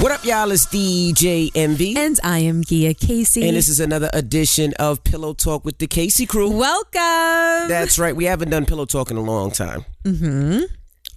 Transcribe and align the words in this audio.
What 0.00 0.12
up, 0.12 0.24
y'all? 0.24 0.52
It's 0.52 0.64
DJ 0.64 1.50
Envy. 1.56 1.96
And 1.96 2.20
I 2.22 2.38
am 2.38 2.62
Gia 2.62 2.94
Casey. 2.94 3.48
And 3.48 3.56
this 3.56 3.68
is 3.68 3.80
another 3.80 4.08
edition 4.12 4.72
of 4.78 5.02
Pillow 5.02 5.34
Talk 5.34 5.64
with 5.64 5.78
the 5.78 5.88
Casey 5.88 6.24
crew. 6.24 6.50
Welcome. 6.50 7.68
That's 7.68 7.98
right. 7.98 8.14
We 8.14 8.24
haven't 8.26 8.50
done 8.50 8.64
Pillow 8.64 8.84
Talk 8.84 9.10
in 9.10 9.16
a 9.16 9.22
long 9.22 9.50
time. 9.50 9.84
Mm-hmm. 10.04 10.60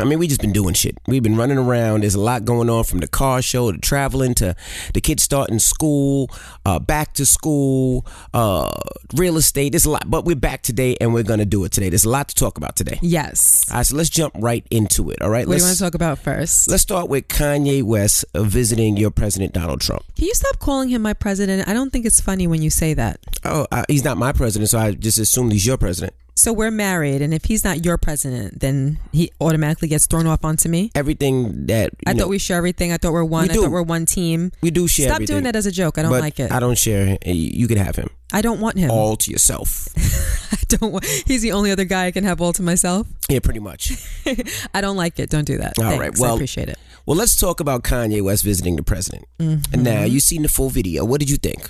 I 0.01 0.05
mean, 0.05 0.17
we 0.17 0.27
just 0.27 0.41
been 0.41 0.51
doing 0.51 0.73
shit. 0.73 0.97
We've 1.07 1.21
been 1.21 1.37
running 1.37 1.57
around. 1.57 2.01
There's 2.01 2.15
a 2.15 2.19
lot 2.19 2.43
going 2.43 2.69
on 2.69 2.83
from 2.83 2.99
the 2.99 3.07
car 3.07 3.41
show 3.41 3.71
to 3.71 3.77
traveling 3.77 4.33
to 4.35 4.55
the 4.93 5.01
kids 5.01 5.21
starting 5.23 5.59
school, 5.59 6.29
uh, 6.65 6.79
back 6.79 7.13
to 7.13 7.25
school, 7.25 8.05
uh, 8.33 8.71
real 9.15 9.37
estate. 9.37 9.73
There's 9.73 9.85
a 9.85 9.91
lot, 9.91 10.09
but 10.09 10.25
we're 10.25 10.35
back 10.35 10.63
today 10.63 10.97
and 10.99 11.13
we're 11.13 11.23
gonna 11.23 11.45
do 11.45 11.63
it 11.65 11.71
today. 11.71 11.89
There's 11.89 12.05
a 12.05 12.09
lot 12.09 12.29
to 12.29 12.35
talk 12.35 12.57
about 12.57 12.75
today. 12.75 12.97
Yes. 13.01 13.65
All 13.69 13.77
right, 13.77 13.85
so 13.85 13.95
let's 13.95 14.09
jump 14.09 14.33
right 14.39 14.65
into 14.71 15.11
it. 15.11 15.21
All 15.21 15.29
right. 15.29 15.47
What 15.47 15.57
do 15.57 15.61
you 15.61 15.65
let's, 15.65 15.65
want 15.65 15.77
to 15.77 15.83
talk 15.83 15.93
about 15.95 16.19
first? 16.19 16.67
Let's 16.67 16.81
start 16.81 17.07
with 17.07 17.27
Kanye 17.27 17.83
West 17.83 18.25
visiting 18.35 18.97
your 18.97 19.11
president 19.11 19.53
Donald 19.53 19.81
Trump. 19.81 20.03
Can 20.15 20.25
you 20.25 20.33
stop 20.33 20.57
calling 20.59 20.89
him 20.89 21.01
my 21.01 21.13
president? 21.13 21.67
I 21.67 21.73
don't 21.73 21.91
think 21.91 22.05
it's 22.05 22.19
funny 22.21 22.47
when 22.47 22.61
you 22.61 22.69
say 22.69 22.93
that. 22.95 23.19
Oh, 23.45 23.67
uh, 23.71 23.83
he's 23.87 24.03
not 24.03 24.17
my 24.17 24.31
president, 24.31 24.69
so 24.69 24.79
I 24.79 24.93
just 24.93 25.19
assume 25.19 25.51
he's 25.51 25.65
your 25.65 25.77
president. 25.77 26.13
So 26.35 26.53
we're 26.53 26.71
married, 26.71 27.21
and 27.21 27.33
if 27.33 27.45
he's 27.45 27.63
not 27.63 27.85
your 27.85 27.97
president, 27.97 28.61
then 28.61 28.97
he 29.11 29.31
automatically 29.41 29.87
gets 29.89 30.07
thrown 30.07 30.25
off 30.25 30.43
onto 30.45 30.69
me. 30.69 30.89
Everything 30.95 31.67
that 31.67 31.91
I 32.07 32.11
you 32.11 32.19
thought 32.19 32.29
we 32.29 32.39
share 32.39 32.57
everything. 32.57 32.91
I 32.91 32.97
thought 32.97 33.11
we're 33.13 33.23
one. 33.23 33.47
We 33.47 33.49
I 33.51 33.53
thought 33.55 33.69
we're 33.71 33.81
one 33.83 34.05
team. 34.05 34.51
we 34.61 34.71
do 34.71 34.87
share. 34.87 35.07
Stop 35.07 35.15
everything, 35.15 35.33
doing 35.35 35.43
that 35.43 35.55
as 35.55 35.65
a 35.65 35.71
joke. 35.71 35.97
I 35.97 36.03
don't 36.03 36.11
but 36.11 36.21
like 36.21 36.39
it. 36.39 36.51
I 36.51 36.59
don't 36.59 36.77
share. 36.77 37.17
You 37.25 37.67
can 37.67 37.77
have 37.77 37.95
him 37.95 38.09
I 38.33 38.41
don't 38.41 38.59
want 38.61 38.77
him. 38.77 38.89
all 38.89 39.17
to 39.17 39.29
yourself. 39.31 39.89
I 40.53 40.57
don't 40.69 40.91
want. 40.93 41.05
He's 41.05 41.41
the 41.41 41.51
only 41.51 41.69
other 41.69 41.83
guy 41.85 42.05
I 42.05 42.11
can 42.11 42.23
have 42.23 42.41
all 42.41 42.53
to 42.53 42.63
myself. 42.63 43.07
yeah, 43.29 43.39
pretty 43.39 43.59
much. 43.59 43.91
I 44.73 44.81
don't 44.81 44.97
like 44.97 45.19
it. 45.19 45.29
Don't 45.29 45.45
do 45.45 45.57
that. 45.57 45.77
All 45.77 45.83
Thanks. 45.85 45.99
right, 45.99 46.17
well- 46.17 46.31
I 46.31 46.35
appreciate 46.35 46.69
it. 46.69 46.79
Well, 47.05 47.17
let's 47.17 47.35
talk 47.35 47.59
about 47.59 47.83
Kanye 47.83 48.21
West 48.21 48.43
visiting 48.43 48.75
the 48.75 48.83
president. 48.83 49.25
Mm-hmm. 49.39 49.81
Now 49.83 50.03
you've 50.03 50.23
seen 50.23 50.43
the 50.43 50.47
full 50.49 50.69
video. 50.69 51.03
What 51.03 51.19
did 51.19 51.29
you 51.31 51.37
think? 51.37 51.67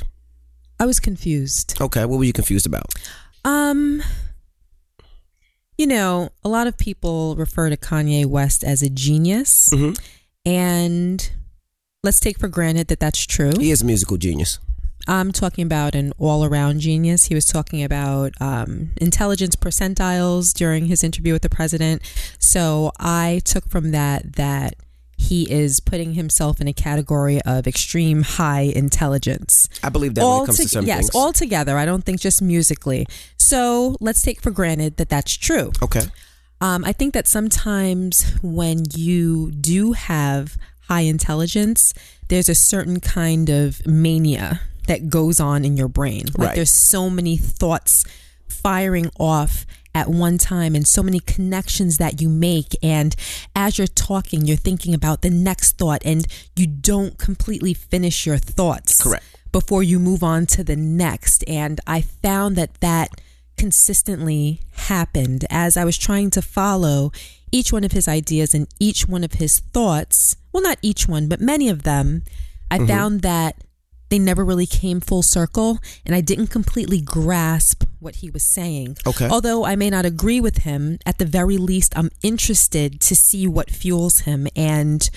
I 0.79 0.85
was 0.85 0.99
confused. 0.99 1.79
Okay, 1.81 2.05
what 2.05 2.17
were 2.17 2.25
you 2.25 2.33
confused 2.33 2.65
about? 2.65 2.87
Um, 3.45 4.03
you 5.81 5.87
know, 5.87 6.29
a 6.43 6.49
lot 6.49 6.67
of 6.67 6.77
people 6.77 7.35
refer 7.35 7.67
to 7.71 7.75
Kanye 7.75 8.23
West 8.27 8.63
as 8.63 8.83
a 8.83 8.89
genius, 8.89 9.69
Mhm. 9.73 9.97
and 10.45 11.31
let's 12.03 12.19
take 12.19 12.37
for 12.39 12.47
granted 12.47 12.87
that 12.89 12.99
that's 12.99 13.25
true. 13.25 13.53
He 13.59 13.71
is 13.71 13.81
a 13.81 13.85
musical 13.85 14.17
genius. 14.17 14.59
I'm 15.07 15.31
talking 15.31 15.63
about 15.65 15.95
an 15.95 16.13
all-around 16.19 16.81
genius. 16.81 17.25
He 17.25 17.33
was 17.33 17.45
talking 17.45 17.83
about 17.83 18.33
um, 18.39 18.91
intelligence 19.01 19.55
percentiles 19.55 20.53
during 20.53 20.85
his 20.85 21.03
interview 21.03 21.33
with 21.33 21.41
the 21.41 21.49
president. 21.49 22.03
So 22.37 22.91
I 22.99 23.41
took 23.43 23.67
from 23.67 23.89
that 23.89 24.33
that 24.35 24.75
he 25.29 25.49
is 25.51 25.79
putting 25.79 26.13
himself 26.15 26.59
in 26.59 26.67
a 26.67 26.73
category 26.73 27.39
of 27.43 27.67
extreme 27.67 28.23
high 28.23 28.61
intelligence 28.83 29.69
I 29.83 29.89
believe 29.89 30.15
that 30.15 30.23
when 30.25 30.43
it 30.43 30.45
comes 30.47 30.57
to, 30.57 30.63
to- 30.63 30.69
some 30.69 30.85
yes, 30.85 30.97
things. 30.99 31.15
all 31.15 31.31
together. 31.33 31.77
I 31.77 31.85
don't 31.85 32.03
think 32.03 32.19
just 32.19 32.41
musically. 32.41 33.05
So 33.37 33.95
let's 33.99 34.21
take 34.21 34.41
for 34.41 34.51
granted 34.51 34.97
that 34.97 35.09
that's 35.09 35.33
true. 35.37 35.71
okay. 35.81 36.01
Um, 36.59 36.85
I 36.85 36.93
think 36.93 37.13
that 37.13 37.27
sometimes 37.27 38.23
when 38.43 38.83
you 38.95 39.51
do 39.51 39.93
have 39.93 40.57
high 40.87 41.01
intelligence, 41.01 41.93
there's 42.27 42.49
a 42.49 42.55
certain 42.55 42.99
kind 42.99 43.49
of 43.49 43.85
mania 43.87 44.61
that 44.87 45.09
goes 45.09 45.39
on 45.39 45.65
in 45.65 45.77
your 45.77 45.87
brain. 45.87 46.25
Like 46.37 46.47
Right. 46.49 46.55
there's 46.55 46.71
so 46.71 47.09
many 47.09 47.37
thoughts 47.37 48.05
firing 48.47 49.09
off 49.19 49.65
at 49.93 50.07
one 50.07 50.37
time 50.37 50.75
and 50.75 50.87
so 50.87 51.03
many 51.03 51.19
connections 51.19 51.97
that 51.97 52.21
you 52.21 52.29
make 52.29 52.75
and 52.81 53.15
as 53.55 53.77
you're 53.77 53.87
talking 53.87 54.45
you're 54.45 54.55
thinking 54.55 54.93
about 54.93 55.21
the 55.21 55.29
next 55.29 55.77
thought 55.77 56.01
and 56.05 56.27
you 56.55 56.67
don't 56.67 57.17
completely 57.17 57.73
finish 57.73 58.25
your 58.25 58.37
thoughts 58.37 59.01
Correct. 59.01 59.23
before 59.51 59.83
you 59.83 59.99
move 59.99 60.23
on 60.23 60.45
to 60.47 60.63
the 60.63 60.75
next. 60.75 61.43
And 61.47 61.79
I 61.87 62.01
found 62.01 62.55
that 62.55 62.75
that 62.81 63.09
consistently 63.57 64.61
happened 64.73 65.45
as 65.49 65.77
I 65.77 65.85
was 65.85 65.97
trying 65.97 66.29
to 66.31 66.41
follow 66.41 67.11
each 67.51 67.73
one 67.73 67.83
of 67.83 67.91
his 67.91 68.07
ideas 68.07 68.53
and 68.53 68.67
each 68.79 69.07
one 69.07 69.23
of 69.23 69.33
his 69.33 69.59
thoughts. 69.59 70.35
Well, 70.51 70.63
not 70.63 70.77
each 70.81 71.07
one, 71.07 71.27
but 71.27 71.41
many 71.41 71.69
of 71.69 71.83
them. 71.83 72.23
I 72.69 72.77
mm-hmm. 72.77 72.87
found 72.87 73.21
that 73.21 73.63
they 74.11 74.19
never 74.19 74.43
really 74.45 74.67
came 74.67 74.99
full 74.99 75.23
circle 75.23 75.79
and 76.05 76.13
I 76.13 76.21
didn't 76.21 76.47
completely 76.47 76.99
grasp 76.99 77.85
what 77.99 78.17
he 78.17 78.29
was 78.29 78.43
saying. 78.43 78.97
Okay. 79.07 79.27
Although 79.27 79.65
I 79.65 79.75
may 79.77 79.89
not 79.89 80.05
agree 80.05 80.41
with 80.41 80.59
him, 80.59 80.99
at 81.05 81.17
the 81.17 81.25
very 81.25 81.57
least, 81.57 81.97
I'm 81.97 82.11
interested 82.21 82.99
to 83.01 83.15
see 83.15 83.47
what 83.47 83.71
fuels 83.71 84.19
him 84.19 84.47
and 84.53 85.09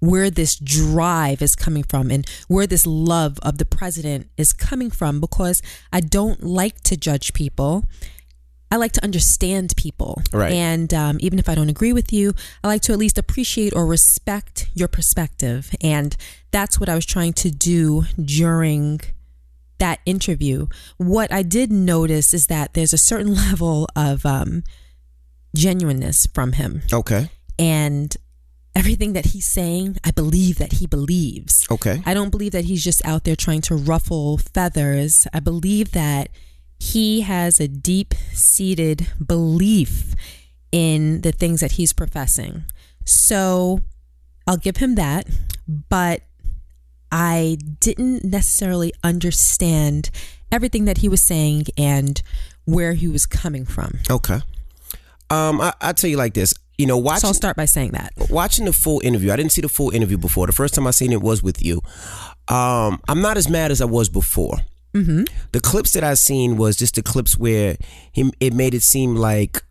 where 0.00 0.28
this 0.28 0.56
drive 0.56 1.40
is 1.40 1.54
coming 1.54 1.84
from 1.84 2.10
and 2.10 2.28
where 2.46 2.66
this 2.66 2.86
love 2.86 3.38
of 3.42 3.56
the 3.56 3.64
president 3.64 4.28
is 4.36 4.52
coming 4.52 4.90
from 4.90 5.20
because 5.20 5.62
I 5.90 6.00
don't 6.00 6.42
like 6.42 6.82
to 6.82 6.96
judge 6.98 7.32
people. 7.32 7.84
I 8.70 8.76
like 8.76 8.92
to 8.92 9.04
understand 9.04 9.74
people. 9.76 10.20
Right. 10.32 10.52
And 10.52 10.92
um, 10.92 11.18
even 11.20 11.38
if 11.38 11.48
I 11.48 11.54
don't 11.54 11.68
agree 11.68 11.92
with 11.92 12.12
you, 12.12 12.34
I 12.62 12.68
like 12.68 12.82
to 12.82 12.92
at 12.92 12.98
least 12.98 13.18
appreciate 13.18 13.72
or 13.74 13.86
respect 13.86 14.68
your 14.74 14.88
perspective. 14.88 15.70
And 15.80 16.16
that's 16.50 16.80
what 16.80 16.88
I 16.88 16.94
was 16.96 17.06
trying 17.06 17.34
to 17.34 17.50
do 17.50 18.04
during 18.20 19.00
that 19.78 20.00
interview. 20.06 20.66
What 20.96 21.32
I 21.32 21.42
did 21.42 21.70
notice 21.70 22.34
is 22.34 22.46
that 22.46 22.74
there's 22.74 22.92
a 22.92 22.98
certain 22.98 23.34
level 23.48 23.88
of 23.94 24.24
um, 24.26 24.64
genuineness 25.54 26.26
from 26.26 26.52
him 26.52 26.82
Okay. 26.92 27.30
and 27.58 28.16
everything 28.74 29.12
that 29.12 29.26
he's 29.26 29.46
saying, 29.46 29.98
I 30.02 30.10
believe 30.10 30.58
that 30.58 30.74
he 30.74 30.86
believes. 30.86 31.64
Okay. 31.70 32.02
I 32.04 32.12
don't 32.12 32.30
believe 32.30 32.52
that 32.52 32.64
he's 32.64 32.82
just 32.82 33.04
out 33.04 33.22
there 33.22 33.36
trying 33.36 33.60
to 33.62 33.76
ruffle 33.76 34.38
feathers. 34.38 35.28
I 35.32 35.38
believe 35.40 35.92
that 35.92 36.28
he 36.78 37.22
has 37.22 37.60
a 37.60 37.68
deep 37.68 38.14
seated 38.32 39.06
belief 39.24 40.14
in 40.72 41.20
the 41.22 41.32
things 41.32 41.60
that 41.60 41.72
he's 41.72 41.92
professing. 41.92 42.64
So 43.04 43.80
I'll 44.46 44.56
give 44.56 44.78
him 44.78 44.94
that, 44.96 45.26
but 45.66 46.22
I 47.12 47.58
didn't 47.80 48.24
necessarily 48.24 48.92
understand 49.02 50.10
everything 50.50 50.84
that 50.86 50.98
he 50.98 51.08
was 51.08 51.22
saying 51.22 51.66
and 51.78 52.20
where 52.64 52.94
he 52.94 53.06
was 53.08 53.26
coming 53.26 53.64
from. 53.64 53.98
Okay. 54.10 54.40
Um, 55.30 55.60
I 55.60 55.72
I 55.80 55.92
tell 55.92 56.10
you 56.10 56.16
like 56.16 56.34
this. 56.34 56.54
You 56.76 56.86
know, 56.86 57.00
So 57.16 57.28
I'll 57.28 57.34
start 57.34 57.56
by 57.56 57.66
saying 57.66 57.92
that. 57.92 58.12
watching 58.28 58.64
the 58.64 58.72
full 58.72 59.00
interview. 59.04 59.30
I 59.30 59.36
didn't 59.36 59.52
see 59.52 59.60
the 59.62 59.68
full 59.68 59.90
interview 59.90 60.18
before. 60.18 60.48
The 60.48 60.52
first 60.52 60.74
time 60.74 60.88
I 60.88 60.90
seen 60.90 61.12
it 61.12 61.22
was 61.22 61.40
with 61.40 61.62
you. 61.64 61.80
Um, 62.48 63.00
I'm 63.08 63.20
not 63.22 63.36
as 63.36 63.48
mad 63.48 63.70
as 63.70 63.80
I 63.80 63.84
was 63.84 64.08
before. 64.08 64.56
Mm-hmm. 64.94 65.24
The 65.52 65.60
clips 65.60 65.92
that 65.92 66.04
I 66.04 66.14
seen 66.14 66.56
was 66.56 66.76
just 66.76 66.94
the 66.94 67.02
clips 67.02 67.36
where 67.36 67.76
he 68.12 68.30
it 68.40 68.54
made 68.54 68.74
it 68.74 68.82
seem 68.82 69.16
like 69.16 69.62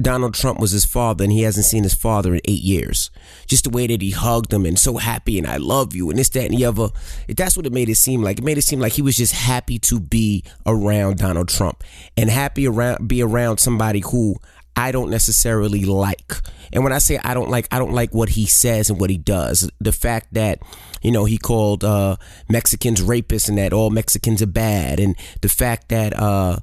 Donald 0.00 0.34
Trump 0.34 0.60
was 0.60 0.70
his 0.70 0.84
father 0.84 1.24
and 1.24 1.32
he 1.32 1.42
hasn't 1.42 1.66
seen 1.66 1.82
his 1.82 1.94
father 1.94 2.32
in 2.34 2.40
eight 2.44 2.62
years. 2.62 3.10
Just 3.46 3.64
the 3.64 3.70
way 3.70 3.86
that 3.88 4.00
he 4.00 4.10
hugged 4.10 4.52
him 4.52 4.64
and 4.64 4.78
so 4.78 4.96
happy 4.96 5.38
and 5.38 5.46
I 5.46 5.56
love 5.56 5.94
you 5.94 6.08
and 6.08 6.18
this, 6.18 6.28
that, 6.30 6.50
and 6.50 6.56
the 6.56 6.64
other. 6.64 6.90
That's 7.28 7.56
what 7.56 7.66
it 7.66 7.72
made 7.72 7.88
it 7.88 7.96
seem 7.96 8.22
like. 8.22 8.38
It 8.38 8.44
made 8.44 8.58
it 8.58 8.62
seem 8.62 8.78
like 8.78 8.92
he 8.92 9.02
was 9.02 9.16
just 9.16 9.34
happy 9.34 9.78
to 9.80 9.98
be 9.98 10.44
around 10.66 11.18
Donald 11.18 11.48
Trump 11.48 11.82
and 12.16 12.30
happy 12.30 12.68
around 12.68 13.08
be 13.08 13.22
around 13.22 13.58
somebody 13.58 14.00
who 14.00 14.36
I 14.78 14.92
don't 14.92 15.10
necessarily 15.10 15.84
like. 15.84 16.34
And 16.72 16.84
when 16.84 16.92
I 16.92 16.98
say 16.98 17.18
I 17.24 17.34
don't 17.34 17.50
like, 17.50 17.66
I 17.72 17.80
don't 17.80 17.92
like 17.92 18.14
what 18.14 18.28
he 18.28 18.46
says 18.46 18.90
and 18.90 19.00
what 19.00 19.10
he 19.10 19.18
does. 19.18 19.68
The 19.80 19.90
fact 19.90 20.34
that, 20.34 20.60
you 21.02 21.10
know, 21.10 21.24
he 21.24 21.36
called 21.36 21.82
uh, 21.82 22.16
Mexicans 22.48 23.02
rapists 23.02 23.48
and 23.48 23.58
that 23.58 23.72
all 23.72 23.90
Mexicans 23.90 24.40
are 24.40 24.46
bad. 24.46 25.00
And 25.00 25.16
the 25.42 25.48
fact 25.48 25.88
that 25.88 26.16
uh, 26.16 26.58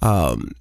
um, 0.00 0.52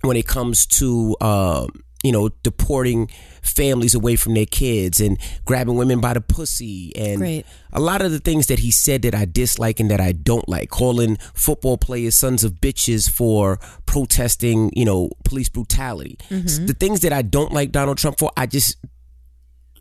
when 0.00 0.16
it 0.16 0.26
comes 0.26 0.66
to 0.66 1.16
uh, 1.20 1.68
you 2.02 2.12
know 2.12 2.28
deporting 2.42 3.08
families 3.42 3.94
away 3.94 4.16
from 4.16 4.34
their 4.34 4.46
kids 4.46 5.00
and 5.00 5.18
grabbing 5.44 5.76
women 5.76 6.00
by 6.00 6.14
the 6.14 6.20
pussy 6.20 6.94
and 6.96 7.18
Great. 7.18 7.46
a 7.72 7.80
lot 7.80 8.02
of 8.02 8.10
the 8.10 8.18
things 8.18 8.46
that 8.46 8.58
he 8.58 8.70
said 8.70 9.02
that 9.02 9.14
I 9.14 9.24
dislike 9.24 9.80
and 9.80 9.90
that 9.90 10.00
I 10.00 10.12
don't 10.12 10.48
like 10.48 10.70
calling 10.70 11.16
football 11.34 11.78
players 11.78 12.14
sons 12.14 12.44
of 12.44 12.54
bitches 12.54 13.10
for 13.10 13.58
protesting 13.86 14.70
you 14.74 14.84
know 14.84 15.10
police 15.24 15.48
brutality 15.48 16.16
mm-hmm. 16.28 16.66
the 16.66 16.74
things 16.74 17.00
that 17.00 17.12
I 17.12 17.22
don't 17.22 17.52
like 17.52 17.72
Donald 17.72 17.98
Trump 17.98 18.18
for 18.18 18.30
I 18.36 18.46
just 18.46 18.76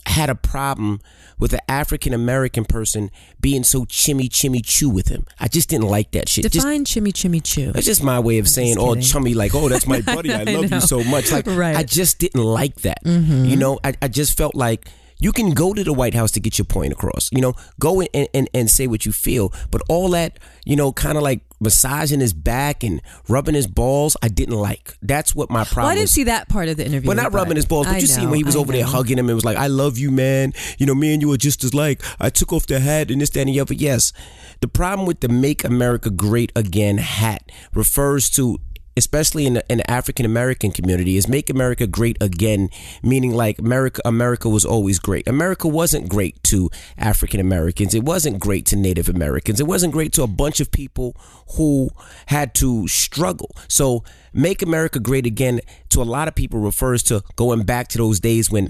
had 0.06 0.30
a 0.30 0.36
problem 0.36 1.00
with 1.38 1.54
an 1.54 1.60
African 1.70 2.14
American 2.14 2.66
person 2.66 3.10
being 3.40 3.64
so 3.64 3.86
chimmy 3.86 4.28
chimmy 4.30 4.62
chew 4.64 4.90
with 4.90 5.08
him. 5.08 5.26
I 5.40 5.48
just 5.48 5.70
didn't 5.70 5.88
like 5.88 6.12
that 6.12 6.28
shit. 6.28 6.44
Just 6.44 6.54
Define 6.56 6.84
chimmy 6.86 7.14
chimmy 7.14 7.42
chew. 7.44 7.72
that's 7.72 7.86
just 7.86 8.04
my 8.04 8.20
way 8.20 8.40
of 8.40 8.48
saying 8.50 8.78
all 8.78 8.96
chummy, 8.98 9.34
like, 9.34 9.56
oh, 9.56 9.70
that's 9.70 9.88
my 9.88 10.02
buddy. 10.02 10.32
I 10.34 10.42
I 10.42 10.44
love 10.44 10.70
know. 10.70 10.78
you 10.78 10.82
so 10.82 11.04
much. 11.04 11.32
Like, 11.32 11.46
Right. 11.48 11.72
Mm-hmm. 11.74 11.78
I 11.78 11.84
just 11.84 12.20
didn't 12.20 12.44
like 12.44 12.76
that. 12.82 13.00
You 13.06 13.56
know, 13.56 13.80
I, 13.84 13.94
I 14.02 14.08
just 14.08 14.38
felt 14.38 14.56
like 14.56 14.88
You 15.20 15.32
can 15.34 15.52
go 15.52 15.74
to 15.74 15.84
the 15.84 15.94
White 15.94 16.14
House 16.14 16.32
to 16.32 16.40
get 16.40 16.58
your 16.58 16.66
point 16.66 16.94
across. 16.94 17.30
You 17.32 17.42
know, 17.42 17.54
go 17.80 18.02
and, 18.02 18.28
and, 18.34 18.50
and 18.54 18.70
say 18.70 18.88
what 18.88 19.06
you 19.06 19.12
feel. 19.12 19.54
But 19.70 19.82
all 19.90 20.10
that, 20.12 20.40
you 20.66 20.76
know, 20.76 20.94
kind 20.94 21.18
of 21.18 21.24
like 21.24 21.42
massaging 21.60 22.22
his 22.22 22.34
back 22.34 22.84
and 22.84 23.02
rubbing 23.28 23.56
his 23.56 23.68
balls, 23.68 24.16
I 24.24 24.30
didn't 24.30 24.56
like. 24.56 24.98
That's 25.02 25.36
what 25.36 25.50
my 25.50 25.66
problem 25.66 25.84
Well, 25.84 25.92
I 25.92 25.96
didn't 25.96 26.04
was. 26.04 26.12
see 26.12 26.24
that 26.24 26.48
part 26.48 26.70
of 26.70 26.78
the 26.78 26.86
interview. 26.86 27.08
But 27.08 27.18
not 27.18 27.34
rubbing 27.34 27.58
his 27.58 27.66
balls. 27.66 27.88
But 27.88 27.96
I 27.96 27.98
you 27.98 28.08
see 28.08 28.26
when 28.26 28.36
he 28.36 28.44
was 28.44 28.56
I 28.56 28.60
over 28.60 28.72
there 28.72 28.86
hugging 28.86 29.18
him 29.18 29.28
and 29.28 29.36
was 29.36 29.44
like, 29.46 29.58
I 29.58 29.68
love 29.68 29.98
you, 29.98 30.10
man. 30.10 30.54
You 30.78 30.86
know, 30.86 30.96
me 30.96 31.14
and 31.14 31.22
you 31.22 31.32
are 31.34 31.38
just 31.38 31.64
as 31.64 31.74
like. 31.74 32.02
I 32.20 32.30
took 32.30 32.54
off 32.54 32.68
the 32.68 32.80
hat 32.80 33.12
and 33.12 33.20
this, 33.20 33.30
that, 33.32 33.42
and 33.42 33.50
the 33.50 33.60
other. 33.60 33.74
Yes. 33.74 34.14
The 34.62 34.68
problem 34.68 35.06
with 35.06 35.20
the 35.20 35.30
Make 35.30 35.64
America 35.64 36.10
Great 36.10 36.52
Again 36.56 36.98
hat 36.98 37.52
refers 37.74 38.30
to 38.32 38.60
especially 38.98 39.46
in 39.46 39.54
the 39.54 39.92
African 39.92 40.26
American 40.26 40.72
community, 40.72 41.18
is 41.18 41.28
make 41.28 41.50
America 41.50 41.88
great 41.88 42.18
again, 42.22 42.70
meaning 43.04 43.32
like 43.32 43.60
America 43.60 44.02
America 44.06 44.50
was 44.50 44.66
always 44.66 45.00
great. 45.00 45.28
America 45.28 45.68
wasn't 45.68 46.10
great 46.10 46.42
to 46.44 46.70
African 46.98 47.40
Americans. 47.40 47.94
It 47.94 48.04
wasn't 48.04 48.40
great 48.40 48.66
to 48.68 48.76
Native 48.76 49.10
Americans. 49.10 49.60
It 49.60 49.68
wasn't 49.68 49.94
great 49.94 50.14
to 50.14 50.24
a 50.24 50.28
bunch 50.28 50.60
of 50.60 50.72
people 50.72 51.16
who 51.56 51.90
had 52.28 52.54
to 52.56 52.88
struggle. 52.88 53.52
So 53.68 54.04
make 54.34 54.62
America 54.62 55.00
great 55.00 55.26
again 55.26 55.62
to 55.90 56.02
a 56.02 56.04
lot 56.04 56.28
of 56.28 56.36
people 56.36 56.60
refers 56.60 57.04
to 57.04 57.24
going 57.36 57.64
back 57.64 57.88
to 57.90 57.98
those 57.98 58.20
days 58.20 58.52
when 58.52 58.68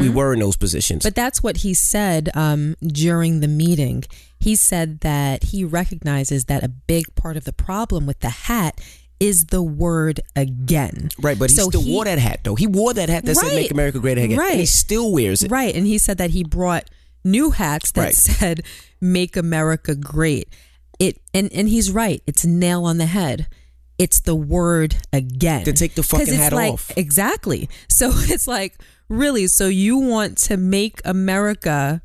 we 0.00 0.08
were 0.08 0.32
in 0.32 0.40
those 0.40 0.56
positions. 0.56 1.02
But 1.02 1.14
that's 1.14 1.42
what 1.42 1.58
he 1.58 1.74
said 1.74 2.30
um, 2.34 2.76
during 2.82 3.40
the 3.40 3.48
meeting. 3.48 4.04
He 4.38 4.56
said 4.56 5.00
that 5.00 5.44
he 5.44 5.64
recognizes 5.64 6.44
that 6.46 6.62
a 6.62 6.68
big 6.68 7.14
part 7.14 7.36
of 7.36 7.44
the 7.44 7.52
problem 7.52 8.06
with 8.06 8.20
the 8.20 8.28
hat 8.28 8.80
is 9.24 9.46
the 9.46 9.62
word 9.62 10.20
again. 10.36 11.08
right, 11.20 11.38
but 11.38 11.50
he 11.50 11.56
So 11.56 11.68
still 11.68 11.82
he- 11.82 11.92
wore 11.92 12.04
that 12.04 12.18
hat 12.18 12.40
though. 12.44 12.54
He 12.54 12.66
wore 12.66 12.92
that 12.94 13.08
hat 13.08 13.24
that 13.24 13.34
said 13.36 13.46
Right. 13.46 13.54
"Make 13.56 13.70
America 13.70 13.98
Great 13.98 14.18
Again," 14.18 14.38
and 14.40 14.60
he 14.60 14.66
still 14.66 15.12
wears 15.12 15.42
it. 15.42 15.50
Right. 15.50 15.74
And 15.74 15.86
he 15.86 15.98
said 15.98 16.18
that 16.18 16.30
he 16.30 16.44
brought 16.44 16.90
new 17.24 17.50
hats 17.50 17.92
that 17.92 18.00
Right. 18.00 18.14
said 18.14 18.62
make 19.00 19.36
America 19.36 19.94
great. 19.94 20.48
It 20.98 21.20
and, 21.32 21.52
and 21.52 21.68
he's 21.68 21.90
right. 21.90 22.22
It's 22.26 22.44
nail 22.44 22.84
on 22.84 22.98
the 22.98 23.06
head. 23.06 23.46
It's 23.98 24.20
the 24.20 24.34
word 24.34 24.96
again. 25.12 25.64
To 25.64 25.72
take 25.72 25.94
the 25.94 26.02
fucking 26.02 26.28
it's 26.28 26.36
hat 26.36 26.52
like- 26.52 26.72
off. 26.72 26.90
Exactly. 26.96 27.68
So 27.88 28.10
it's 28.14 28.46
like, 28.46 28.74
really, 29.08 29.46
so 29.46 29.68
you 29.68 29.96
want 29.98 30.36
to 30.48 30.56
make 30.56 31.00
America 31.04 32.02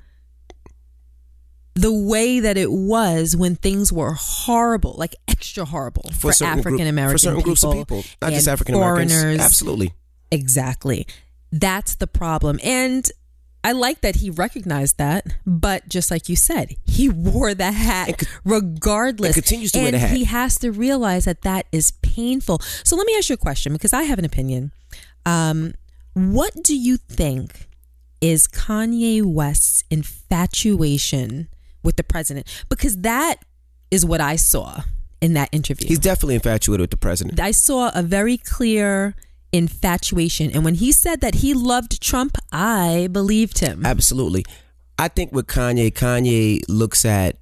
the 1.81 1.93
way 1.93 2.39
that 2.39 2.57
it 2.57 2.71
was 2.71 3.35
when 3.35 3.55
things 3.55 3.91
were 3.93 4.13
horrible, 4.13 4.95
like 4.97 5.15
extra 5.27 5.65
horrible 5.65 6.09
for, 6.19 6.31
group- 6.31 6.41
African 6.41 6.87
American 6.87 7.13
for 7.13 7.17
certain 7.19 7.41
groups 7.41 7.63
of 7.63 7.73
people, 7.73 8.03
not 8.21 8.31
just 8.31 8.47
and 8.47 8.53
African 8.53 8.75
Americans. 8.75 9.39
Absolutely. 9.39 9.93
Exactly. 10.31 11.07
That's 11.51 11.95
the 11.95 12.07
problem. 12.07 12.59
And 12.63 13.09
I 13.63 13.73
like 13.73 14.01
that 14.01 14.17
he 14.17 14.29
recognized 14.29 14.97
that, 14.99 15.25
but 15.45 15.89
just 15.89 16.09
like 16.11 16.29
you 16.29 16.35
said, 16.37 16.75
he 16.85 17.09
wore 17.29 17.53
the 17.53 17.71
hat 17.71 18.07
And 18.09 18.17
co- 18.19 18.25
regardless. 18.45 19.35
and 19.35 19.43
continues 19.43 19.71
to 19.73 19.79
wear 19.79 19.91
the 19.91 19.99
hat. 19.99 20.11
He 20.15 20.23
has 20.25 20.57
to 20.59 20.71
realize 20.71 21.25
that 21.25 21.41
that 21.41 21.65
is 21.71 21.91
painful. 22.01 22.59
So 22.83 22.95
let 22.95 23.05
me 23.05 23.15
ask 23.17 23.27
you 23.29 23.33
a 23.33 23.37
question 23.37 23.73
because 23.73 23.91
I 23.91 24.03
have 24.03 24.17
an 24.19 24.25
opinion. 24.25 24.71
Um, 25.25 25.73
what 26.13 26.53
do 26.63 26.75
you 26.77 26.95
think 26.97 27.67
is 28.21 28.47
Kanye 28.47 29.23
West's 29.25 29.83
infatuation 29.89 31.48
with 31.83 31.95
the 31.95 32.03
president? 32.03 32.47
Because 32.69 32.97
that 33.01 33.35
is 33.91 34.05
what 34.05 34.21
I 34.21 34.35
saw 34.35 34.81
in 35.21 35.33
that 35.33 35.49
interview. 35.51 35.87
He's 35.87 35.99
definitely 35.99 36.35
infatuated 36.35 36.81
with 36.81 36.91
the 36.91 36.97
president. 36.97 37.39
I 37.39 37.51
saw 37.51 37.91
a 37.93 38.01
very 38.01 38.37
clear 38.37 39.15
infatuation. 39.51 40.51
And 40.51 40.63
when 40.63 40.75
he 40.75 40.91
said 40.91 41.21
that 41.21 41.35
he 41.35 41.53
loved 41.53 42.01
Trump, 42.01 42.37
I 42.51 43.09
believed 43.11 43.59
him. 43.59 43.85
Absolutely. 43.85 44.45
I 44.97 45.07
think 45.07 45.31
with 45.31 45.47
Kanye, 45.47 45.91
Kanye 45.91 46.61
looks 46.67 47.05
at 47.05 47.37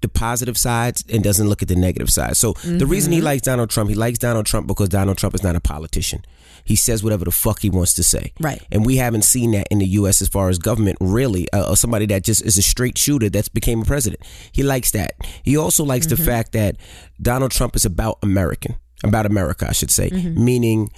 the 0.00 0.08
positive 0.08 0.56
sides 0.56 1.04
and 1.12 1.22
doesn't 1.22 1.48
look 1.48 1.62
at 1.62 1.68
the 1.68 1.76
negative 1.76 2.10
side. 2.10 2.36
So 2.36 2.52
the 2.64 2.86
reason 2.86 3.10
Mm-hmm. 3.12 3.18
he 3.20 3.20
likes 3.22 3.42
Donald 3.42 3.70
Trump, 3.70 3.90
he 3.90 3.96
likes 3.96 4.18
Donald 4.18 4.46
Trump 4.46 4.66
because 4.66 4.88
Donald 4.88 5.18
Trump 5.18 5.34
is 5.34 5.42
not 5.42 5.56
a 5.56 5.60
politician. 5.60 6.24
He 6.64 6.76
says 6.76 7.02
whatever 7.02 7.24
the 7.24 7.30
fuck 7.30 7.60
he 7.60 7.70
wants 7.70 7.94
to 7.94 8.02
say. 8.02 8.32
Right. 8.40 8.62
And 8.70 8.84
we 8.86 8.96
haven't 8.96 9.22
seen 9.24 9.50
that 9.52 9.66
in 9.70 9.78
the 9.78 9.86
U.S. 9.86 10.20
as 10.22 10.28
far 10.28 10.48
as 10.50 10.58
government, 10.58 10.98
really. 11.00 11.50
Uh, 11.52 11.74
somebody 11.74 12.06
that 12.06 12.22
just 12.24 12.42
is 12.44 12.58
a 12.58 12.62
straight 12.62 12.96
shooter 12.98 13.28
that's 13.30 13.48
became 13.48 13.82
a 13.82 13.84
president. 13.84 14.22
He 14.52 14.62
likes 14.62 14.90
that. 14.92 15.14
He 15.42 15.56
also 15.56 15.84
likes 15.84 16.06
Mm-hmm. 16.06 16.16
the 16.22 16.30
fact 16.30 16.52
that 16.52 16.76
Donald 17.20 17.50
Trump 17.50 17.76
is 17.76 17.84
about 17.84 18.18
American, 18.22 18.76
about 19.02 19.26
America, 19.26 19.66
I 19.68 19.72
should 19.72 19.90
say, 19.90 20.10
Mm-hmm. 20.10 20.44
meaning 20.44 20.90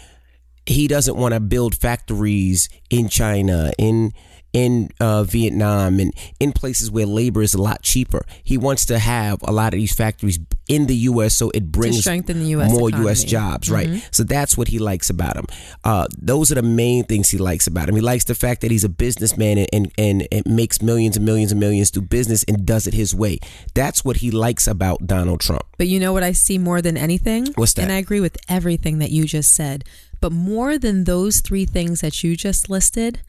he 0.66 0.87
doesn't 0.88 1.16
want 1.16 1.34
to 1.34 1.40
build 1.40 1.75
factories 1.76 2.69
in 2.90 3.08
China, 3.08 3.72
in 3.78 4.12
in 4.52 4.90
uh, 5.00 5.25
Vietnam, 5.25 5.99
and 5.99 6.12
in 6.38 6.52
places 6.52 6.90
where 6.90 7.06
labor 7.06 7.43
is 7.43 7.54
a 7.54 7.60
lot 7.60 7.82
cheaper. 7.82 8.25
He 8.43 8.58
wants 8.58 8.87
to 8.87 8.99
have 8.99 9.40
a 9.43 9.52
lot 9.52 9.72
of 9.72 9.78
these 9.78 9.94
factories 9.94 10.38
in 10.69 10.87
the 10.87 10.94
U.S. 10.94 11.34
so 11.34 11.50
it 11.50 11.72
brings 11.72 12.00
strengthen 12.00 12.40
the 12.40 12.46
US 12.56 12.70
more 12.70 12.88
economy. 12.88 13.08
U.S. 13.08 13.25
jobs, 13.25 13.70
right? 13.70 14.06
So 14.10 14.25
that's 14.25 14.56
what 14.56 14.69
he 14.69 14.78
likes 14.78 15.10
about 15.10 15.37
him. 15.37 15.46
Uh, 15.84 16.06
those 16.16 16.52
are 16.52 16.56
the 16.56 16.62
main 16.62 17.04
things 17.04 17.31
he 17.31 17.38
likes 17.38 17.66
about 17.66 17.88
him. 17.88 17.94
He 17.94 18.00
likes 18.00 18.25
the 18.25 18.34
fact 18.34 18.60
that 18.60 18.70
he's 18.70 18.84
a 18.84 18.88
businessman 18.88 19.58
and, 19.72 19.93
and 19.99 20.26
and 20.31 20.46
makes 20.46 20.82
millions 20.82 21.16
and 21.16 21.25
millions 21.25 21.52
and 21.52 21.60
millions 21.60 21.90
through 21.90 22.02
business 22.02 22.44
and 22.44 22.64
does 22.66 22.87
it 22.87 22.94
his 22.94 23.14
way. 23.14 23.38
That's 23.75 24.05
what 24.05 24.19
he 24.19 24.31
likes 24.31 24.66
about 24.66 25.06
Donald 25.06 25.40
Trump. 25.40 25.64
But 25.78 25.88
you 25.88 25.98
know 25.98 26.12
what 26.12 26.22
I 26.22 26.32
see 26.32 26.58
more 26.58 26.82
than 26.82 26.96
anything? 26.96 27.48
What's 27.55 27.72
that? 27.75 27.82
And 27.82 27.93
I 27.93 27.96
agree 27.96 28.20
with 28.20 28.37
everything 28.48 28.98
that 28.98 29.10
you 29.10 29.25
just 29.25 29.55
said. 29.55 29.84
But 30.20 30.32
more 30.32 30.78
than 30.78 31.05
those 31.05 31.40
three 31.40 31.64
things 31.64 32.00
that 32.00 32.22
you 32.22 32.37
just 32.37 32.70
listed, 32.70 33.20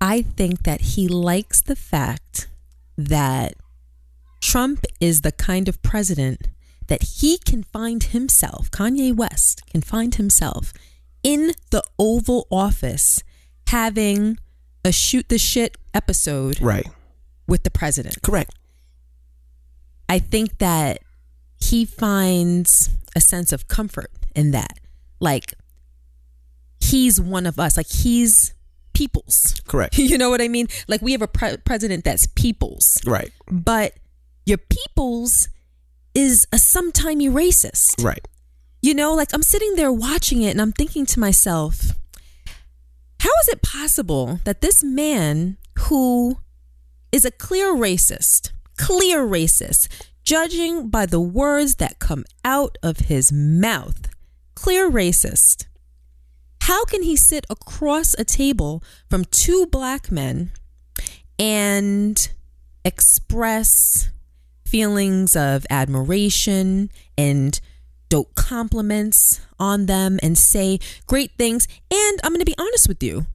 I 0.00 0.22
think 0.22 0.64
that 0.64 0.80
he 0.80 1.08
likes 1.08 1.60
the 1.62 1.76
fact 1.76 2.48
that 2.98 3.54
Trump 4.40 4.84
is 5.00 5.22
the 5.22 5.32
kind 5.32 5.68
of 5.68 5.82
president 5.82 6.48
that 6.88 7.02
he 7.02 7.38
can 7.38 7.62
find 7.64 8.02
himself, 8.02 8.70
Kanye 8.70 9.14
West 9.14 9.62
can 9.66 9.80
find 9.80 10.14
himself 10.14 10.72
in 11.22 11.52
the 11.70 11.82
Oval 11.98 12.46
Office 12.50 13.22
having 13.68 14.38
a 14.84 14.92
shoot 14.92 15.28
the 15.28 15.38
shit 15.38 15.76
episode 15.92 16.60
Right. 16.60 16.86
with 17.48 17.64
the 17.64 17.70
president. 17.70 18.22
Correct. 18.22 18.54
I 20.08 20.20
think 20.20 20.58
that 20.58 21.00
he 21.58 21.84
finds 21.84 22.90
a 23.16 23.20
sense 23.20 23.52
of 23.52 23.66
comfort 23.66 24.12
in 24.36 24.52
that. 24.52 24.78
Like, 25.18 25.54
he's 26.78 27.20
one 27.20 27.46
of 27.46 27.58
us. 27.58 27.76
Like, 27.76 27.88
he's 27.90 28.54
people's. 28.96 29.60
Correct. 29.66 29.98
you 29.98 30.16
know 30.18 30.30
what 30.30 30.40
I 30.40 30.48
mean? 30.48 30.68
Like, 30.88 31.02
we 31.02 31.12
have 31.12 31.22
a 31.22 31.28
pre- 31.28 31.58
president 31.58 32.04
that's 32.04 32.26
people's, 32.34 32.98
Right. 33.06 33.30
but 33.50 33.92
your 34.46 34.58
people's 34.58 35.48
is 36.14 36.46
a 36.52 36.56
sometimey 36.56 37.30
racist. 37.30 38.02
Right. 38.02 38.26
You 38.82 38.94
know, 38.94 39.14
like 39.14 39.34
I'm 39.34 39.42
sitting 39.42 39.74
there 39.76 39.92
watching 39.92 40.42
it 40.42 40.50
and 40.50 40.60
I'm 40.60 40.72
thinking 40.72 41.04
to 41.06 41.20
myself, 41.20 41.92
how 43.20 43.30
is 43.42 43.48
it 43.48 43.62
possible 43.62 44.40
that 44.44 44.60
this 44.60 44.82
man 44.82 45.56
who 45.80 46.38
is 47.12 47.24
a 47.24 47.30
clear 47.30 47.74
racist, 47.74 48.52
clear 48.78 49.26
racist, 49.26 49.88
judging 50.22 50.88
by 50.88 51.06
the 51.06 51.20
words 51.20 51.76
that 51.76 51.98
come 51.98 52.24
out 52.44 52.78
of 52.82 52.98
his 53.10 53.32
mouth, 53.32 54.08
clear 54.54 54.90
racist, 54.90 55.66
how 56.66 56.84
can 56.84 57.04
he 57.04 57.14
sit 57.14 57.46
across 57.48 58.12
a 58.18 58.24
table 58.24 58.82
from 59.08 59.24
two 59.24 59.66
black 59.66 60.10
men 60.10 60.50
and 61.38 62.28
express 62.84 64.10
feelings 64.64 65.36
of 65.36 65.64
admiration 65.70 66.90
and 67.16 67.60
dope 68.08 68.34
compliments 68.34 69.40
on 69.60 69.86
them 69.86 70.18
and 70.24 70.36
say 70.36 70.80
great 71.06 71.30
things. 71.38 71.68
And 71.88 72.20
I'm 72.24 72.32
going 72.32 72.40
to 72.40 72.44
be 72.44 72.58
honest 72.58 72.88
with 72.88 73.00
you. 73.00 73.26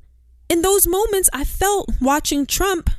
In 0.49 0.61
those 0.61 0.85
moments, 0.85 1.29
I 1.31 1.45
felt 1.45 1.89
watching 2.01 2.45
Trump 2.45 2.89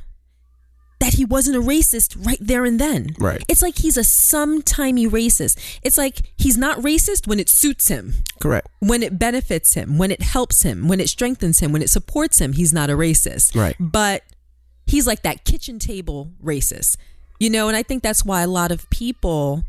that 1.03 1.15
he 1.15 1.25
wasn't 1.25 1.57
a 1.57 1.59
racist 1.59 2.15
right 2.25 2.37
there 2.39 2.63
and 2.63 2.79
then. 2.79 3.13
Right. 3.19 3.43
It's 3.49 3.61
like 3.61 3.77
he's 3.79 3.97
a 3.97 4.01
sometimey 4.01 5.05
racist. 5.05 5.59
It's 5.81 5.97
like 5.97 6.31
he's 6.37 6.57
not 6.57 6.79
racist 6.79 7.27
when 7.27 7.41
it 7.41 7.49
suits 7.49 7.89
him, 7.89 8.15
Correct. 8.39 8.69
when 8.79 9.03
it 9.03 9.19
benefits 9.19 9.73
him, 9.73 9.97
when 9.97 10.11
it 10.11 10.21
helps 10.21 10.63
him, 10.63 10.87
when 10.87 11.01
it 11.01 11.09
strengthens 11.09 11.59
him, 11.59 11.73
when 11.73 11.81
it 11.81 11.89
supports 11.89 12.39
him. 12.39 12.53
He's 12.53 12.71
not 12.71 12.89
a 12.89 12.93
racist. 12.93 13.53
Right. 13.53 13.75
But 13.81 14.23
he's 14.85 15.05
like 15.05 15.23
that 15.23 15.43
kitchen 15.43 15.77
table 15.77 16.31
racist. 16.41 16.95
You 17.37 17.49
know, 17.49 17.67
and 17.67 17.75
I 17.75 17.83
think 17.83 18.01
that's 18.01 18.23
why 18.23 18.41
a 18.41 18.47
lot 18.47 18.71
of 18.71 18.89
people 18.89 19.65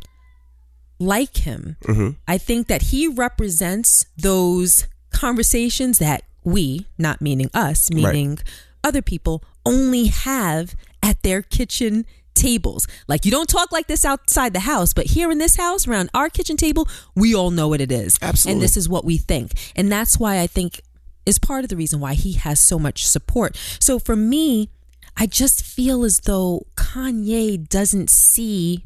like 1.01 1.39
him. 1.39 1.77
Mm-hmm. 1.83 2.11
I 2.29 2.39
think 2.39 2.69
that 2.69 2.83
he 2.83 3.09
represents 3.09 4.07
those 4.17 4.87
conversations 5.11 5.99
that 5.99 6.23
we, 6.45 6.87
not 6.97 7.21
meaning 7.21 7.51
us, 7.53 7.91
meaning 7.91 8.39
other 8.85 9.03
people, 9.03 9.43
only 9.67 10.07
have 10.07 10.77
at 11.05 11.23
their 11.23 11.43
kitchen 11.43 12.07
tables. 12.35 12.89
Like 13.07 13.25
you 13.25 13.31
don't 13.31 13.49
talk 13.49 13.71
like 13.71 13.87
this 13.87 14.05
outside 14.05 14.55
the 14.55 14.61
house, 14.61 14.93
but 14.93 15.07
here 15.07 15.31
in 15.31 15.39
this 15.39 15.57
house, 15.57 15.87
around 15.87 16.11
our 16.15 16.31
kitchen 16.31 16.57
table, 16.57 16.89
we 17.15 17.35
all 17.35 17.51
know 17.51 17.69
what 17.69 17.81
it 17.81 17.93
is. 17.93 18.17
Absolutely. 18.21 18.53
And 18.55 18.63
this 18.63 18.77
is 18.77 18.89
what 18.89 19.05
we 19.05 19.19
think. 19.19 19.53
And 19.77 19.93
that's 19.93 20.19
why 20.19 20.41
I 20.41 20.47
think 20.47 20.81
is 21.27 21.39
part 21.39 21.63
of 21.63 21.71
the 21.71 21.77
reason 21.77 22.01
why 22.01 22.15
he 22.15 22.33
has 22.33 22.59
so 22.59 22.79
much 22.79 23.07
support. 23.07 23.57
So 23.79 23.99
for 23.99 24.17
me, 24.17 24.71
I 25.17 25.27
just 25.27 25.63
feel 25.63 26.05
as 26.05 26.21
though 26.25 26.67
Kanye 26.75 27.69
doesn't 27.69 28.11
see 28.11 28.85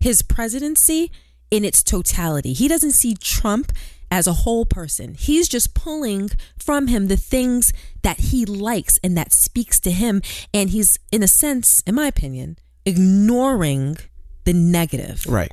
his 0.00 0.20
presidency 0.20 1.10
in 1.50 1.64
its 1.64 1.82
totality. 1.82 2.52
He 2.52 2.68
doesn't 2.68 2.92
see 2.92 3.14
Trump 3.14 3.72
as 4.10 4.26
a 4.26 4.32
whole 4.32 4.64
person. 4.64 5.14
He's 5.14 5.48
just 5.48 5.74
pulling 5.74 6.30
from 6.58 6.88
him 6.88 7.08
the 7.08 7.16
things 7.16 7.72
that 8.02 8.18
he 8.18 8.44
likes 8.44 8.98
and 9.02 9.16
that 9.16 9.32
speaks 9.32 9.78
to 9.80 9.90
him. 9.90 10.22
And 10.52 10.70
he's, 10.70 10.98
in 11.12 11.22
a 11.22 11.28
sense, 11.28 11.82
in 11.86 11.94
my 11.94 12.06
opinion, 12.06 12.58
ignoring 12.84 13.98
the 14.44 14.52
negative. 14.52 15.26
Right. 15.26 15.52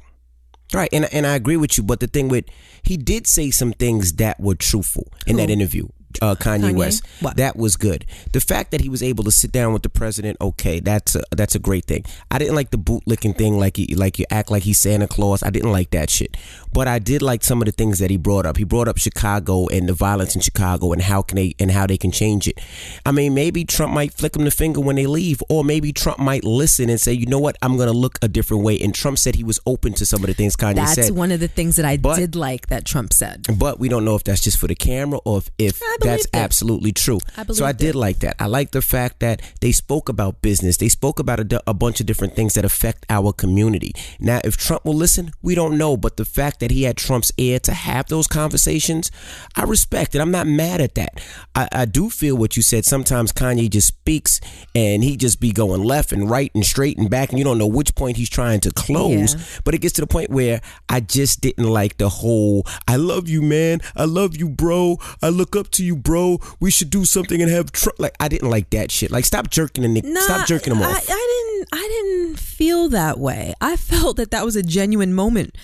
Right. 0.74 0.90
And 0.92 1.08
and 1.14 1.26
I 1.26 1.36
agree 1.36 1.56
with 1.56 1.78
you, 1.78 1.84
but 1.84 2.02
the 2.02 2.08
thing 2.08 2.28
with 2.28 2.46
he 2.84 2.98
did 2.98 3.26
say 3.26 3.52
some 3.52 3.72
things 3.72 4.14
that 4.14 4.40
were 4.40 4.56
truthful 4.56 5.08
in 5.26 5.38
that 5.38 5.50
interview. 5.50 5.88
Uh, 6.22 6.36
Kanye, 6.36 6.72
Kanye? 6.72 6.76
West. 6.76 7.04
What? 7.22 7.38
That 7.38 7.56
was 7.56 7.76
good. 7.76 8.06
The 8.34 8.40
fact 8.42 8.72
that 8.72 8.82
he 8.82 8.90
was 8.90 9.04
able 9.04 9.24
to 9.26 9.32
sit 9.32 9.52
down 9.52 9.74
with 9.74 9.84
the 9.84 9.90
president, 9.90 10.38
okay, 10.42 10.80
that's 10.80 11.16
a, 11.16 11.24
that's 11.36 11.56
a 11.56 11.60
great 11.60 11.86
thing. 11.86 12.06
I 12.32 12.40
didn't 12.40 12.56
like 12.56 12.72
the 12.72 12.78
bootlicking 12.78 13.38
thing, 13.38 13.58
like 13.60 13.78
you, 13.78 13.96
like 13.96 14.18
you 14.20 14.26
act 14.32 14.50
like 14.50 14.64
he's 14.64 14.80
Santa 14.80 15.08
Claus. 15.08 15.44
I 15.44 15.50
didn't 15.50 15.72
like 15.72 15.92
that 15.92 16.10
shit. 16.10 16.36
But 16.74 16.88
I 16.88 17.00
did 17.00 17.22
like 17.22 17.44
some 17.44 17.62
of 17.62 17.66
the 17.66 17.72
things 17.72 18.00
that 18.00 18.10
he 18.10 18.18
brought 18.18 18.46
up. 18.46 18.58
He 18.58 18.64
brought 18.64 18.88
up 18.88 18.98
Chicago 18.98 19.68
and 19.68 19.88
the 19.88 19.94
violence 19.94 20.36
in 20.36 20.42
Chicago 20.42 20.92
and 20.92 21.02
how 21.02 21.22
can 21.22 21.36
they 21.36 21.56
and 21.60 21.72
how 21.72 21.88
they 21.88 21.98
can 21.98 22.12
change 22.12 22.48
it. 22.48 22.60
I 23.06 23.12
mean, 23.12 23.34
maybe 23.34 23.66
Trump 23.66 23.94
might 23.94 24.14
flick 24.14 24.36
him 24.36 24.44
the 24.46 24.52
finger 24.52 24.80
when 24.80 24.96
they 24.96 25.08
leave, 25.08 25.42
or 25.50 25.64
maybe 25.64 25.92
Trump 25.94 26.20
might 26.20 26.44
listen 26.44 26.90
and 26.90 27.00
say, 27.00 27.14
you 27.14 27.26
know 27.26 27.40
what, 27.40 27.58
I'm 27.62 27.78
going 27.78 27.88
to 27.88 27.98
look 27.98 28.18
a 28.22 28.28
different 28.28 28.64
way. 28.64 28.80
And 28.80 28.94
Trump 28.94 29.18
said 29.18 29.36
he 29.36 29.44
was 29.44 29.60
open 29.66 29.94
to 29.94 30.06
some 30.06 30.22
of 30.22 30.28
the 30.28 30.34
things 30.34 30.56
Kanye 30.56 30.76
That's 30.76 30.94
said. 30.96 31.04
That's 31.06 31.12
one 31.12 31.32
of 31.32 31.40
the 31.40 31.48
things 31.48 31.76
that 31.78 31.86
I 31.86 31.98
But- 31.98 32.18
did 32.18 32.36
like 32.36 32.68
that 32.68 32.86
Trump 32.86 33.14
said. 33.14 33.46
But 33.58 33.80
we 33.80 33.90
don't 33.90 34.06
know 34.06 34.16
if 34.16 34.24
that's 34.24 34.42
just 34.42 34.58
for 34.58 34.68
the 34.68 34.76
camera 34.76 35.20
or 35.26 35.40
if, 35.40 35.50
if 35.58 35.82
I 35.82 35.97
that's 36.02 36.28
absolutely 36.34 36.92
true. 36.92 37.20
I 37.36 37.46
so 37.46 37.66
I 37.66 37.72
did 37.72 37.96
like 37.96 38.20
that. 38.20 38.36
I 38.40 38.46
like 38.46 38.72
the 38.72 38.82
fact 38.82 39.20
that 39.20 39.42
they 39.62 39.72
spoke 39.72 40.10
about 40.10 40.42
business. 40.42 40.78
They 40.78 40.90
spoke 40.90 41.20
about 41.20 41.40
a 41.68 41.74
bunch 41.74 42.00
of 42.00 42.06
different 42.06 42.36
things 42.36 42.54
that 42.54 42.66
affect 42.66 43.06
our 43.10 43.34
community. 43.34 43.94
Now, 44.20 44.42
if 44.44 44.58
Trump 44.58 44.86
will 44.86 44.96
listen, 44.96 45.32
we 45.42 45.56
don't 45.56 45.78
know. 45.78 45.98
But 45.98 46.18
the 46.18 46.26
fact 46.26 46.60
that 46.60 46.72
he 46.72 46.84
had 46.84 46.98
Trump's 46.98 47.32
ear 47.38 47.60
to 47.60 47.74
have 47.74 48.08
those 48.08 48.28
conversations, 48.28 49.12
I 49.56 49.64
respect 49.64 50.16
it. 50.16 50.20
I'm 50.20 50.32
not 50.32 50.48
mad 50.48 50.82
at 50.82 50.96
that. 50.96 51.22
I, 51.56 51.68
I 51.72 51.86
do 51.86 52.10
feel 52.10 52.36
what 52.36 52.56
you 52.58 52.64
said. 52.64 52.86
Sometimes 52.86 53.32
Kanye 53.32 53.70
just 53.70 53.88
speaks 53.88 54.40
and 54.76 55.04
he 55.04 55.18
just 55.18 55.40
be 55.40 55.52
going 55.52 55.84
left 55.84 56.12
and 56.12 56.30
right 56.30 56.52
and 56.54 56.66
straight 56.66 56.98
and 56.98 57.10
back, 57.10 57.30
and 57.30 57.40
you 57.40 57.46
don't 57.46 57.58
know 57.58 57.68
which 57.68 57.96
point 57.96 58.18
he's 58.18 58.30
trying 58.30 58.60
to 58.62 58.72
close. 58.72 59.34
Yeah. 59.34 59.62
But 59.64 59.74
it 59.74 59.80
gets 59.80 59.94
to 59.96 60.02
the 60.02 60.08
point 60.08 60.30
where 60.30 60.62
I 60.90 61.00
just 61.00 61.42
didn't 61.42 61.70
like 61.70 61.98
the 61.98 62.10
whole 62.10 62.66
I 62.88 62.96
love 62.96 63.28
you, 63.28 63.42
man. 63.42 63.82
I 63.96 64.06
love 64.06 64.36
you, 64.36 64.50
bro. 64.50 64.98
I 65.22 65.30
look 65.30 65.56
up 65.56 65.70
to 65.72 65.84
you, 65.84 65.87
bro. 65.96 66.40
We 66.60 66.72
should 66.72 66.90
do 66.90 67.06
something 67.06 67.42
and 67.42 67.52
have 67.52 67.72
tr-. 67.72 67.90
like 67.98 68.16
I 68.20 68.28
didn't 68.28 68.50
like 68.50 68.70
that 68.72 68.92
shit. 68.92 69.12
Like 69.12 69.26
stop 69.26 69.50
jerking 69.50 69.84
the 69.84 69.88
nick. 69.88 70.04
Nah, 70.04 70.20
stop 70.22 70.48
jerking 70.48 70.74
him 70.74 70.82
I, 70.82 70.92
off. 70.92 71.10
I 71.10 71.44
didn't. 71.56 71.68
I 71.72 71.88
didn't 71.88 72.40
feel 72.40 72.90
that 72.90 73.20
way. 73.20 73.54
I 73.60 73.76
felt 73.76 74.18
that 74.18 74.32
that 74.32 74.46
was 74.46 74.56
a 74.56 74.64
genuine 74.64 75.14
moment 75.14 75.56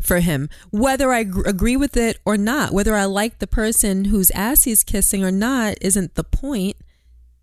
for 0.00 0.20
him. 0.20 0.48
Whether 0.70 1.12
I 1.12 1.24
gr- 1.24 1.46
agree 1.46 1.76
with 1.76 1.96
it 1.96 2.18
or 2.24 2.36
not, 2.36 2.72
whether 2.72 2.94
I 2.94 3.04
like 3.04 3.38
the 3.38 3.46
person 3.46 4.06
whose 4.06 4.30
ass 4.32 4.64
he's 4.64 4.84
kissing 4.84 5.24
or 5.24 5.30
not, 5.32 5.76
isn't 5.80 6.14
the 6.14 6.24
point. 6.24 6.76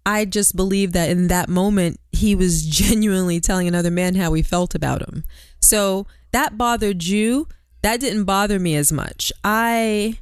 I 0.06 0.26
just 0.26 0.56
believe 0.56 0.94
that 0.94 1.10
in 1.10 1.28
that 1.28 1.50
moment 1.50 2.00
he 2.12 2.36
was 2.36 2.66
genuinely 2.68 3.40
telling 3.40 3.68
another 3.68 3.92
man 3.92 4.16
how 4.16 4.34
he 4.34 4.42
felt 4.42 4.76
about 4.76 5.02
him. 5.02 5.24
So 5.60 6.08
that 6.32 6.58
bothered 6.58 7.04
you. 7.04 7.48
That 7.82 8.00
didn't 8.00 8.26
bother 8.26 8.60
me 8.60 8.76
as 8.76 8.92
much. 8.92 9.32
I 9.44 10.20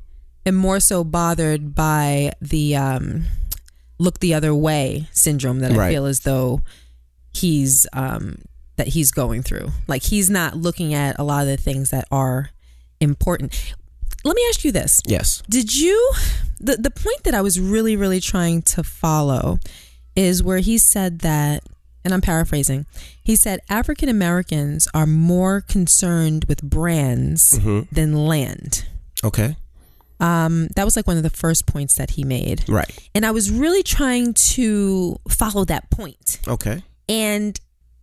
am 0.50 0.56
more 0.56 0.79
so 0.82 1.03
bothered 1.06 1.74
by 1.74 2.34
the 2.41 2.75
um, 2.75 3.24
look 3.98 4.20
the 4.20 4.34
other 4.34 4.53
way 4.53 5.08
syndrome 5.13 5.60
that 5.60 5.72
I 5.72 5.75
Right. 5.75 5.91
feel 5.94 6.06
as 6.06 6.20
though 6.22 6.62
he's 7.34 7.88
um, 7.94 8.41
that 8.75 8.89
he's 8.89 9.12
going 9.12 9.44
through. 9.44 9.70
Like 9.88 10.03
he's 10.03 10.29
not 10.29 10.56
looking 10.58 10.94
at 10.94 11.18
a 11.20 11.24
lot 11.24 11.41
of 11.41 11.48
the 11.48 11.58
things 11.58 11.89
that 11.91 12.06
are 12.12 12.50
important. 13.00 13.74
Let 14.25 14.36
me 14.36 14.44
ask 14.50 14.63
you 14.65 14.72
this: 14.72 15.01
yes. 15.06 15.41
Did 15.50 15.74
you 15.75 16.13
the 16.60 16.75
the 16.75 16.91
point 16.91 17.24
that 17.24 17.34
I 17.34 17.41
was 17.41 17.60
really 17.60 17.96
really 17.96 18.20
trying 18.20 18.62
to 18.63 18.84
follow 18.84 19.60
is 20.15 20.44
where 20.44 20.60
he 20.60 20.77
said 20.77 21.20
that 21.20 21.63
and 22.03 22.13
I'm 22.13 22.22
paraphrasing. 22.22 22.86
He 23.22 23.36
said 23.36 23.60
African 23.70 24.08
Americans 24.10 24.88
are 24.94 25.06
more 25.06 25.62
concerned 25.62 26.46
with 26.48 26.62
brands 26.63 27.60
Mm-hmm. 27.60 27.94
than 27.94 28.25
land. 28.25 28.86
Okay. 29.24 29.56
Um, 30.20 30.68
that 30.76 30.84
was 30.84 30.96
like 30.96 31.08
one 31.08 31.18
of 31.18 31.24
the 31.24 31.30
first 31.30 31.66
points 31.66 31.96
that 31.96 32.12
he 32.12 32.24
made. 32.24 32.68
Right. 32.68 33.10
And 33.16 33.26
I 33.26 33.32
was 33.32 33.50
really 33.50 33.84
trying 33.84 34.34
to 34.34 35.18
follow 35.30 35.64
that 35.66 35.90
point. 35.90 36.40
Okay. 36.48 36.84
And 37.08 37.60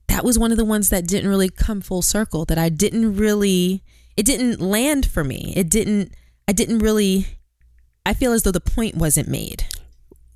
that 0.09 0.25
was 0.25 0.39
one 0.39 0.51
of 0.51 0.57
the 0.57 0.65
ones 0.65 0.89
that 0.91 1.07
didn't 1.07 1.29
really 1.29 1.51
come 1.51 1.81
full 1.81 2.03
circle, 2.03 2.45
that 2.47 2.59
I 2.59 2.69
didn't 2.71 3.17
really, 3.17 3.83
it 4.17 4.25
didn't 4.25 4.61
land 4.61 5.07
for 5.07 5.25
me. 5.25 5.53
It 5.57 5.69
didn't, 5.69 6.13
I 6.49 6.53
didn't 6.53 6.79
really, 6.79 7.27
I 8.07 8.15
feel 8.15 8.33
as 8.33 8.45
though 8.45 8.53
the 8.53 8.61
point 8.61 8.95
wasn't 8.95 9.29
made. 9.29 9.65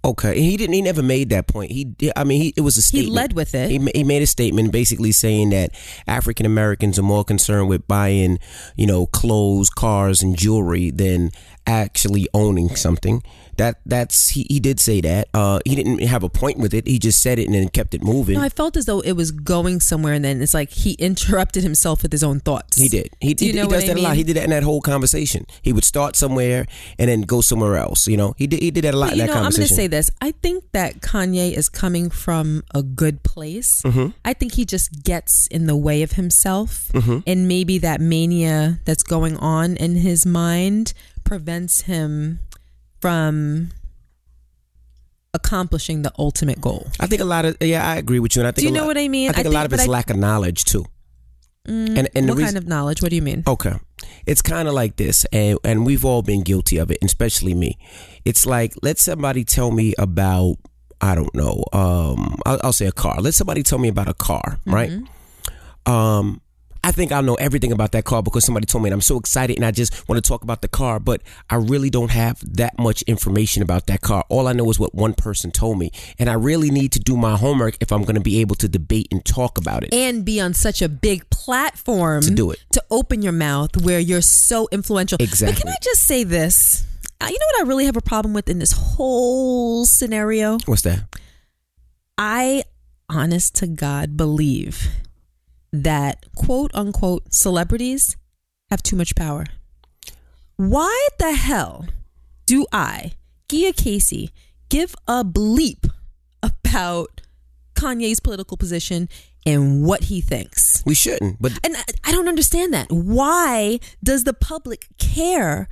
Okay. 0.02 0.40
He 0.40 0.56
didn't. 0.56 0.72
He 0.72 0.82
never 0.82 1.02
made 1.02 1.28
that 1.30 1.46
point. 1.46 1.70
He. 1.72 1.94
I 2.16 2.24
mean, 2.24 2.40
he. 2.40 2.54
It 2.56 2.62
was 2.62 2.76
a 2.78 2.82
statement. 2.82 3.08
He 3.08 3.14
led 3.14 3.32
with 3.34 3.54
it. 3.54 3.70
He, 3.70 3.78
he 3.94 4.04
made 4.04 4.22
a 4.22 4.26
statement 4.26 4.72
basically 4.72 5.12
saying 5.12 5.50
that 5.50 5.72
African 6.06 6.46
Americans 6.46 6.98
are 6.98 7.02
more 7.02 7.24
concerned 7.24 7.68
with 7.68 7.86
buying, 7.86 8.38
you 8.76 8.86
know, 8.86 9.06
clothes, 9.06 9.68
cars, 9.68 10.22
and 10.22 10.36
jewelry 10.36 10.90
than 10.90 11.30
actually 11.66 12.28
owning 12.32 12.74
something. 12.76 13.22
That 13.60 13.76
that's 13.84 14.28
he, 14.30 14.46
he 14.48 14.58
did 14.60 14.80
say 14.80 15.00
that. 15.02 15.28
Uh, 15.34 15.60
he 15.66 15.74
didn't 15.76 16.00
have 16.02 16.22
a 16.24 16.28
point 16.28 16.58
with 16.58 16.72
it. 16.72 16.86
He 16.86 16.98
just 16.98 17.20
said 17.22 17.38
it 17.38 17.44
and 17.46 17.54
then 17.54 17.68
kept 17.68 17.92
it 17.94 18.02
moving. 18.02 18.36
No, 18.36 18.42
I 18.42 18.48
felt 18.48 18.76
as 18.76 18.86
though 18.86 19.00
it 19.00 19.12
was 19.12 19.30
going 19.30 19.80
somewhere, 19.80 20.14
and 20.14 20.24
then 20.24 20.40
it's 20.40 20.54
like 20.54 20.70
he 20.70 20.92
interrupted 20.94 21.62
himself 21.62 22.02
with 22.02 22.12
his 22.12 22.24
own 22.24 22.40
thoughts. 22.40 22.78
he 22.78 22.88
did. 22.88 23.10
He, 23.20 23.34
Do 23.34 23.44
he, 23.44 23.52
he 23.52 23.58
does 23.58 23.86
that 23.86 23.98
a 23.98 24.00
lot. 24.00 24.16
He 24.16 24.22
did 24.24 24.36
that 24.36 24.44
in 24.44 24.50
that 24.50 24.62
whole 24.62 24.80
conversation. 24.80 25.46
He 25.62 25.72
would 25.72 25.84
start 25.84 26.16
somewhere 26.16 26.66
and 26.98 27.08
then 27.10 27.20
go 27.22 27.40
somewhere 27.42 27.76
else. 27.76 28.08
You 28.08 28.16
know, 28.16 28.34
he 28.38 28.46
did. 28.46 28.60
He 28.62 28.70
did 28.70 28.84
that 28.84 28.94
a 28.94 28.96
lot 28.96 29.06
But 29.10 29.12
in 29.14 29.18
you 29.20 29.26
that 29.26 29.34
know, 29.34 29.42
I'm 29.46 29.50
going 29.52 29.68
to 29.68 29.74
say 29.74 29.86
this. 29.86 30.10
I 30.22 30.30
think 30.32 30.64
that 30.72 31.00
Kanye 31.00 31.52
is 31.52 31.68
coming 31.68 32.08
from 32.10 32.62
a 32.74 32.82
good 32.82 33.22
place. 33.22 33.82
Mm-hmm. 33.84 34.08
I 34.24 34.32
think 34.32 34.54
he 34.54 34.64
just 34.64 35.02
gets 35.04 35.46
in 35.48 35.66
the 35.66 35.76
way 35.76 36.02
of 36.02 36.12
himself, 36.12 36.88
Mm-hmm. 36.92 37.18
and 37.26 37.46
maybe 37.46 37.78
that 37.78 38.00
mania 38.00 38.80
that's 38.86 39.02
going 39.02 39.36
on 39.36 39.76
in 39.76 39.96
his 39.96 40.24
mind 40.24 40.92
prevents 41.24 41.82
him 41.82 42.40
from 43.00 43.70
accomplishing 45.32 46.02
the 46.02 46.12
ultimate 46.18 46.60
goal. 46.60 46.88
I 46.98 47.06
think 47.06 47.20
a 47.20 47.24
lot 47.24 47.44
of 47.44 47.56
yeah, 47.60 47.88
I 47.88 47.96
agree 47.96 48.18
with 48.20 48.34
you. 48.36 48.42
And 48.42 48.48
I 48.48 48.50
think 48.52 48.62
Do 48.62 48.66
you 48.68 48.72
know 48.74 48.80
lot- 48.82 48.86
what 48.88 48.98
I 48.98 49.08
mean? 49.08 49.30
I 49.30 49.32
think 49.32 49.46
I 49.46 49.50
a 49.50 49.52
lot 49.52 49.66
of 49.66 49.72
it's 49.72 49.84
I- 49.84 49.86
lack 49.86 50.10
of 50.10 50.16
knowledge 50.16 50.64
too. 50.64 50.84
and 51.66 52.08
and 52.14 52.28
the 52.28 52.32
what 52.32 52.38
reason, 52.38 52.44
kind 52.46 52.56
of 52.56 52.66
knowledge? 52.66 53.02
What 53.02 53.10
do 53.10 53.16
you 53.16 53.22
mean? 53.22 53.44
Okay. 53.46 53.74
It's 54.26 54.42
kind 54.42 54.66
of 54.66 54.74
like 54.74 54.96
this, 54.96 55.24
and, 55.26 55.58
and 55.62 55.84
we've 55.86 56.04
all 56.04 56.22
been 56.22 56.42
guilty 56.42 56.78
of 56.78 56.90
it, 56.90 56.98
and 57.02 57.08
especially 57.08 57.54
me. 57.54 57.78
It's 58.24 58.46
like, 58.46 58.74
let 58.82 58.98
somebody 58.98 59.44
tell 59.44 59.70
me 59.70 59.94
about, 59.98 60.56
I 61.02 61.14
don't 61.14 61.34
know, 61.34 61.64
um, 61.72 62.38
I'll, 62.46 62.60
I'll 62.64 62.72
say 62.72 62.86
a 62.86 62.92
car. 62.92 63.20
Let 63.20 63.34
somebody 63.34 63.62
tell 63.62 63.78
me 63.78 63.88
about 63.88 64.08
a 64.08 64.14
car, 64.14 64.58
right? 64.66 64.90
Um, 65.86 66.40
I 66.82 66.92
think 66.92 67.12
I 67.12 67.20
know 67.20 67.34
everything 67.34 67.72
about 67.72 67.92
that 67.92 68.04
car 68.04 68.22
because 68.22 68.44
somebody 68.44 68.64
told 68.66 68.82
me, 68.82 68.88
and 68.88 68.94
I'm 68.94 69.00
so 69.02 69.18
excited, 69.18 69.56
and 69.56 69.66
I 69.66 69.70
just 69.70 70.08
want 70.08 70.22
to 70.22 70.26
talk 70.26 70.42
about 70.42 70.62
the 70.62 70.68
car, 70.68 70.98
but 70.98 71.20
I 71.50 71.56
really 71.56 71.90
don't 71.90 72.10
have 72.10 72.40
that 72.56 72.78
much 72.78 73.02
information 73.02 73.62
about 73.62 73.86
that 73.88 74.00
car. 74.00 74.24
All 74.30 74.48
I 74.48 74.52
know 74.54 74.70
is 74.70 74.78
what 74.78 74.94
one 74.94 75.12
person 75.12 75.50
told 75.50 75.78
me, 75.78 75.90
and 76.18 76.30
I 76.30 76.34
really 76.34 76.70
need 76.70 76.92
to 76.92 76.98
do 77.00 77.16
my 77.18 77.36
homework 77.36 77.76
if 77.80 77.92
I'm 77.92 78.02
going 78.02 78.14
to 78.14 78.20
be 78.22 78.40
able 78.40 78.56
to 78.56 78.68
debate 78.68 79.08
and 79.10 79.22
talk 79.24 79.58
about 79.58 79.84
it. 79.84 79.92
and 79.92 80.24
be 80.24 80.40
on 80.40 80.54
such 80.54 80.80
a 80.80 80.88
big 80.88 81.28
platform 81.28 82.22
To 82.22 82.30
do 82.30 82.50
it. 82.50 82.60
to 82.72 82.82
open 82.90 83.20
your 83.20 83.32
mouth 83.32 83.76
where 83.82 83.98
you're 84.00 84.22
so 84.22 84.66
influential. 84.72 85.18
But 85.18 85.28
can 85.56 85.68
I 85.68 85.76
just 85.82 86.02
say 86.04 86.24
this? 86.24 86.86
Uh, 87.20 87.26
You 87.28 87.38
know 87.38 87.46
what 87.52 87.66
I 87.66 87.68
really 87.68 87.84
have 87.84 87.96
a 87.96 88.00
problem 88.00 88.32
with 88.32 88.48
in 88.48 88.58
this 88.58 88.72
whole 88.72 89.84
scenario? 89.84 90.56
What's 90.64 90.82
that? 90.82 91.00
I, 92.16 92.64
honest 93.10 93.54
to 93.56 93.66
God, 93.66 94.16
believe 94.16 94.88
that 95.72 96.26
quote 96.36 96.70
unquote 96.74 97.32
celebrities 97.32 98.16
have 98.70 98.82
too 98.82 98.96
much 98.96 99.14
power. 99.14 99.46
Why 100.56 101.08
the 101.18 101.32
hell 101.32 101.86
do 102.46 102.66
I, 102.72 103.12
Gia 103.48 103.72
Casey, 103.72 104.30
give 104.68 104.94
a 105.08 105.24
bleep 105.24 105.88
about 106.42 107.20
Kanye's 107.74 108.20
political 108.20 108.56
position 108.56 109.08
and 109.46 109.84
what 109.84 110.04
he 110.04 110.20
thinks? 110.20 110.82
We 110.84 110.94
shouldn't, 110.94 111.40
but 111.40 111.52
And 111.64 111.76
I, 111.76 111.82
I 112.04 112.12
don't 112.12 112.28
understand 112.28 112.74
that. 112.74 112.88
Why 112.90 113.80
does 114.02 114.24
the 114.24 114.34
public 114.34 114.86
care 114.98 115.68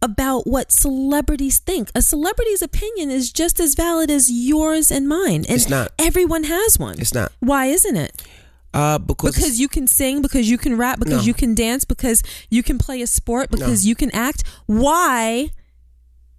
about 0.00 0.46
what 0.46 0.70
celebrities 0.70 1.58
think? 1.58 1.90
A 1.94 2.02
celebrity's 2.02 2.62
opinion 2.62 3.10
is 3.10 3.32
just 3.32 3.58
as 3.58 3.74
valid 3.74 4.10
as 4.10 4.30
yours 4.30 4.90
and 4.92 5.08
mine. 5.08 5.44
And 5.48 5.50
It's 5.50 5.68
not. 5.68 5.90
everyone 5.98 6.44
has 6.44 6.78
one. 6.78 7.00
it's 7.00 7.14
not. 7.14 7.32
Why 7.40 7.66
isn't 7.66 7.96
it? 7.96 8.22
Uh, 8.74 8.98
because, 8.98 9.34
Because 9.34 9.60
you 9.60 9.68
can 9.68 9.86
sing, 9.86 10.22
because 10.22 10.48
you 10.50 10.56
can 10.56 10.76
rap, 10.78 10.98
because 10.98 11.22
No. 11.22 11.22
you 11.22 11.34
can 11.34 11.54
dance, 11.54 11.84
because 11.84 12.22
you 12.48 12.62
can 12.62 12.78
play 12.78 13.02
a 13.02 13.06
sport, 13.06 13.50
because 13.50 13.86
you 13.86 13.94
can 13.94 14.10
act. 14.12 14.44
Why 14.66 15.50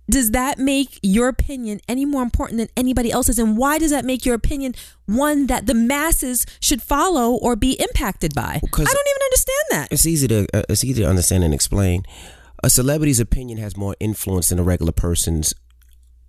does 0.09 0.31
that 0.31 0.59
make 0.59 0.99
your 1.01 1.27
opinion 1.29 1.79
any 1.87 2.05
more 2.05 2.23
important 2.23 2.57
than 2.57 2.67
anybody 2.75 3.11
else's? 3.11 3.39
And 3.39 3.55
why 3.57 3.77
does 3.77 3.91
that 3.91 4.03
make 4.03 4.25
your 4.25 4.35
opinion 4.35 4.73
one 5.05 5.47
that 5.47 5.65
the 5.65 5.73
masses 5.73 6.45
should 6.59 6.81
follow 6.81 7.33
or 7.33 7.55
be 7.55 7.73
impacted 7.79 8.33
by? 8.35 8.59
Because 8.61 8.87
I 8.87 8.93
don't 8.93 9.07
even 9.07 9.21
understand 9.25 9.65
that. 9.71 9.87
It's 9.91 10.05
easy 10.05 10.27
to 10.27 10.47
uh, 10.53 10.63
it's 10.69 10.83
easy 10.83 11.01
to 11.03 11.09
understand 11.09 11.43
and 11.43 11.53
explain. 11.53 12.03
A 12.63 12.69
celebrity's 12.69 13.19
opinion 13.19 13.57
has 13.59 13.75
more 13.77 13.95
influence 13.99 14.49
than 14.49 14.57
a 14.59 14.63
regular 14.63 14.91
person's 14.93 15.53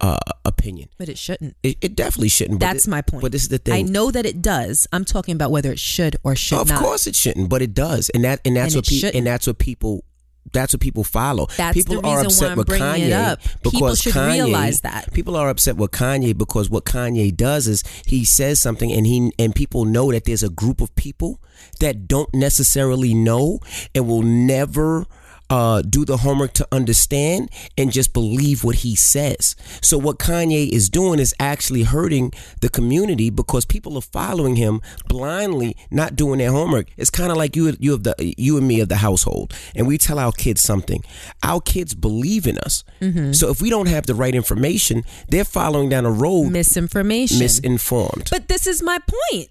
uh, 0.04 0.18
opinion. 0.44 0.88
But 0.98 1.08
it 1.08 1.16
shouldn't. 1.16 1.56
It, 1.62 1.78
it 1.80 1.96
definitely 1.96 2.28
shouldn't. 2.28 2.60
But 2.60 2.66
That's 2.66 2.84
thi- 2.84 2.90
my 2.90 3.00
point. 3.02 3.22
But 3.22 3.32
this 3.32 3.42
is 3.42 3.48
the 3.48 3.58
thing. 3.58 3.72
I 3.74 3.80
know 3.82 4.10
that 4.10 4.26
it 4.26 4.42
does. 4.42 4.86
I'm 4.92 5.04
talking 5.04 5.34
about 5.34 5.50
whether 5.50 5.72
it 5.72 5.78
should 5.78 6.16
or 6.22 6.36
should 6.36 6.58
of 6.60 6.68
not. 6.68 6.76
Of 6.76 6.82
course 6.82 7.06
it 7.06 7.16
shouldn't, 7.16 7.48
but 7.48 7.62
it 7.62 7.72
does, 7.72 8.10
and 8.10 8.22
that 8.24 8.40
and 8.44 8.54
that's 8.56 8.74
And 8.74 8.80
what 8.80 8.86
it 8.88 8.90
people 8.90 9.18
and 9.18 9.26
that's 9.26 9.46
what 9.46 9.58
people. 9.58 10.04
That's 10.52 10.74
what 10.74 10.82
people 10.82 11.04
follow. 11.04 11.46
That's 11.56 11.74
people 11.74 12.02
the 12.02 12.06
are 12.06 12.20
upset 12.20 12.48
why 12.48 12.52
I'm 12.52 12.58
with 12.58 12.68
Kanye 12.68 13.06
it 13.06 13.12
up. 13.12 13.40
because 13.62 13.72
People 13.72 13.94
should 13.94 14.12
Kanye, 14.12 14.32
realize 14.34 14.82
that. 14.82 15.10
People 15.14 15.36
are 15.36 15.48
upset 15.48 15.76
with 15.76 15.90
Kanye 15.90 16.36
because 16.36 16.68
what 16.68 16.84
Kanye 16.84 17.34
does 17.34 17.66
is 17.66 17.82
he 18.06 18.26
says 18.26 18.60
something 18.60 18.92
and 18.92 19.06
he 19.06 19.32
and 19.38 19.54
people 19.54 19.86
know 19.86 20.12
that 20.12 20.24
there's 20.26 20.42
a 20.42 20.50
group 20.50 20.82
of 20.82 20.94
people 20.96 21.40
that 21.80 22.06
don't 22.06 22.32
necessarily 22.34 23.14
know 23.14 23.58
and 23.94 24.06
will 24.06 24.22
never 24.22 25.06
uh, 25.54 25.82
do 25.82 26.04
the 26.04 26.16
homework 26.26 26.52
to 26.60 26.66
understand 26.72 27.48
and 27.78 27.92
just 27.92 28.12
believe 28.12 28.64
what 28.64 28.76
he 28.76 28.96
says. 28.96 29.54
So 29.82 29.94
what 30.06 30.18
Kanye 30.18 30.68
is 30.78 30.88
doing 30.88 31.18
is 31.20 31.32
actually 31.38 31.84
hurting 31.84 32.32
the 32.60 32.68
community 32.68 33.30
because 33.30 33.64
people 33.64 33.96
are 33.96 34.08
following 34.20 34.56
him 34.56 34.80
blindly, 35.06 35.76
not 35.90 36.16
doing 36.16 36.38
their 36.38 36.50
homework. 36.50 36.86
It's 36.96 37.10
kind 37.20 37.30
of 37.30 37.36
like 37.36 37.54
you, 37.54 37.72
you 37.78 37.94
of 37.94 38.02
the, 38.02 38.14
you 38.36 38.58
and 38.58 38.66
me 38.66 38.80
of 38.80 38.88
the 38.88 38.96
household, 38.96 39.54
and 39.76 39.86
we 39.86 39.96
tell 39.98 40.18
our 40.18 40.32
kids 40.32 40.60
something. 40.60 41.02
Our 41.42 41.60
kids 41.60 41.94
believe 41.94 42.46
in 42.52 42.58
us. 42.58 42.82
So 43.32 43.50
if 43.50 43.60
we 43.60 43.68
don't 43.70 43.88
have 43.88 44.06
the 44.06 44.14
right 44.14 44.34
information, 44.34 45.04
they're 45.28 45.44
following 45.44 45.88
down 45.90 46.04
a 46.06 46.10
road 46.10 46.50
Misinformation. 46.50 47.38
misinformed. 47.38 48.28
But 48.30 48.48
this 48.48 48.66
is 48.66 48.82
my 48.82 48.98
point. 48.98 49.48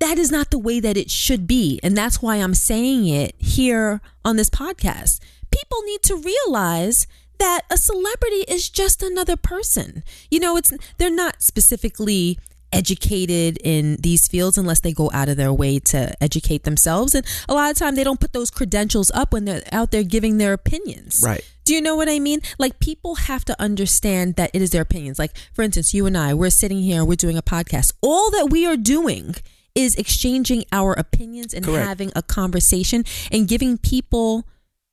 That 0.00 0.18
is 0.18 0.30
not 0.30 0.50
the 0.50 0.58
way 0.58 0.80
that 0.80 0.96
it 0.96 1.10
should 1.10 1.46
be. 1.46 1.80
And 1.82 1.96
that's 1.96 2.22
why 2.22 2.36
I'm 2.36 2.54
saying 2.54 3.08
it 3.08 3.34
here 3.38 4.00
on 4.24 4.36
this 4.36 4.50
podcast. 4.50 5.20
People 5.50 5.82
need 5.82 6.02
to 6.04 6.16
realize 6.16 7.06
that 7.38 7.62
a 7.70 7.76
celebrity 7.76 8.44
is 8.48 8.68
just 8.68 9.02
another 9.02 9.36
person. 9.36 10.02
You 10.30 10.40
know, 10.40 10.56
it's 10.56 10.72
they're 10.98 11.10
not 11.10 11.42
specifically 11.42 12.38
educated 12.72 13.58
in 13.64 13.96
these 13.96 14.28
fields 14.28 14.58
unless 14.58 14.80
they 14.80 14.92
go 14.92 15.10
out 15.14 15.28
of 15.28 15.36
their 15.36 15.52
way 15.52 15.78
to 15.78 16.12
educate 16.22 16.64
themselves 16.64 17.14
and 17.14 17.26
a 17.48 17.54
lot 17.54 17.70
of 17.70 17.78
time 17.78 17.94
they 17.94 18.04
don't 18.04 18.20
put 18.20 18.34
those 18.34 18.50
credentials 18.50 19.10
up 19.14 19.32
when 19.32 19.46
they're 19.46 19.62
out 19.72 19.90
there 19.90 20.02
giving 20.02 20.36
their 20.36 20.52
opinions. 20.52 21.22
Right. 21.24 21.42
Do 21.64 21.74
you 21.74 21.80
know 21.80 21.96
what 21.96 22.08
I 22.08 22.18
mean? 22.18 22.40
Like 22.58 22.78
people 22.78 23.14
have 23.14 23.44
to 23.46 23.60
understand 23.60 24.36
that 24.36 24.50
it 24.52 24.62
is 24.62 24.70
their 24.70 24.82
opinions. 24.82 25.18
Like 25.18 25.32
for 25.54 25.62
instance, 25.62 25.94
you 25.94 26.06
and 26.06 26.16
I, 26.16 26.34
we're 26.34 26.50
sitting 26.50 26.80
here, 26.80 27.04
we're 27.04 27.14
doing 27.14 27.38
a 27.38 27.42
podcast. 27.42 27.92
All 28.02 28.30
that 28.32 28.48
we 28.50 28.66
are 28.66 28.76
doing 28.76 29.34
is 29.74 29.94
exchanging 29.96 30.64
our 30.72 30.92
opinions 30.94 31.54
and 31.54 31.64
Correct. 31.64 31.86
having 31.86 32.12
a 32.16 32.22
conversation 32.22 33.04
and 33.30 33.46
giving 33.48 33.78
people 33.78 34.46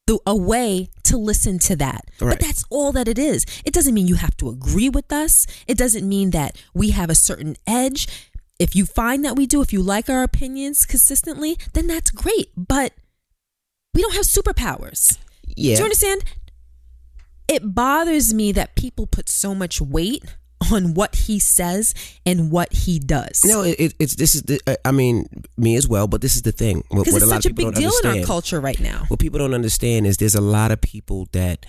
the, 0.07 0.19
a 0.27 0.35
way 0.35 0.89
to 1.03 1.17
listen 1.17 1.57
to 1.59 1.75
that. 1.77 2.05
Right. 2.21 2.37
But 2.37 2.45
that's 2.45 2.63
all 2.69 2.91
that 2.91 3.07
it 3.07 3.17
is. 3.17 3.45
It 3.65 3.73
doesn't 3.73 3.93
mean 3.93 4.07
you 4.07 4.15
have 4.15 4.37
to 4.37 4.49
agree 4.49 4.89
with 4.89 5.11
us. 5.11 5.47
It 5.67 5.77
doesn't 5.77 6.07
mean 6.07 6.31
that 6.31 6.61
we 6.73 6.91
have 6.91 7.09
a 7.09 7.15
certain 7.15 7.55
edge. 7.65 8.07
If 8.59 8.75
you 8.75 8.85
find 8.85 9.25
that 9.25 9.35
we 9.35 9.47
do, 9.47 9.61
if 9.61 9.73
you 9.73 9.81
like 9.81 10.09
our 10.09 10.23
opinions 10.23 10.85
consistently, 10.85 11.57
then 11.73 11.87
that's 11.87 12.11
great. 12.11 12.51
But 12.55 12.93
we 13.93 14.01
don't 14.01 14.13
have 14.13 14.25
superpowers. 14.25 15.17
yeah. 15.47 15.75
Do 15.75 15.79
you 15.79 15.85
understand? 15.85 16.23
It 17.47 17.73
bothers 17.75 18.33
me 18.33 18.51
that 18.53 18.75
people 18.75 19.07
put 19.07 19.29
so 19.29 19.53
much 19.55 19.79
weight 19.81 20.23
on 20.71 20.93
what 20.93 21.15
he 21.15 21.39
says 21.39 21.93
and 22.25 22.51
what 22.51 22.71
he 22.73 22.99
does. 22.99 23.41
No, 23.45 23.61
it, 23.61 23.75
it, 23.79 23.93
it's 23.99 24.15
this 24.15 24.35
is 24.35 24.43
the. 24.43 24.59
uh, 24.67 24.75
I 24.85 24.91
mean, 24.91 25.27
me 25.57 25.75
as 25.75 25.87
well. 25.87 26.07
But 26.07 26.21
this 26.21 26.35
is 26.35 26.41
the 26.41 26.51
thing. 26.51 26.83
What, 26.89 26.99
what 26.99 27.07
it's 27.07 27.21
a 27.21 27.25
lot 27.25 27.43
such 27.43 27.45
a 27.45 27.49
of 27.49 27.55
people 27.55 27.71
big 27.71 27.81
don't 27.81 28.01
deal 28.01 28.11
in 28.11 28.19
our 28.19 28.25
culture 28.25 28.59
right 28.59 28.79
now. 28.79 29.05
What 29.07 29.19
people 29.19 29.39
don't 29.39 29.53
understand 29.53 30.07
is 30.07 30.17
there's 30.17 30.35
a 30.35 30.41
lot 30.41 30.71
of 30.71 30.81
people 30.81 31.27
that 31.31 31.65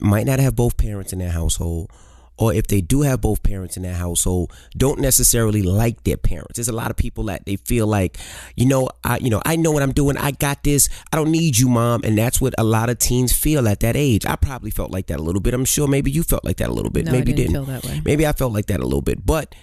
might 0.00 0.26
not 0.26 0.38
have 0.38 0.54
both 0.54 0.76
parents 0.76 1.12
in 1.12 1.18
their 1.18 1.30
household, 1.30 1.90
or 2.38 2.54
if 2.54 2.68
they 2.68 2.80
do 2.80 3.02
have 3.02 3.20
both 3.20 3.42
parents 3.42 3.76
in 3.76 3.82
their 3.82 3.94
household, 3.94 4.52
don't 4.76 5.00
necessarily 5.00 5.62
like 5.62 6.04
their 6.04 6.16
parents. 6.16 6.54
There's 6.54 6.68
a 6.68 6.72
lot 6.72 6.90
of 6.90 6.96
people 6.96 7.24
that 7.24 7.44
they 7.46 7.56
feel 7.56 7.86
like, 7.86 8.16
you 8.56 8.66
know, 8.66 8.88
I, 9.04 9.18
you 9.18 9.28
know, 9.28 9.42
I 9.44 9.56
know 9.56 9.72
what 9.72 9.82
I'm 9.82 9.92
doing. 9.92 10.16
I 10.16 10.30
got 10.30 10.62
this. 10.62 10.88
I 11.12 11.16
don't 11.16 11.30
need 11.30 11.58
you, 11.58 11.68
mom. 11.68 12.02
And 12.04 12.16
that's 12.16 12.40
what 12.40 12.54
a 12.56 12.64
lot 12.64 12.90
of 12.90 12.98
teens 12.98 13.32
feel 13.32 13.68
at 13.68 13.80
that 13.80 13.96
age. 13.96 14.24
I 14.24 14.36
probably 14.36 14.70
felt 14.70 14.90
like 14.90 15.08
that 15.08 15.18
a 15.18 15.22
little 15.22 15.40
bit. 15.40 15.52
I'm 15.52 15.64
sure 15.64 15.88
maybe 15.88 16.10
you 16.10 16.22
felt 16.22 16.44
like 16.44 16.58
that 16.58 16.68
a 16.68 16.72
little 16.72 16.90
bit. 16.90 17.06
No, 17.06 17.10
I 17.10 17.14
maybe 17.14 17.32
didn't 17.32 17.38
you 17.38 17.58
didn't. 17.58 17.66
feel 17.66 17.74
that 17.74 17.84
way. 17.84 18.02
Maybe 18.04 18.26
I 18.26 18.32
felt 18.32 18.52
like 18.52 18.66
that 18.66 18.80
a 18.80 18.84
little 18.84 19.02
bit, 19.02 19.26
but 19.26 19.54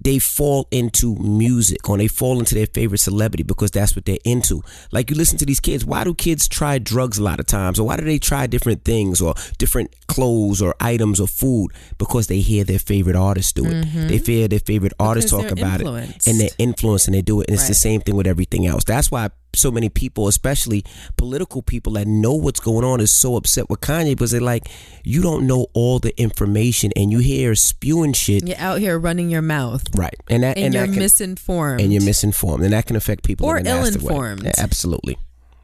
they 0.00 0.18
fall 0.18 0.68
into 0.70 1.16
music 1.16 1.88
or 1.88 1.98
they 1.98 2.08
fall 2.08 2.38
into 2.38 2.54
their 2.54 2.66
favorite 2.66 2.98
celebrity 2.98 3.42
because 3.42 3.70
that's 3.70 3.96
what 3.96 4.04
they're 4.04 4.18
into. 4.24 4.62
Like 4.92 5.10
you 5.10 5.16
listen 5.16 5.38
to 5.38 5.46
these 5.46 5.60
kids, 5.60 5.84
why 5.84 6.04
do 6.04 6.14
kids 6.14 6.48
try 6.48 6.78
drugs 6.78 7.18
a 7.18 7.22
lot 7.22 7.40
of 7.40 7.46
times? 7.46 7.78
Or 7.78 7.86
why 7.86 7.96
do 7.96 8.04
they 8.04 8.18
try 8.18 8.46
different 8.46 8.84
things 8.84 9.20
or 9.20 9.34
different 9.58 9.94
clothes 10.06 10.62
or 10.62 10.74
items 10.80 11.20
or 11.20 11.26
food? 11.26 11.72
Because 11.98 12.26
they 12.28 12.40
hear 12.40 12.64
their 12.64 12.78
favorite 12.78 13.16
artists 13.16 13.52
do 13.52 13.64
it. 13.66 13.84
They 14.08 14.18
hear 14.18 14.48
their 14.48 14.60
favorite 14.60 14.92
artists 14.98 15.16
Mm-hmm. 15.26 15.36
Because 15.48 15.48
talk 15.48 15.50
about 15.50 15.80
it 15.80 16.26
and 16.26 16.40
they're 16.40 16.48
influenced 16.58 17.08
and 17.08 17.14
they 17.14 17.22
do 17.22 17.40
it. 17.40 17.48
And 17.48 17.54
it's 17.54 17.68
the 17.68 17.74
same 17.74 18.00
thing 18.00 18.16
with 18.16 18.26
everything 18.26 18.66
else. 18.66 18.84
That's 18.84 19.10
why 19.10 19.30
so 19.56 19.70
many 19.70 19.88
people, 19.88 20.28
especially 20.28 20.84
political 21.16 21.62
people 21.62 21.94
that 21.94 22.06
know 22.06 22.34
what's 22.34 22.60
going 22.60 22.84
on, 22.84 23.00
is 23.00 23.12
so 23.12 23.36
upset 23.36 23.68
with 23.70 23.80
Kanye 23.80 24.10
because 24.10 24.30
they're 24.30 24.40
like, 24.40 24.68
you 25.04 25.22
don't 25.22 25.46
know 25.46 25.66
all 25.74 25.98
the 25.98 26.18
information 26.20 26.92
and 26.96 27.10
you 27.10 27.18
hear 27.18 27.54
spewing 27.54 28.12
shit. 28.12 28.46
You're 28.46 28.58
out 28.58 28.78
here 28.80 28.98
running 28.98 29.30
your 29.30 29.42
mouth 29.42 29.82
Right. 29.96 30.14
And 30.28 30.42
that 30.42 30.56
and, 30.56 30.66
and, 30.66 30.74
you're 30.74 30.86
that 30.86 30.92
can, 30.92 31.02
misinformed. 31.02 31.80
and 31.80 31.92
you're 31.92 32.02
misinformed. 32.04 32.64
And 32.64 32.72
that 32.72 32.86
can 32.86 32.96
affect 32.96 33.24
people 33.24 33.46
Or 33.46 33.56
in 33.58 33.66
a 33.66 33.70
nasty 33.70 33.98
way. 33.98 34.04
ill-informed. 34.04 34.42
Yeah, 34.44 34.52
absolutely. 34.58 35.16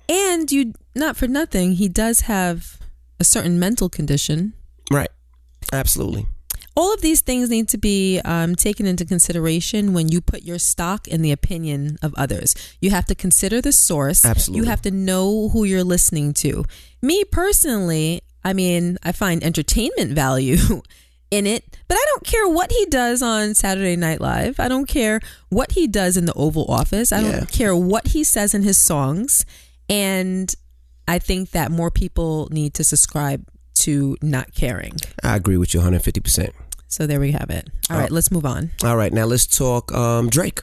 and 0.08 0.50
you, 0.50 0.72
not 0.94 1.16
for 1.16 1.26
nothing, 1.28 1.72
he 1.72 1.88
does 1.88 2.20
have 2.20 2.78
a 3.20 3.24
certain 3.24 3.58
mental 3.58 3.88
condition. 3.88 4.52
Right. 4.90 5.10
Absolutely. 5.72 6.26
All 6.74 6.92
of 6.94 7.02
these 7.02 7.20
things 7.20 7.50
need 7.50 7.68
to 7.68 7.78
be 7.78 8.20
um, 8.24 8.54
taken 8.54 8.86
into 8.86 9.04
consideration 9.04 9.92
when 9.92 10.08
you 10.08 10.20
put 10.20 10.42
your 10.42 10.58
stock 10.58 11.06
in 11.06 11.20
the 11.20 11.30
opinion 11.32 11.98
of 12.02 12.14
others. 12.16 12.54
You 12.80 12.90
have 12.90 13.04
to 13.06 13.14
consider 13.14 13.60
the 13.60 13.72
source. 13.72 14.24
Absolutely. 14.24 14.64
You 14.64 14.70
have 14.70 14.82
to 14.82 14.90
know 14.90 15.50
who 15.50 15.64
you're 15.64 15.84
listening 15.84 16.32
to. 16.34 16.64
Me 17.02 17.24
personally, 17.24 18.22
I 18.42 18.54
mean, 18.54 18.96
I 19.02 19.12
find 19.12 19.44
entertainment 19.44 20.12
value 20.12 20.56
in 21.30 21.46
it, 21.46 21.64
but 21.88 21.94
I 21.96 22.04
don't 22.08 22.24
care 22.24 22.48
what 22.48 22.72
he 22.72 22.86
does 22.86 23.22
on 23.22 23.54
Saturday 23.54 23.96
Night 23.96 24.20
Live. 24.20 24.58
I 24.58 24.68
don't 24.68 24.86
care 24.88 25.20
what 25.50 25.72
he 25.72 25.86
does 25.86 26.16
in 26.16 26.24
the 26.24 26.32
Oval 26.34 26.64
Office. 26.70 27.12
I 27.12 27.20
Yeah. 27.20 27.32
don't 27.32 27.52
care 27.52 27.76
what 27.76 28.08
he 28.08 28.24
says 28.24 28.54
in 28.54 28.62
his 28.62 28.78
songs. 28.78 29.44
And 29.88 30.54
I 31.06 31.18
think 31.18 31.50
that 31.50 31.70
more 31.70 31.90
people 31.90 32.48
need 32.50 32.74
to 32.74 32.84
subscribe 32.84 33.46
to 33.74 34.16
not 34.22 34.54
caring. 34.54 34.96
I 35.22 35.36
agree 35.36 35.56
with 35.56 35.74
you 35.74 35.80
150%. 35.80 36.52
So 36.88 37.06
there 37.06 37.20
we 37.20 37.32
have 37.32 37.48
it. 37.48 37.68
All 37.90 37.98
right, 37.98 38.10
let's 38.10 38.30
move 38.30 38.44
on. 38.44 38.70
All 38.84 38.96
right. 38.96 39.12
Now 39.12 39.24
let's 39.24 39.46
talk 39.46 39.92
um, 39.92 40.28
Drake. 40.28 40.60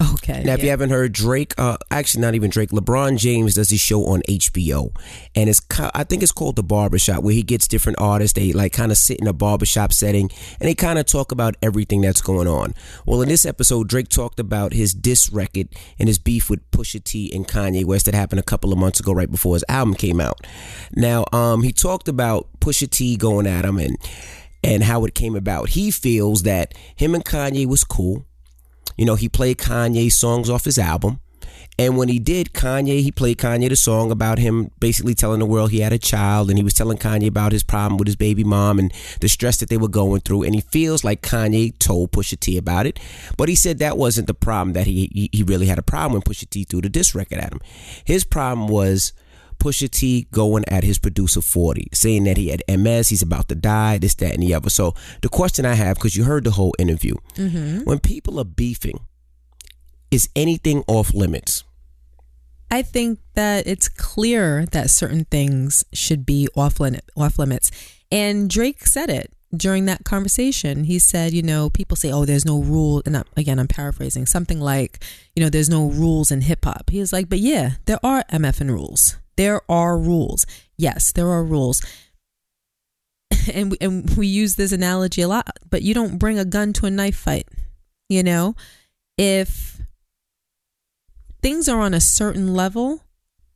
Okay. 0.00 0.42
Now, 0.44 0.54
if 0.54 0.62
you 0.62 0.70
haven't 0.70 0.90
heard 0.90 1.12
Drake, 1.12 1.54
uh, 1.58 1.76
actually 1.90 2.22
not 2.22 2.34
even 2.34 2.50
Drake, 2.50 2.70
LeBron 2.70 3.18
James 3.18 3.54
does 3.54 3.70
this 3.70 3.80
show 3.80 4.04
on 4.06 4.22
HBO, 4.28 4.94
and 5.34 5.48
it's 5.48 5.62
I 5.94 6.04
think 6.04 6.22
it's 6.22 6.32
called 6.32 6.56
the 6.56 6.62
Barbershop, 6.62 7.22
where 7.22 7.34
he 7.34 7.42
gets 7.42 7.68
different 7.68 7.98
artists. 8.00 8.34
They 8.34 8.52
like 8.52 8.72
kind 8.72 8.92
of 8.92 8.98
sit 8.98 9.20
in 9.20 9.26
a 9.26 9.32
barbershop 9.32 9.92
setting, 9.92 10.30
and 10.60 10.68
they 10.68 10.74
kind 10.74 10.98
of 10.98 11.06
talk 11.06 11.32
about 11.32 11.56
everything 11.62 12.00
that's 12.00 12.20
going 12.20 12.48
on. 12.48 12.74
Well, 13.06 13.22
in 13.22 13.28
this 13.28 13.46
episode, 13.46 13.88
Drake 13.88 14.08
talked 14.08 14.40
about 14.40 14.72
his 14.72 14.92
diss 14.94 15.30
record 15.32 15.68
and 15.98 16.08
his 16.08 16.18
beef 16.18 16.50
with 16.50 16.68
Pusha 16.70 17.02
T 17.02 17.32
and 17.34 17.46
Kanye 17.46 17.84
West 17.84 18.06
that 18.06 18.14
happened 18.14 18.40
a 18.40 18.44
couple 18.44 18.72
of 18.72 18.78
months 18.78 19.00
ago, 19.00 19.12
right 19.12 19.30
before 19.30 19.54
his 19.54 19.64
album 19.68 19.94
came 19.94 20.20
out. 20.20 20.46
Now, 20.94 21.24
um, 21.32 21.62
he 21.62 21.72
talked 21.72 22.08
about 22.08 22.48
Pusha 22.60 22.90
T 22.90 23.16
going 23.16 23.46
at 23.46 23.64
him 23.64 23.78
and 23.78 23.96
and 24.62 24.82
how 24.82 25.04
it 25.04 25.14
came 25.14 25.36
about. 25.36 25.70
He 25.70 25.90
feels 25.90 26.42
that 26.42 26.74
him 26.96 27.14
and 27.14 27.24
Kanye 27.24 27.66
was 27.66 27.84
cool. 27.84 28.26
You 28.96 29.04
know, 29.04 29.14
he 29.14 29.28
played 29.28 29.58
Kanye 29.58 30.10
songs 30.10 30.48
off 30.48 30.64
his 30.64 30.78
album. 30.78 31.20
And 31.78 31.98
when 31.98 32.08
he 32.08 32.18
did 32.18 32.54
Kanye, 32.54 33.02
he 33.02 33.12
played 33.12 33.36
Kanye 33.36 33.68
the 33.68 33.76
song 33.76 34.10
about 34.10 34.38
him 34.38 34.70
basically 34.80 35.14
telling 35.14 35.40
the 35.40 35.46
world 35.46 35.70
he 35.70 35.80
had 35.80 35.92
a 35.92 35.98
child 35.98 36.48
and 36.48 36.58
he 36.58 36.64
was 36.64 36.72
telling 36.72 36.96
Kanye 36.96 37.26
about 37.26 37.52
his 37.52 37.62
problem 37.62 37.98
with 37.98 38.08
his 38.08 38.16
baby 38.16 38.44
mom 38.44 38.78
and 38.78 38.92
the 39.20 39.28
stress 39.28 39.58
that 39.58 39.68
they 39.68 39.76
were 39.76 39.88
going 39.88 40.22
through. 40.22 40.44
And 40.44 40.54
he 40.54 40.62
feels 40.62 41.04
like 41.04 41.20
Kanye 41.20 41.78
told 41.78 42.12
Pusha 42.12 42.40
T 42.40 42.56
about 42.56 42.86
it. 42.86 42.98
But 43.36 43.50
he 43.50 43.54
said 43.54 43.78
that 43.78 43.98
wasn't 43.98 44.26
the 44.26 44.34
problem, 44.34 44.72
that 44.72 44.86
he, 44.86 45.28
he, 45.32 45.42
really 45.42 45.66
had 45.66 45.78
a 45.78 45.82
problem 45.82 46.14
when 46.14 46.22
Pusha 46.22 46.48
T 46.48 46.64
threw 46.64 46.80
the 46.80 46.88
diss 46.88 47.14
record 47.14 47.38
at 47.38 47.52
him. 47.52 47.60
His 48.04 48.24
problem 48.24 48.68
was 48.68 49.12
Pusha 49.58 49.90
T 49.90 50.26
going 50.32 50.64
at 50.68 50.84
his 50.84 50.98
producer 50.98 51.40
40, 51.40 51.88
saying 51.92 52.24
that 52.24 52.36
he 52.36 52.48
had 52.48 52.62
MS, 52.68 53.08
he's 53.08 53.22
about 53.22 53.48
to 53.48 53.54
die, 53.54 53.98
this, 53.98 54.14
that, 54.16 54.34
and 54.34 54.42
the 54.42 54.54
other. 54.54 54.70
So 54.70 54.94
the 55.22 55.28
question 55.28 55.64
I 55.64 55.74
have, 55.74 55.96
because 55.96 56.16
you 56.16 56.24
heard 56.24 56.44
the 56.44 56.52
whole 56.52 56.74
interview, 56.78 57.14
mm-hmm. 57.34 57.84
when 57.84 57.98
people 57.98 58.38
are 58.38 58.44
beefing, 58.44 59.00
is 60.10 60.28
anything 60.36 60.84
off 60.86 61.12
limits? 61.14 61.64
I 62.70 62.82
think 62.82 63.20
that 63.34 63.66
it's 63.66 63.88
clear 63.88 64.66
that 64.66 64.90
certain 64.90 65.24
things 65.24 65.84
should 65.92 66.26
be 66.26 66.48
off 66.56 66.80
limit, 66.80 67.04
off 67.16 67.38
limits. 67.38 67.70
And 68.10 68.50
Drake 68.50 68.86
said 68.86 69.08
it 69.10 69.32
during 69.56 69.84
that 69.86 70.04
conversation. 70.04 70.84
He 70.84 70.98
said, 70.98 71.32
you 71.32 71.42
know, 71.42 71.70
people 71.70 71.96
say, 71.96 72.10
oh, 72.10 72.24
there's 72.24 72.44
no 72.44 72.60
rule. 72.60 73.02
And 73.06 73.22
again, 73.36 73.58
I'm 73.58 73.68
paraphrasing 73.68 74.26
something 74.26 74.60
like, 74.60 75.02
you 75.34 75.42
know, 75.42 75.50
there's 75.50 75.68
no 75.68 75.90
rules 75.90 76.30
in 76.30 76.40
hip 76.40 76.64
hop. 76.64 76.90
He 76.90 76.98
was 76.98 77.12
like, 77.12 77.28
but 77.28 77.38
yeah, 77.38 77.72
there 77.84 78.00
are 78.02 78.24
MFN 78.32 78.70
rules. 78.70 79.16
There 79.36 79.60
are 79.70 79.98
rules. 79.98 80.46
Yes, 80.76 81.12
there 81.12 81.28
are 81.28 81.44
rules. 81.44 81.82
And 83.52 83.70
we, 83.70 83.76
and 83.80 84.16
we 84.16 84.26
use 84.26 84.56
this 84.56 84.72
analogy 84.72 85.22
a 85.22 85.28
lot, 85.28 85.58
but 85.70 85.82
you 85.82 85.94
don't 85.94 86.18
bring 86.18 86.36
a 86.38 86.44
gun 86.44 86.72
to 86.74 86.86
a 86.86 86.90
knife 86.90 87.16
fight. 87.16 87.46
You 88.08 88.22
know, 88.24 88.56
if 89.16 89.80
things 91.42 91.68
are 91.68 91.80
on 91.80 91.94
a 91.94 92.00
certain 92.00 92.54
level, 92.54 93.04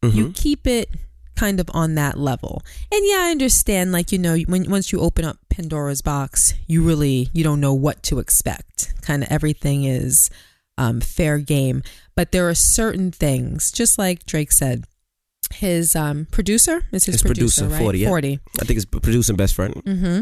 you 0.03 0.29
Mhm. 0.29 0.35
keep 0.35 0.67
it 0.67 0.91
kind 1.37 1.59
of 1.61 1.69
on 1.75 1.95
that 1.97 2.19
level. 2.19 2.63
And 2.93 3.01
yeah, 3.05 3.19
I 3.23 3.31
understand 3.31 3.93
like 3.93 4.13
you 4.13 4.19
know 4.19 4.39
when 4.47 4.71
once 4.71 4.93
you 4.93 5.01
open 5.01 5.25
up 5.25 5.39
Pandora's 5.49 6.03
box, 6.03 6.55
you 6.67 6.83
really 6.83 7.29
you 7.33 7.43
don't 7.43 7.61
know 7.61 7.75
what 7.75 8.03
to 8.05 8.19
expect. 8.19 8.93
Kind 9.03 9.23
of 9.25 9.31
everything 9.31 9.85
is 9.85 10.31
um, 10.79 11.01
fair 11.01 11.39
game, 11.39 11.83
but 12.15 12.33
there 12.33 12.49
are 12.49 12.55
certain 12.55 13.11
things 13.11 13.71
just 13.73 13.99
like 13.99 14.25
Drake 14.25 14.53
said 14.53 14.85
his 15.53 15.95
um, 15.97 16.27
producer 16.31 16.85
is 16.93 17.05
his, 17.05 17.15
His 17.17 17.23
producer, 17.23 17.63
producer, 17.63 17.69
right? 17.69 17.83
40, 17.83 17.99
yeah. 17.99 18.09
40. 18.09 18.41
I 18.61 18.65
think 18.65 18.77
it's 18.77 18.85
producing 18.87 19.37
best 19.37 19.55
friend. 19.55 19.75
mm-hmm. 19.75 20.21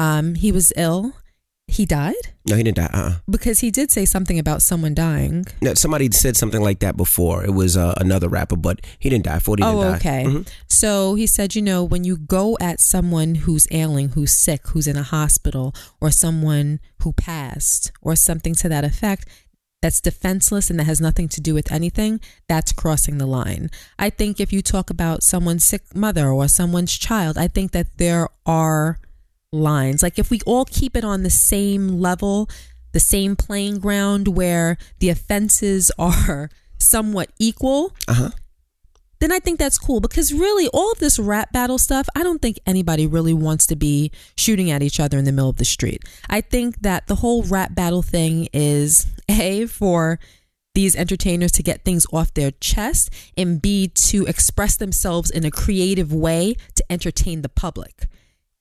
Um 0.00 0.34
he 0.34 0.52
was 0.52 0.72
ill. 0.76 1.14
He 1.70 1.84
died 1.84 2.14
No, 2.48 2.56
he 2.56 2.62
didn't 2.62 2.78
die. 2.78 2.86
Uh-uh. 2.94 3.16
because 3.28 3.58
he 3.60 3.70
did 3.70 3.90
say 3.90 4.06
something 4.06 4.38
about 4.38 4.62
someone 4.62 4.94
dying. 4.94 5.44
No, 5.60 5.74
somebody 5.74 6.08
said 6.12 6.34
something 6.34 6.62
like 6.62 6.78
that 6.78 6.96
before. 6.96 7.44
It 7.44 7.52
was 7.52 7.76
uh, 7.76 7.92
another 7.98 8.26
rapper, 8.26 8.56
but 8.56 8.80
he 8.98 9.10
didn't 9.10 9.26
die. 9.26 9.38
Forty 9.38 9.62
Oh, 9.62 9.72
didn't 9.82 9.90
die. 9.90 9.96
okay. 9.98 10.24
Mhm. 10.24 10.48
So 10.66 11.14
he 11.14 11.26
said, 11.26 11.54
you 11.54 11.60
know, 11.60 11.84
when 11.84 12.04
you 12.04 12.16
go 12.16 12.56
at 12.58 12.80
someone 12.80 13.34
who's 13.44 13.66
ailing, 13.70 14.10
who's 14.10 14.32
sick, 14.32 14.68
who's 14.68 14.86
in 14.86 14.96
a 14.96 15.02
hospital, 15.02 15.74
or 16.00 16.10
someone 16.10 16.80
who 17.02 17.12
passed, 17.12 17.92
or 18.00 18.16
something 18.16 18.54
to 18.62 18.68
that 18.70 18.84
effect, 18.84 19.28
that's 19.80 20.00
defenseless 20.00 20.70
and 20.70 20.78
that 20.78 20.84
has 20.84 21.00
nothing 21.00 21.28
to 21.28 21.40
do 21.40 21.54
with 21.54 21.70
anything, 21.70 22.20
that's 22.48 22.72
crossing 22.72 23.18
the 23.18 23.26
line. 23.26 23.70
I 23.98 24.10
think 24.10 24.40
if 24.40 24.52
you 24.52 24.62
talk 24.62 24.90
about 24.90 25.22
someone's 25.22 25.64
sick 25.64 25.94
mother 25.94 26.28
or 26.28 26.48
someone's 26.48 26.98
child, 26.98 27.38
I 27.38 27.48
think 27.48 27.72
that 27.72 27.96
there 27.96 28.28
are 28.44 28.98
lines. 29.52 30.02
Like 30.02 30.18
if 30.18 30.30
we 30.30 30.40
all 30.46 30.64
keep 30.64 30.96
it 30.96 31.04
on 31.04 31.22
the 31.22 31.30
same 31.30 32.00
level, 32.00 32.48
the 32.92 33.00
same 33.00 33.36
playing 33.36 33.78
ground 33.78 34.28
where 34.28 34.78
the 34.98 35.10
offenses 35.10 35.92
are 35.98 36.50
somewhat 36.78 37.30
equal, 37.38 37.94
Uh-huh. 38.08 38.30
Then 39.20 39.32
I 39.32 39.38
think 39.38 39.58
that's 39.58 39.78
cool 39.78 40.00
because 40.00 40.32
really 40.32 40.68
all 40.68 40.92
of 40.92 40.98
this 40.98 41.18
rap 41.18 41.52
battle 41.52 41.78
stuff, 41.78 42.08
I 42.14 42.22
don't 42.22 42.40
think 42.40 42.58
anybody 42.66 43.06
really 43.06 43.34
wants 43.34 43.66
to 43.66 43.76
be 43.76 44.12
shooting 44.36 44.70
at 44.70 44.82
each 44.82 45.00
other 45.00 45.18
in 45.18 45.24
the 45.24 45.32
middle 45.32 45.50
of 45.50 45.56
the 45.56 45.64
street. 45.64 46.04
I 46.28 46.40
think 46.40 46.82
that 46.82 47.06
the 47.06 47.16
whole 47.16 47.42
rap 47.42 47.74
battle 47.74 48.02
thing 48.02 48.48
is 48.52 49.06
A 49.28 49.66
for 49.66 50.18
these 50.74 50.94
entertainers 50.94 51.50
to 51.52 51.62
get 51.62 51.84
things 51.84 52.06
off 52.12 52.32
their 52.34 52.52
chest 52.52 53.10
and 53.36 53.60
B 53.60 53.88
to 53.88 54.24
express 54.26 54.76
themselves 54.76 55.30
in 55.30 55.44
a 55.44 55.50
creative 55.50 56.12
way 56.12 56.54
to 56.76 56.84
entertain 56.88 57.42
the 57.42 57.48
public. 57.48 58.06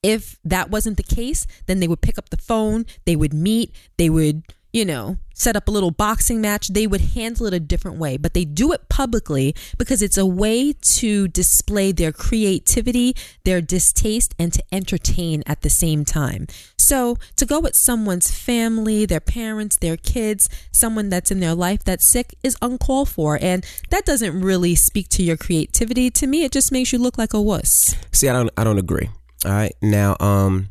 If 0.01 0.39
that 0.43 0.71
wasn't 0.71 0.97
the 0.97 1.03
case, 1.03 1.45
then 1.67 1.79
they 1.79 1.87
would 1.87 2.01
pick 2.01 2.17
up 2.17 2.29
the 2.29 2.37
phone, 2.37 2.85
they 3.05 3.15
would 3.15 3.33
meet, 3.33 3.71
they 3.97 4.09
would, 4.09 4.43
you 4.73 4.85
know, 4.85 5.17
set 5.37 5.55
up 5.55 5.67
a 5.67 5.71
little 5.71 5.91
boxing 5.91 6.41
match. 6.41 6.67
They 6.69 6.87
would 6.87 7.01
handle 7.01 7.45
it 7.45 7.53
a 7.53 7.59
different 7.59 7.97
way, 7.97 8.17
but 8.17 8.33
they 8.33 8.43
do 8.43 8.73
it 8.73 8.89
publicly 8.89 9.55
because 9.77 10.01
it's 10.01 10.17
a 10.17 10.25
way 10.25 10.73
to 10.73 11.27
display 11.27 11.91
their 11.91 12.11
creativity, 12.11 13.15
their 13.45 13.61
distaste, 13.61 14.33
and 14.39 14.51
to 14.53 14.63
entertain 14.71 15.43
at 15.45 15.61
the 15.61 15.69
same 15.69 16.03
time. 16.03 16.47
So 16.77 17.17
to 17.35 17.45
go 17.45 17.59
with 17.59 17.75
someone's 17.75 18.31
family, 18.31 19.05
their 19.05 19.19
parents, 19.19 19.77
their 19.77 19.97
kids, 19.97 20.49
someone 20.71 21.09
that's 21.09 21.31
in 21.31 21.39
their 21.39 21.55
life 21.55 21.83
that's 21.83 22.05
sick 22.05 22.35
is 22.43 22.57
uncalled 22.61 23.09
for. 23.09 23.37
And 23.41 23.65
that 23.89 24.05
doesn't 24.05 24.41
really 24.41 24.73
speak 24.75 25.09
to 25.09 25.23
your 25.23 25.37
creativity. 25.37 26.09
To 26.11 26.27
me, 26.27 26.43
it 26.43 26.51
just 26.51 26.71
makes 26.71 26.91
you 26.91 26.99
look 26.99 27.17
like 27.17 27.33
a 27.33 27.41
wuss. 27.41 27.95
See, 28.11 28.27
I 28.29 28.33
don't, 28.33 28.49
I 28.57 28.63
don't 28.63 28.79
agree. 28.79 29.09
All 29.45 29.51
right, 29.51 29.75
now, 29.81 30.17
um, 30.19 30.69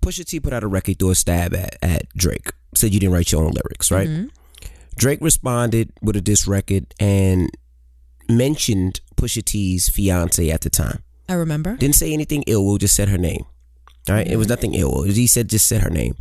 Pusha 0.00 0.24
T 0.24 0.38
put 0.38 0.52
out 0.52 0.62
a 0.62 0.68
record, 0.68 0.98
threw 0.98 1.10
a 1.10 1.14
stab 1.14 1.54
at, 1.54 1.76
at 1.82 2.08
Drake. 2.10 2.52
Said 2.74 2.94
you 2.94 3.00
didn't 3.00 3.12
write 3.12 3.32
your 3.32 3.44
own 3.44 3.52
lyrics, 3.52 3.90
right? 3.90 4.08
Mm-hmm. 4.08 4.26
Drake 4.96 5.20
responded 5.20 5.92
with 6.02 6.16
a 6.16 6.20
diss 6.20 6.46
record 6.46 6.94
and 6.98 7.50
mentioned 8.28 9.00
Pusha 9.16 9.44
T's 9.44 9.88
fiance 9.88 10.50
at 10.50 10.62
the 10.62 10.70
time. 10.70 11.02
I 11.28 11.34
remember. 11.34 11.76
Didn't 11.76 11.94
say 11.96 12.12
anything 12.12 12.44
ill. 12.46 12.64
Will 12.64 12.78
just 12.78 12.94
said 12.96 13.08
her 13.08 13.18
name. 13.18 13.44
All 14.08 14.16
right, 14.16 14.26
it 14.26 14.36
was 14.36 14.48
nothing 14.48 14.74
ill. 14.74 15.02
He 15.04 15.26
said 15.26 15.48
just 15.48 15.66
said 15.66 15.82
her 15.82 15.90
name. 15.90 16.16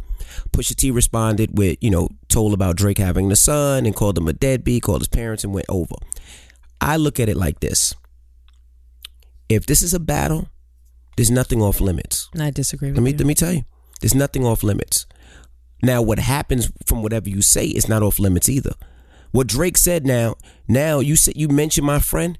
Pusha 0.51 0.75
T 0.75 0.91
responded 0.91 1.57
with 1.57 1.77
you 1.81 1.89
know 1.89 2.09
told 2.27 2.53
about 2.53 2.75
Drake 2.75 2.97
having 2.97 3.29
the 3.29 3.35
son 3.35 3.85
and 3.85 3.95
called 3.95 4.17
him 4.17 4.27
a 4.27 4.33
deadbeat, 4.33 4.83
called 4.83 5.01
his 5.01 5.07
parents 5.07 5.43
and 5.43 5.53
went 5.53 5.65
over. 5.67 5.95
I 6.79 6.97
look 6.97 7.19
at 7.19 7.29
it 7.29 7.37
like 7.37 7.59
this: 7.59 7.95
if 9.49 9.65
this 9.65 9.81
is 9.81 9.93
a 9.93 9.99
battle, 9.99 10.49
there's 11.17 11.31
nothing 11.31 11.61
off 11.61 11.81
limits. 11.81 12.29
I 12.39 12.51
disagree 12.51 12.89
with 12.89 12.97
Let 12.97 13.03
me 13.03 13.11
you. 13.11 13.17
let 13.17 13.27
me 13.27 13.35
tell 13.35 13.51
you, 13.53 13.63
there's 13.99 14.15
nothing 14.15 14.45
off 14.45 14.63
limits. 14.63 15.05
Now, 15.83 16.01
what 16.01 16.19
happens 16.19 16.71
from 16.85 17.01
whatever 17.01 17.29
you 17.29 17.41
say 17.41 17.65
is 17.65 17.89
not 17.89 18.03
off 18.03 18.19
limits 18.19 18.49
either. 18.49 18.73
What 19.31 19.47
Drake 19.47 19.77
said 19.77 20.05
now, 20.05 20.35
now 20.67 20.99
you 20.99 21.15
said 21.15 21.37
you 21.37 21.47
mentioned 21.47 21.87
my 21.87 21.99
friend. 21.99 22.37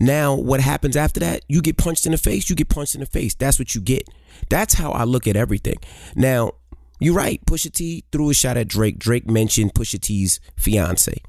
Now, 0.00 0.34
what 0.34 0.60
happens 0.60 0.96
after 0.96 1.18
that? 1.20 1.42
You 1.48 1.60
get 1.60 1.76
punched 1.76 2.06
in 2.06 2.12
the 2.12 2.18
face. 2.18 2.48
You 2.48 2.54
get 2.54 2.68
punched 2.68 2.94
in 2.94 3.00
the 3.00 3.06
face. 3.06 3.34
That's 3.34 3.58
what 3.58 3.74
you 3.74 3.80
get. 3.80 4.08
That's 4.48 4.74
how 4.74 4.92
I 4.92 5.04
look 5.04 5.26
at 5.26 5.36
everything. 5.36 5.76
Now, 6.14 6.52
you're 7.00 7.14
right. 7.14 7.44
Pusha 7.46 7.72
T 7.72 8.04
threw 8.12 8.30
a 8.30 8.34
shot 8.34 8.56
at 8.56 8.68
Drake. 8.68 8.98
Drake 8.98 9.28
mentioned 9.28 9.74
Pusha 9.74 10.00
T's 10.00 10.40
fiance. 10.56 11.20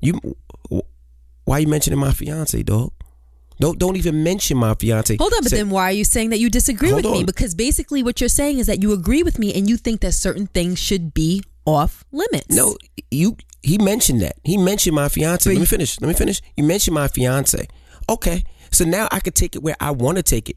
You, 0.00 0.20
why 1.44 1.58
you 1.58 1.66
mentioning 1.66 1.98
my 1.98 2.12
fiance, 2.12 2.62
dog? 2.62 2.92
Don't 3.60 3.78
don't 3.78 3.96
even 3.96 4.22
mention 4.22 4.56
my 4.56 4.74
fiance. 4.74 5.16
Hold 5.16 5.32
on, 5.32 5.42
but 5.42 5.50
Say- 5.50 5.56
then 5.56 5.70
why 5.70 5.84
are 5.84 5.92
you 5.92 6.04
saying 6.04 6.30
that 6.30 6.38
you 6.38 6.48
disagree 6.48 6.92
with 6.92 7.04
me? 7.04 7.24
Because 7.24 7.54
basically 7.54 8.02
what 8.02 8.20
you're 8.20 8.28
saying 8.28 8.58
is 8.58 8.66
that 8.66 8.82
you 8.82 8.92
agree 8.92 9.22
with 9.22 9.38
me 9.38 9.52
and 9.54 9.68
you 9.68 9.76
think 9.76 10.00
that 10.00 10.12
certain 10.12 10.46
things 10.46 10.78
should 10.78 11.12
be 11.12 11.42
off 11.64 12.04
limits. 12.12 12.54
No, 12.54 12.76
you. 13.10 13.36
He 13.62 13.76
mentioned 13.76 14.22
that. 14.22 14.36
He 14.44 14.56
mentioned 14.56 14.94
my 14.94 15.08
fiance. 15.08 15.50
Let 15.50 15.58
me 15.58 15.66
finish. 15.66 16.00
Let 16.00 16.08
me 16.08 16.14
finish. 16.14 16.40
You 16.56 16.62
mentioned 16.64 16.94
my 16.94 17.08
fiance. 17.08 17.66
Okay, 18.08 18.44
so 18.70 18.84
now 18.84 19.08
I 19.10 19.20
could 19.20 19.34
take 19.34 19.56
it 19.56 19.62
where 19.62 19.76
I 19.80 19.90
want 19.90 20.16
to 20.16 20.22
take 20.22 20.48
it, 20.48 20.56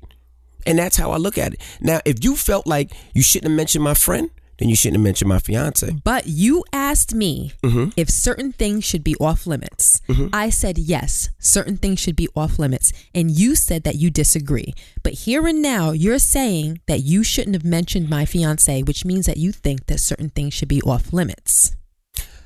and 0.65 0.77
that's 0.77 0.95
how 0.97 1.11
I 1.11 1.17
look 1.17 1.37
at 1.37 1.53
it. 1.53 1.61
Now, 1.81 1.99
if 2.05 2.23
you 2.23 2.35
felt 2.35 2.67
like 2.67 2.91
you 3.13 3.23
shouldn't 3.23 3.49
have 3.51 3.57
mentioned 3.57 3.83
my 3.83 3.95
friend, 3.95 4.29
then 4.61 4.69
you 4.69 4.75
shouldn't 4.75 4.97
have 4.97 5.03
mentioned 5.03 5.27
my 5.27 5.39
fiance. 5.39 5.89
But 6.03 6.27
you 6.27 6.63
asked 6.71 7.13
me 7.15 7.51
Mm-hmm. 7.63 7.89
if 7.97 8.09
certain 8.09 8.51
things 8.53 8.85
should 8.85 9.03
be 9.03 9.15
off 9.15 9.47
limits. 9.47 9.99
I 10.31 10.49
said 10.51 10.77
yes, 10.77 11.29
certain 11.39 11.77
things 11.77 11.99
should 11.99 12.15
be 12.15 12.27
off 12.35 12.59
limits. 12.59 12.93
And 13.15 13.31
you 13.31 13.55
said 13.55 13.83
that 13.83 13.95
you 13.95 14.09
disagree. 14.11 14.73
But 15.03 15.13
here 15.13 15.47
and 15.47 15.61
now, 15.61 15.91
you're 15.91 16.19
saying 16.19 16.79
that 16.87 16.99
you 17.01 17.23
shouldn't 17.23 17.55
have 17.55 17.65
mentioned 17.65 18.09
my 18.09 18.25
fiance, 18.25 18.83
which 18.83 19.03
means 19.03 19.25
that 19.25 19.37
you 19.37 19.51
think 19.51 19.87
that 19.87 19.99
certain 19.99 20.29
things 20.29 20.53
should 20.53 20.67
be 20.69 20.81
off 20.83 21.11
limits. 21.11 21.75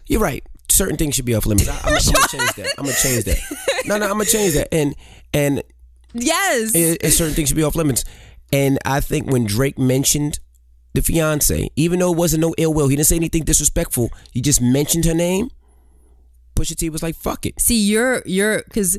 You're 0.08 0.22
right. 0.22 0.44
Certain 0.70 0.96
things 0.98 1.16
should 1.16 1.26
be 1.26 1.36
off 1.36 1.46
limits. 1.46 1.68
I, 1.68 1.76
am 1.76 1.84
gonna 1.84 2.28
change 2.30 2.54
that. 2.56 2.74
I'm 2.78 2.86
gonna 2.86 2.98
change 2.98 3.24
that. 3.26 3.38
No, 3.86 3.98
no, 3.98 4.06
I'm 4.06 4.12
gonna 4.14 4.26
change 4.26 4.54
that. 4.54 4.74
And 4.74 4.96
and 5.34 5.62
Yes. 6.14 6.74
and, 6.76 6.98
and 7.04 7.12
certain 7.14 7.34
things 7.36 7.50
should 7.50 7.58
be 7.58 7.64
off 7.64 7.76
limits. 7.76 8.06
And 8.54 8.78
I 8.86 9.00
think 9.02 9.30
when 9.30 9.46
Drake 9.46 9.78
mentioned 9.78 10.40
the 10.96 11.02
fiance, 11.02 11.70
even 11.76 12.00
though 12.00 12.12
it 12.12 12.18
wasn't 12.18 12.42
no 12.42 12.54
ill 12.58 12.74
will, 12.74 12.88
he 12.88 12.96
didn't 12.96 13.08
say 13.08 13.16
anything 13.16 13.44
disrespectful. 13.44 14.12
He 14.32 14.42
just 14.42 14.62
mentioned 14.62 15.06
her 15.06 15.14
name. 15.14 15.50
Pusha 16.56 16.76
T 16.76 16.90
was 16.90 17.04
like, 17.04 17.16
"Fuck 17.16 17.46
it." 17.46 17.60
See, 17.60 17.80
you're 17.86 18.24
you're 18.26 18.64
because 18.64 18.98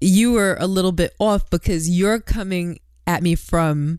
you 0.00 0.32
were 0.32 0.56
a 0.60 0.66
little 0.66 0.92
bit 0.92 1.14
off 1.18 1.48
because 1.50 1.88
you're 1.88 2.20
coming 2.20 2.78
at 3.06 3.22
me 3.22 3.34
from 3.34 3.98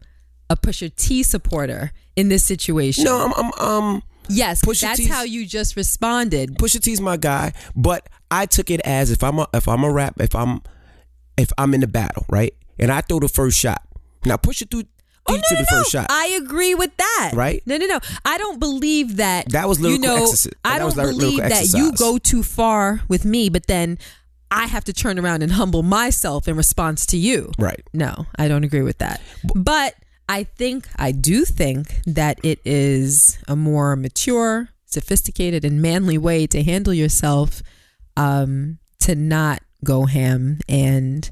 a 0.49 0.55
Pusha 0.55 0.95
T 0.95 1.23
supporter 1.23 1.91
in 2.15 2.29
this 2.29 2.43
situation. 2.43 3.05
No, 3.05 3.25
I'm, 3.25 3.33
I'm 3.33 3.67
um 3.67 4.03
yes, 4.29 4.61
Pusha 4.61 4.81
that's 4.81 4.99
T's- 4.99 5.09
how 5.09 5.23
you 5.23 5.45
just 5.45 5.75
responded. 5.75 6.57
Pusha 6.57 6.81
T's 6.81 7.01
my 7.01 7.17
guy, 7.17 7.53
but 7.75 8.07
I 8.29 8.45
took 8.45 8.69
it 8.69 8.81
as 8.81 9.09
if 9.11 9.23
I'm 9.23 9.39
a, 9.39 9.47
if 9.53 9.67
I'm 9.67 9.83
a 9.83 9.91
rap, 9.91 10.19
if 10.19 10.35
I'm 10.35 10.61
if 11.37 11.51
I'm 11.57 11.73
in 11.73 11.81
the 11.81 11.87
battle, 11.87 12.25
right, 12.29 12.53
and 12.77 12.91
I 12.91 13.01
throw 13.01 13.19
the 13.19 13.29
first 13.29 13.57
shot. 13.57 13.81
Now 14.25 14.37
Pusha 14.37 14.69
Oh, 15.27 15.33
no, 15.35 15.39
to 15.39 15.55
no, 15.55 15.61
the 15.61 15.67
no. 15.71 15.77
first 15.77 15.91
shot. 15.91 16.07
I 16.09 16.37
agree 16.41 16.75
with 16.75 16.95
that. 16.97 17.31
Right? 17.33 17.63
No, 17.65 17.77
no, 17.77 17.85
no. 17.85 17.99
I 18.25 18.37
don't 18.37 18.59
believe 18.59 19.17
that. 19.17 19.49
That 19.49 19.69
was 19.69 19.79
you 19.79 19.97
know, 19.97 20.23
exercise. 20.23 20.53
I 20.65 20.79
don't 20.79 20.95
believe 20.95 21.37
that 21.39 21.73
you 21.73 21.93
go 21.93 22.17
too 22.17 22.43
far 22.43 23.01
with 23.07 23.23
me, 23.23 23.49
but 23.49 23.67
then 23.67 23.97
I 24.51 24.67
have 24.67 24.83
to 24.85 24.93
turn 24.93 25.17
around 25.17 25.41
and 25.41 25.53
humble 25.53 25.81
myself 25.81 26.47
in 26.47 26.55
response 26.55 27.05
to 27.07 27.17
you. 27.17 27.51
right. 27.57 27.81
No, 27.93 28.27
I 28.35 28.47
don't 28.47 28.63
agree 28.63 28.83
with 28.83 28.99
that. 28.99 29.21
But 29.55 29.95
I 30.29 30.43
think, 30.43 30.87
I 30.95 31.11
do 31.11 31.43
think 31.45 32.01
that 32.05 32.39
it 32.43 32.59
is 32.63 33.39
a 33.47 33.55
more 33.55 33.95
mature, 33.95 34.69
sophisticated, 34.85 35.65
and 35.65 35.81
manly 35.81 36.17
way 36.17 36.45
to 36.47 36.61
handle 36.63 36.93
yourself 36.93 37.63
um, 38.15 38.77
to 38.99 39.15
not 39.15 39.61
go 39.83 40.05
ham 40.05 40.59
and 40.69 41.29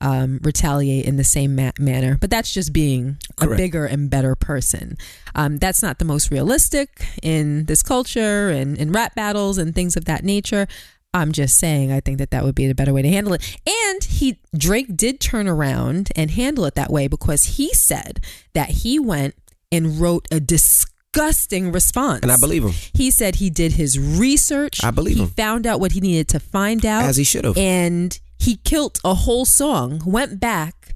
um, 0.00 0.40
retaliate 0.42 1.04
in 1.04 1.16
the 1.16 1.24
same 1.24 1.54
ma- 1.56 1.72
manner. 1.78 2.16
But 2.20 2.30
that's 2.30 2.52
just 2.52 2.72
being 2.72 3.18
Correct. 3.36 3.52
a 3.54 3.56
bigger 3.56 3.84
and 3.86 4.08
better 4.10 4.34
person. 4.34 4.96
Um, 5.34 5.58
that's 5.58 5.82
not 5.82 5.98
the 5.98 6.04
most 6.04 6.30
realistic 6.30 7.06
in 7.22 7.66
this 7.66 7.82
culture 7.82 8.48
and 8.48 8.78
in 8.78 8.92
rap 8.92 9.14
battles 9.14 9.58
and 9.58 9.74
things 9.74 9.96
of 9.96 10.06
that 10.06 10.24
nature. 10.24 10.66
I'm 11.12 11.32
just 11.32 11.58
saying, 11.58 11.90
I 11.90 11.98
think 12.00 12.18
that 12.18 12.30
that 12.30 12.44
would 12.44 12.54
be 12.54 12.66
the 12.68 12.74
better 12.74 12.92
way 12.92 13.02
to 13.02 13.08
handle 13.08 13.32
it. 13.32 13.58
And 13.66 14.04
he 14.04 14.38
Drake 14.56 14.96
did 14.96 15.20
turn 15.20 15.48
around 15.48 16.10
and 16.14 16.30
handle 16.30 16.64
it 16.66 16.76
that 16.76 16.90
way 16.90 17.08
because 17.08 17.56
he 17.56 17.74
said 17.74 18.20
that 18.54 18.70
he 18.70 18.98
went 19.00 19.34
and 19.72 20.00
wrote 20.00 20.28
a 20.30 20.38
disgusting 20.38 21.72
response. 21.72 22.20
And 22.22 22.30
I 22.30 22.36
believe 22.36 22.62
him. 22.62 22.72
He 22.94 23.10
said 23.10 23.36
he 23.36 23.50
did 23.50 23.72
his 23.72 23.98
research. 23.98 24.84
I 24.84 24.92
believe 24.92 25.16
he 25.16 25.22
him. 25.24 25.28
found 25.30 25.66
out 25.66 25.80
what 25.80 25.92
he 25.92 26.00
needed 26.00 26.28
to 26.28 26.40
find 26.40 26.86
out. 26.86 27.02
As 27.04 27.16
he 27.16 27.24
should 27.24 27.44
have. 27.44 27.56
And 27.58 28.18
he 28.40 28.56
killed 28.56 28.98
a 29.04 29.14
whole 29.14 29.44
song, 29.44 30.00
went 30.04 30.40
back, 30.40 30.94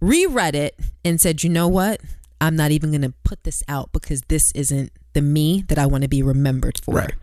reread 0.00 0.54
it, 0.54 0.74
and 1.04 1.20
said, 1.20 1.42
you 1.44 1.50
know 1.50 1.68
what? 1.68 2.00
I'm 2.40 2.56
not 2.56 2.70
even 2.72 2.90
going 2.90 3.02
to 3.02 3.14
put 3.24 3.44
this 3.44 3.62
out 3.68 3.92
because 3.92 4.22
this 4.22 4.50
isn't 4.52 4.90
the 5.12 5.22
me 5.22 5.64
that 5.68 5.78
I 5.78 5.86
want 5.86 6.02
to 6.02 6.08
be 6.08 6.22
remembered 6.22 6.80
for. 6.82 6.94
Right. 6.94 7.14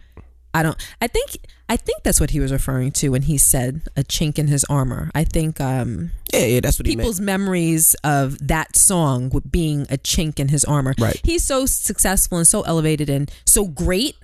I 0.52 0.64
don't 0.64 0.78
I 1.00 1.06
think 1.08 1.38
I 1.68 1.76
think 1.76 2.02
that's 2.02 2.20
what 2.20 2.32
he 2.32 2.40
was 2.40 2.52
referring 2.52 2.92
to 2.94 3.10
when 3.10 3.22
he 3.24 3.38
said 3.38 3.82
a 3.96 4.02
chink 4.04 4.40
in 4.40 4.48
his 4.48 4.64
armor. 4.66 5.12
I 5.14 5.24
think 5.24 5.62
um 5.62 6.12
Yeah, 6.34 6.46
yeah, 6.46 6.60
that's 6.62 6.80
what 6.80 6.88
he 6.88 6.96
meant. 6.96 7.02
people's 7.06 7.20
memories 7.20 7.96
of 8.04 8.48
that 8.48 8.76
song 8.76 9.32
being 9.52 9.82
a 9.84 9.98
chink 9.98 10.40
in 10.40 10.48
his 10.48 10.66
armor. 10.66 10.96
Right. 10.98 11.22
He's 11.24 11.46
so 11.46 11.68
successful 11.68 12.40
and 12.40 12.48
so 12.48 12.62
elevated 12.64 13.10
and 13.12 13.30
so 13.46 13.66
great 13.66 14.16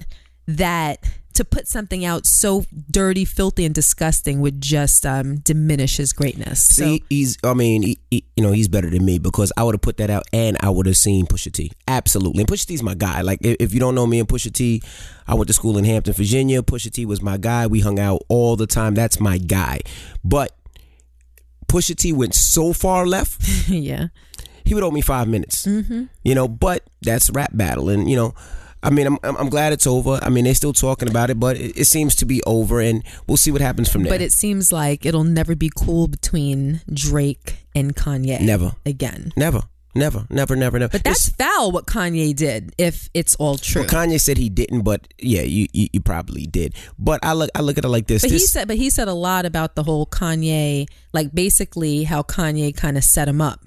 that 0.47 1.03
to 1.33 1.43
put 1.43 1.67
something 1.67 2.05
out 2.05 2.25
so 2.25 2.63
dirty, 2.89 3.25
filthy, 3.25 3.65
and 3.65 3.75
disgusting 3.75 4.39
would 4.39 4.61
just 4.61 5.05
um, 5.05 5.35
diminish 5.39 5.97
his 5.97 6.13
greatness. 6.13 6.63
See, 6.65 7.03
he's. 7.09 7.37
I 7.43 7.53
mean, 7.53 7.81
he, 7.81 7.99
he- 8.09 8.25
you 8.37 8.43
know, 8.43 8.53
he's 8.53 8.69
better 8.69 8.89
than 8.89 9.03
me 9.03 9.19
because 9.19 9.51
I 9.57 9.63
would 9.63 9.75
have 9.75 9.81
put 9.81 9.97
that 9.97 10.09
out, 10.09 10.23
and 10.31 10.55
I 10.61 10.69
would 10.69 10.85
have 10.85 10.95
seen 10.95 11.25
Pusha 11.25 11.51
T. 11.51 11.71
Absolutely, 11.89 12.41
and 12.41 12.47
Pusha 12.49 12.65
T's 12.67 12.81
my 12.81 12.93
guy. 12.95 13.19
Like, 13.21 13.39
if, 13.41 13.57
if 13.59 13.73
you 13.73 13.79
don't 13.81 13.95
know 13.95 14.07
me 14.07 14.19
and 14.19 14.27
Pusha 14.29 14.51
T, 14.53 14.81
I 15.27 15.33
went 15.35 15.47
to 15.47 15.53
school 15.53 15.77
in 15.77 15.83
Hampton, 15.83 16.13
Virginia. 16.13 16.61
Pusha 16.61 16.89
T 16.91 17.05
was 17.05 17.21
my 17.21 17.35
guy. 17.35 17.67
We 17.67 17.81
hung 17.81 17.99
out 17.99 18.21
all 18.29 18.55
the 18.55 18.67
time. 18.67 18.93
That's 18.95 19.19
my 19.19 19.37
guy. 19.37 19.81
But 20.23 20.55
Pusha 21.67 21.95
T 21.95 22.13
went 22.13 22.33
so 22.35 22.71
far 22.73 23.05
left. 23.05 23.41
Yeah. 23.67 24.07
He 24.63 24.73
would 24.73 24.83
owe 24.83 24.89
me 24.91 25.01
five 25.01 25.27
minutes. 25.27 25.65
Mm-hmm. 25.67 26.03
You 26.23 26.33
know, 26.35 26.47
but 26.47 26.83
that's 27.01 27.29
rap 27.31 27.51
battle, 27.53 27.89
and 27.89 28.09
you 28.09 28.15
know. 28.15 28.33
I 28.85 28.91
mean, 28.91 29.07
I'm, 29.07 29.17
I'm 29.23 29.49
glad 29.49 29.73
it's 29.73 29.87
over. 29.87 30.19
I 30.21 30.29
mean, 30.29 30.43
they're 30.43 30.53
still 30.53 30.71
talking 30.73 31.09
about 31.09 31.31
it, 31.31 31.39
but 31.39 31.57
it, 31.57 31.75
it 31.75 31.85
seems 31.85 32.15
to 32.17 32.25
be 32.25 32.43
over, 32.43 32.79
and 32.79 33.03
we'll 33.27 33.37
see 33.37 33.49
what 33.49 33.61
happens 33.61 33.91
from 33.91 34.03
there. 34.03 34.13
But 34.13 34.21
it 34.21 34.31
seems 34.31 34.71
like 34.71 35.07
it'll 35.07 35.23
never 35.23 35.55
be 35.55 35.71
cool 35.75 36.07
between 36.07 36.81
Drake 36.93 37.65
and 37.73 37.95
Kanye. 37.95 38.39
Never. 38.41 38.75
Again. 38.85 39.33
never, 39.35 39.63
never, 39.95 40.27
never, 40.29 40.55
never, 40.55 40.77
never. 40.77 40.91
But 40.91 41.03
that's 41.03 41.29
foul 41.29 41.71
what 41.71 41.87
Kanye 41.87 42.35
did 42.35 42.75
if 42.77 43.09
it's 43.15 43.33
all 43.35 43.57
true. 43.57 43.81
Well, 43.81 43.89
Kanye 43.89 44.21
said 44.21 44.37
he 44.37 44.49
didn't, 44.49 44.83
but 44.83 45.07
yeah, 45.17 45.41
you, 45.41 45.65
you 45.73 45.87
you 45.93 46.01
probably 46.01 46.45
did. 46.45 46.75
But 46.99 47.25
I 47.25 47.33
look 47.33 47.49
I 47.55 47.61
look 47.61 47.79
at 47.79 47.85
it 47.85 47.89
like 47.89 48.05
this. 48.05 48.21
But 48.21 48.31
he 48.31 48.39
said, 48.39 48.67
but 48.67 48.77
he 48.77 48.91
said 48.91 49.07
a 49.07 49.13
lot 49.13 49.47
about 49.47 49.73
the 49.73 49.81
whole 49.81 50.05
Kanye, 50.05 50.85
like 51.11 51.33
basically 51.33 52.03
how 52.03 52.21
Kanye 52.21 52.75
kind 52.75 52.97
of 52.97 53.03
set 53.03 53.27
him 53.27 53.41
up 53.41 53.65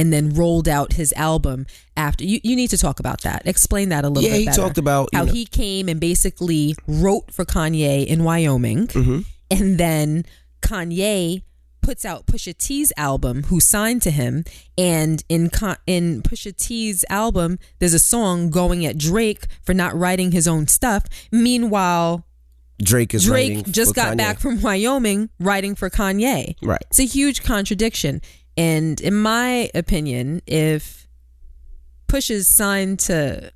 and 0.00 0.12
then 0.12 0.30
rolled 0.34 0.68
out 0.68 0.94
his 0.94 1.12
album 1.14 1.66
after. 1.96 2.24
You, 2.24 2.40
you 2.42 2.56
need 2.56 2.70
to 2.70 2.78
talk 2.78 3.00
about 3.00 3.20
that. 3.22 3.42
Explain 3.46 3.90
that 3.90 4.04
a 4.04 4.08
little 4.08 4.22
Yeah, 4.28 4.34
bit. 4.36 4.38
he 4.40 4.44
better. 4.46 4.62
talked 4.62 4.78
about, 4.78 5.08
how 5.12 5.24
know- 5.24 5.32
he 5.32 5.44
came 5.46 5.88
and 5.88 6.00
basically 6.00 6.74
wrote 6.86 7.32
for 7.32 7.44
Kanye 7.44 8.06
in 8.06 8.24
Wyoming, 8.24 8.86
Mm-hmm. 8.88 9.20
and 9.50 9.78
then 9.78 10.24
Kanye 10.62 11.42
puts 11.82 12.04
out 12.04 12.26
Pusha 12.26 12.56
T's 12.56 12.92
album, 12.98 13.44
who 13.44 13.58
signed 13.58 14.02
to 14.02 14.10
him, 14.10 14.44
and 14.76 15.24
in 15.30 15.48
Con- 15.48 15.78
in 15.86 16.22
Pusha 16.22 16.54
T's 16.54 17.04
album, 17.08 17.58
there's 17.78 17.94
a 17.94 17.98
song 17.98 18.50
going 18.50 18.84
at 18.84 18.98
Drake 18.98 19.46
for 19.62 19.72
not 19.74 19.96
writing 19.98 20.32
his 20.32 20.46
own 20.46 20.66
stuff. 20.68 21.04
Meanwhile, 21.32 22.26
Drake 22.82 23.12
is 23.14 23.24
Drake 23.24 23.66
just 23.70 23.94
got 23.94 24.14
Kanye. 24.14 24.16
back 24.18 24.38
from 24.40 24.60
Wyoming 24.62 25.30
writing 25.38 25.74
for 25.74 25.90
Kanye. 25.90 26.54
Right. 26.62 26.80
It's 26.90 26.98
a 27.00 27.04
huge 27.06 27.42
contradiction. 27.42 28.20
And 28.56 29.00
in 29.00 29.14
my 29.14 29.70
opinion, 29.74 30.42
if 30.46 31.06
Push 32.08 32.30
is 32.30 32.54
signed 32.54 32.98
to 33.00 33.52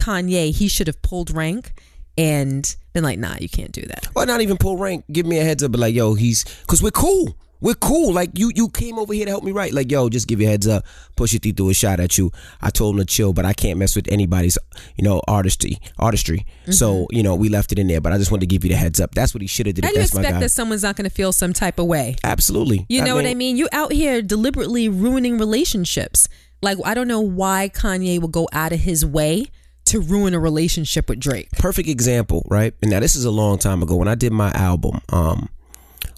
Kanye, 0.00 0.54
he 0.54 0.68
should 0.68 0.86
have 0.88 1.00
pulled 1.02 1.30
rank 1.30 1.80
and 2.18 2.76
been 2.92 3.04
like, 3.04 3.18
nah, 3.18 3.36
you 3.40 3.48
can't 3.48 3.72
do 3.72 3.82
that. 3.82 4.08
Or 4.14 4.26
not 4.26 4.40
even 4.40 4.56
pull 4.56 4.76
rank. 4.76 5.04
Give 5.10 5.24
me 5.24 5.38
a 5.38 5.44
heads 5.44 5.62
up, 5.62 5.72
but 5.72 5.80
like, 5.80 5.94
yo, 5.94 6.14
he's 6.14 6.44
because 6.62 6.82
we're 6.82 6.90
cool. 6.90 7.36
We're 7.62 7.74
cool. 7.74 8.12
Like 8.12 8.38
you, 8.38 8.52
you 8.54 8.68
came 8.68 8.98
over 8.98 9.14
here 9.14 9.24
to 9.24 9.30
help 9.30 9.44
me 9.44 9.52
write. 9.52 9.72
Like, 9.72 9.90
yo, 9.90 10.08
just 10.08 10.28
give 10.28 10.40
you 10.40 10.48
a 10.48 10.50
heads 10.50 10.66
up. 10.68 10.84
Pusha 11.16 11.40
T 11.40 11.52
through 11.52 11.70
a 11.70 11.74
shot 11.74 12.00
at 12.00 12.18
you. 12.18 12.30
I 12.60 12.70
told 12.70 12.96
him 12.96 13.00
to 13.00 13.06
chill, 13.06 13.32
but 13.32 13.44
I 13.44 13.54
can't 13.54 13.78
mess 13.78 13.96
with 13.96 14.10
anybody's, 14.10 14.58
you 14.96 15.04
know, 15.04 15.22
artistry. 15.28 15.78
Artistry. 15.98 16.44
So 16.70 17.06
you 17.10 17.22
know, 17.22 17.34
we 17.34 17.48
left 17.48 17.72
it 17.72 17.78
in 17.78 17.86
there. 17.86 18.00
But 18.00 18.12
I 18.12 18.18
just 18.18 18.30
wanted 18.30 18.42
to 18.42 18.46
give 18.46 18.64
you 18.64 18.70
the 18.70 18.76
heads 18.76 19.00
up. 19.00 19.14
That's 19.14 19.32
what 19.32 19.40
he 19.40 19.46
should 19.46 19.66
have 19.66 19.76
did. 19.76 19.82
Do 19.82 19.92
you 19.92 20.00
expect 20.00 20.40
that 20.40 20.50
someone's 20.50 20.82
not 20.82 20.96
going 20.96 21.08
to 21.08 21.14
feel 21.14 21.32
some 21.32 21.52
type 21.52 21.78
of 21.78 21.86
way? 21.86 22.16
Absolutely. 22.24 22.84
You 22.88 23.02
know 23.02 23.14
what 23.14 23.26
I 23.26 23.34
mean? 23.34 23.56
You 23.56 23.68
out 23.72 23.92
here 23.92 24.20
deliberately 24.20 24.88
ruining 24.88 25.38
relationships. 25.38 26.28
Like, 26.60 26.78
I 26.84 26.94
don't 26.94 27.08
know 27.08 27.20
why 27.20 27.70
Kanye 27.74 28.20
will 28.20 28.28
go 28.28 28.48
out 28.52 28.72
of 28.72 28.80
his 28.80 29.04
way 29.04 29.46
to 29.86 30.00
ruin 30.00 30.32
a 30.32 30.38
relationship 30.38 31.08
with 31.08 31.18
Drake. 31.18 31.50
perfect 31.52 31.88
example, 31.88 32.46
right? 32.48 32.74
And 32.82 32.90
now 32.90 33.00
this 33.00 33.16
is 33.16 33.24
a 33.24 33.30
long 33.30 33.58
time 33.58 33.82
ago 33.82 33.96
when 33.96 34.08
I 34.08 34.14
did 34.14 34.32
my 34.32 34.50
album. 34.52 35.00
Um, 35.08 35.48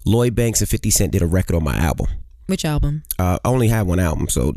Lloyd 0.05 0.35
Banks 0.35 0.61
and 0.61 0.69
Fifty 0.69 0.91
Cent 0.91 1.13
did 1.13 1.23
a 1.23 1.27
record 1.27 1.57
on 1.57 1.65
my 1.65 1.77
album. 1.77 2.07
Which 2.47 2.65
album? 2.65 3.03
Uh, 3.19 3.39
I 3.45 3.49
only 3.49 3.69
had 3.69 3.87
one 3.87 3.99
album, 4.01 4.29
so 4.29 4.55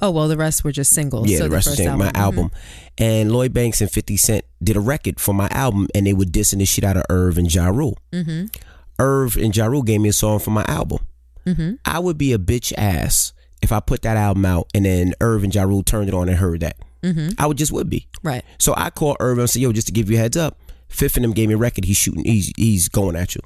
Oh, 0.00 0.10
well, 0.10 0.26
the 0.28 0.36
rest 0.38 0.64
were 0.64 0.72
just 0.72 0.92
singles. 0.92 1.28
yeah, 1.30 1.38
So 1.38 1.44
the 1.44 1.50
rest 1.50 1.68
was 1.68 1.78
my 1.80 2.08
Mhm. 2.10 2.16
album. 2.16 2.50
And 2.96 3.30
Lloyd 3.30 3.52
Banks 3.52 3.80
and 3.82 3.90
Fifty 3.90 4.16
Cent 4.16 4.44
did 4.62 4.74
a 4.76 4.80
record 4.80 5.20
for 5.20 5.34
my 5.34 5.48
album, 5.50 5.86
and 5.94 6.06
they 6.06 6.14
were 6.14 6.24
dissing 6.24 6.58
the 6.58 6.64
shit 6.64 6.82
out 6.84 6.96
of 6.96 7.02
Irv 7.10 7.36
and 7.38 7.52
Ja 7.52 7.66
Rule. 7.68 7.98
Mhm. 8.12 8.54
Irv 8.98 9.36
and 9.36 9.54
Ja 9.54 9.66
Rule 9.66 9.82
gave 9.82 10.00
me 10.00 10.08
a 10.08 10.12
song 10.14 10.38
for 10.38 10.50
my 10.50 10.64
album. 10.66 11.00
Mhm. 11.46 11.78
I 11.84 11.98
would 11.98 12.16
be 12.16 12.32
a 12.32 12.38
bitch 12.38 12.72
ass 12.78 13.32
if 13.60 13.70
I 13.70 13.80
put 13.80 14.00
that 14.02 14.16
album 14.16 14.46
out 14.46 14.68
and 14.74 14.86
then 14.86 15.12
Irv 15.20 15.44
and 15.44 15.54
Ja 15.54 15.62
Rule 15.64 15.82
turned 15.82 16.08
it 16.08 16.14
on 16.14 16.28
and 16.30 16.38
heard 16.38 16.60
that. 16.60 16.76
Mhm. 17.02 17.34
I 17.38 17.46
would 17.46 17.58
just 17.58 17.70
would 17.72 17.90
be. 17.90 18.08
Right. 18.22 18.44
So 18.58 18.72
I 18.76 18.88
called 18.90 19.18
Irv 19.20 19.38
and 19.38 19.48
said, 19.48 19.60
"Yo, 19.62 19.72
just 19.72 19.86
to 19.88 19.92
give 19.92 20.10
you 20.10 20.16
a 20.16 20.20
heads 20.20 20.36
up, 20.36 20.58
Fifth 20.88 21.16
and 21.16 21.24
them 21.24 21.32
gave 21.32 21.48
me 21.48 21.54
a 21.54 21.58
record. 21.58 21.84
He's 21.84 21.96
shooting. 21.98 22.24
He's 22.24 22.50
he's 22.56 22.88
going 22.88 23.16
at 23.16 23.34
you." 23.34 23.42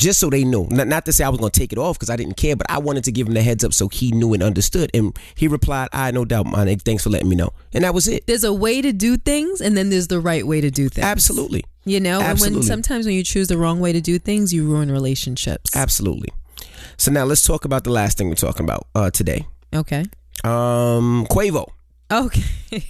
Just 0.00 0.18
so 0.18 0.30
they 0.30 0.44
knew. 0.44 0.66
Not, 0.70 0.88
not 0.88 1.04
to 1.04 1.12
say 1.12 1.24
I 1.24 1.28
was 1.28 1.38
going 1.38 1.50
to 1.50 1.60
take 1.60 1.72
it 1.72 1.78
off 1.78 1.98
because 1.98 2.08
I 2.08 2.16
didn't 2.16 2.38
care, 2.38 2.56
but 2.56 2.66
I 2.70 2.78
wanted 2.78 3.04
to 3.04 3.12
give 3.12 3.26
him 3.28 3.34
the 3.34 3.42
heads 3.42 3.62
up 3.64 3.74
so 3.74 3.88
he 3.88 4.10
knew 4.12 4.32
and 4.32 4.42
understood. 4.42 4.90
And 4.94 5.14
he 5.34 5.46
replied, 5.46 5.88
"I 5.92 6.10
no 6.10 6.24
doubt, 6.24 6.46
man. 6.46 6.74
Thanks 6.78 7.02
for 7.04 7.10
letting 7.10 7.28
me 7.28 7.36
know." 7.36 7.50
And 7.74 7.84
that 7.84 7.92
was 7.92 8.08
it. 8.08 8.26
There's 8.26 8.42
a 8.44 8.52
way 8.52 8.80
to 8.80 8.92
do 8.92 9.18
things, 9.18 9.60
and 9.60 9.76
then 9.76 9.90
there's 9.90 10.08
the 10.08 10.18
right 10.18 10.46
way 10.46 10.62
to 10.62 10.70
do 10.70 10.88
things. 10.88 11.04
Absolutely, 11.04 11.64
You 11.84 12.00
know, 12.00 12.18
and 12.20 12.24
when 12.24 12.30
Absolutely. 12.30 12.62
sometimes 12.62 13.04
when 13.06 13.14
you 13.14 13.22
choose 13.22 13.48
the 13.48 13.58
wrong 13.58 13.78
way 13.78 13.92
to 13.92 14.00
do 14.00 14.18
things, 14.18 14.54
you 14.54 14.66
ruin 14.66 14.90
relationships. 14.90 15.76
absolutely. 15.76 16.30
So 16.96 17.10
now 17.12 17.24
let's 17.24 17.46
talk 17.46 17.64
about 17.66 17.84
the 17.84 17.90
last 17.90 18.16
thing 18.18 18.28
we're 18.28 18.34
talking 18.36 18.64
about 18.64 18.86
uh, 18.94 19.10
today. 19.10 19.46
Okay. 19.74 20.04
Um, 20.44 21.26
Quavo. 21.30 21.66
Okay. 22.10 22.42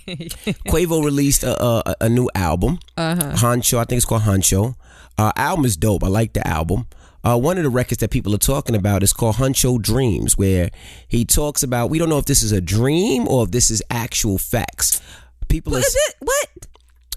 Quavo 0.68 1.04
released 1.04 1.42
a, 1.42 1.60
a, 1.62 1.96
a 2.02 2.08
new 2.08 2.28
album. 2.34 2.78
uh-huh. 2.96 3.32
Huncho, 3.36 3.78
I 3.78 3.84
think 3.84 3.98
it's 3.98 4.06
called 4.06 4.22
Huncho. 4.22 4.74
Uh, 5.18 5.32
album 5.36 5.64
is 5.64 5.76
dope. 5.76 6.02
I 6.04 6.08
like 6.08 6.32
the 6.32 6.46
album. 6.46 6.86
Uh, 7.22 7.38
one 7.38 7.58
of 7.58 7.64
the 7.64 7.70
records 7.70 7.98
that 8.00 8.10
people 8.10 8.34
are 8.34 8.38
talking 8.38 8.74
about 8.74 9.02
is 9.02 9.12
called 9.12 9.36
Huncho 9.36 9.80
Dreams, 9.80 10.38
where 10.38 10.70
he 11.06 11.24
talks 11.24 11.62
about 11.62 11.90
we 11.90 11.98
don't 11.98 12.08
know 12.08 12.18
if 12.18 12.24
this 12.24 12.42
is 12.42 12.52
a 12.52 12.60
dream 12.60 13.28
or 13.28 13.44
if 13.44 13.50
this 13.50 13.70
is 13.70 13.82
actual 13.90 14.38
facts. 14.38 15.00
People 15.48 15.72
What 15.72 15.84
are 15.84 15.86
is 15.86 15.94
it? 16.08 16.14
What? 16.20 16.48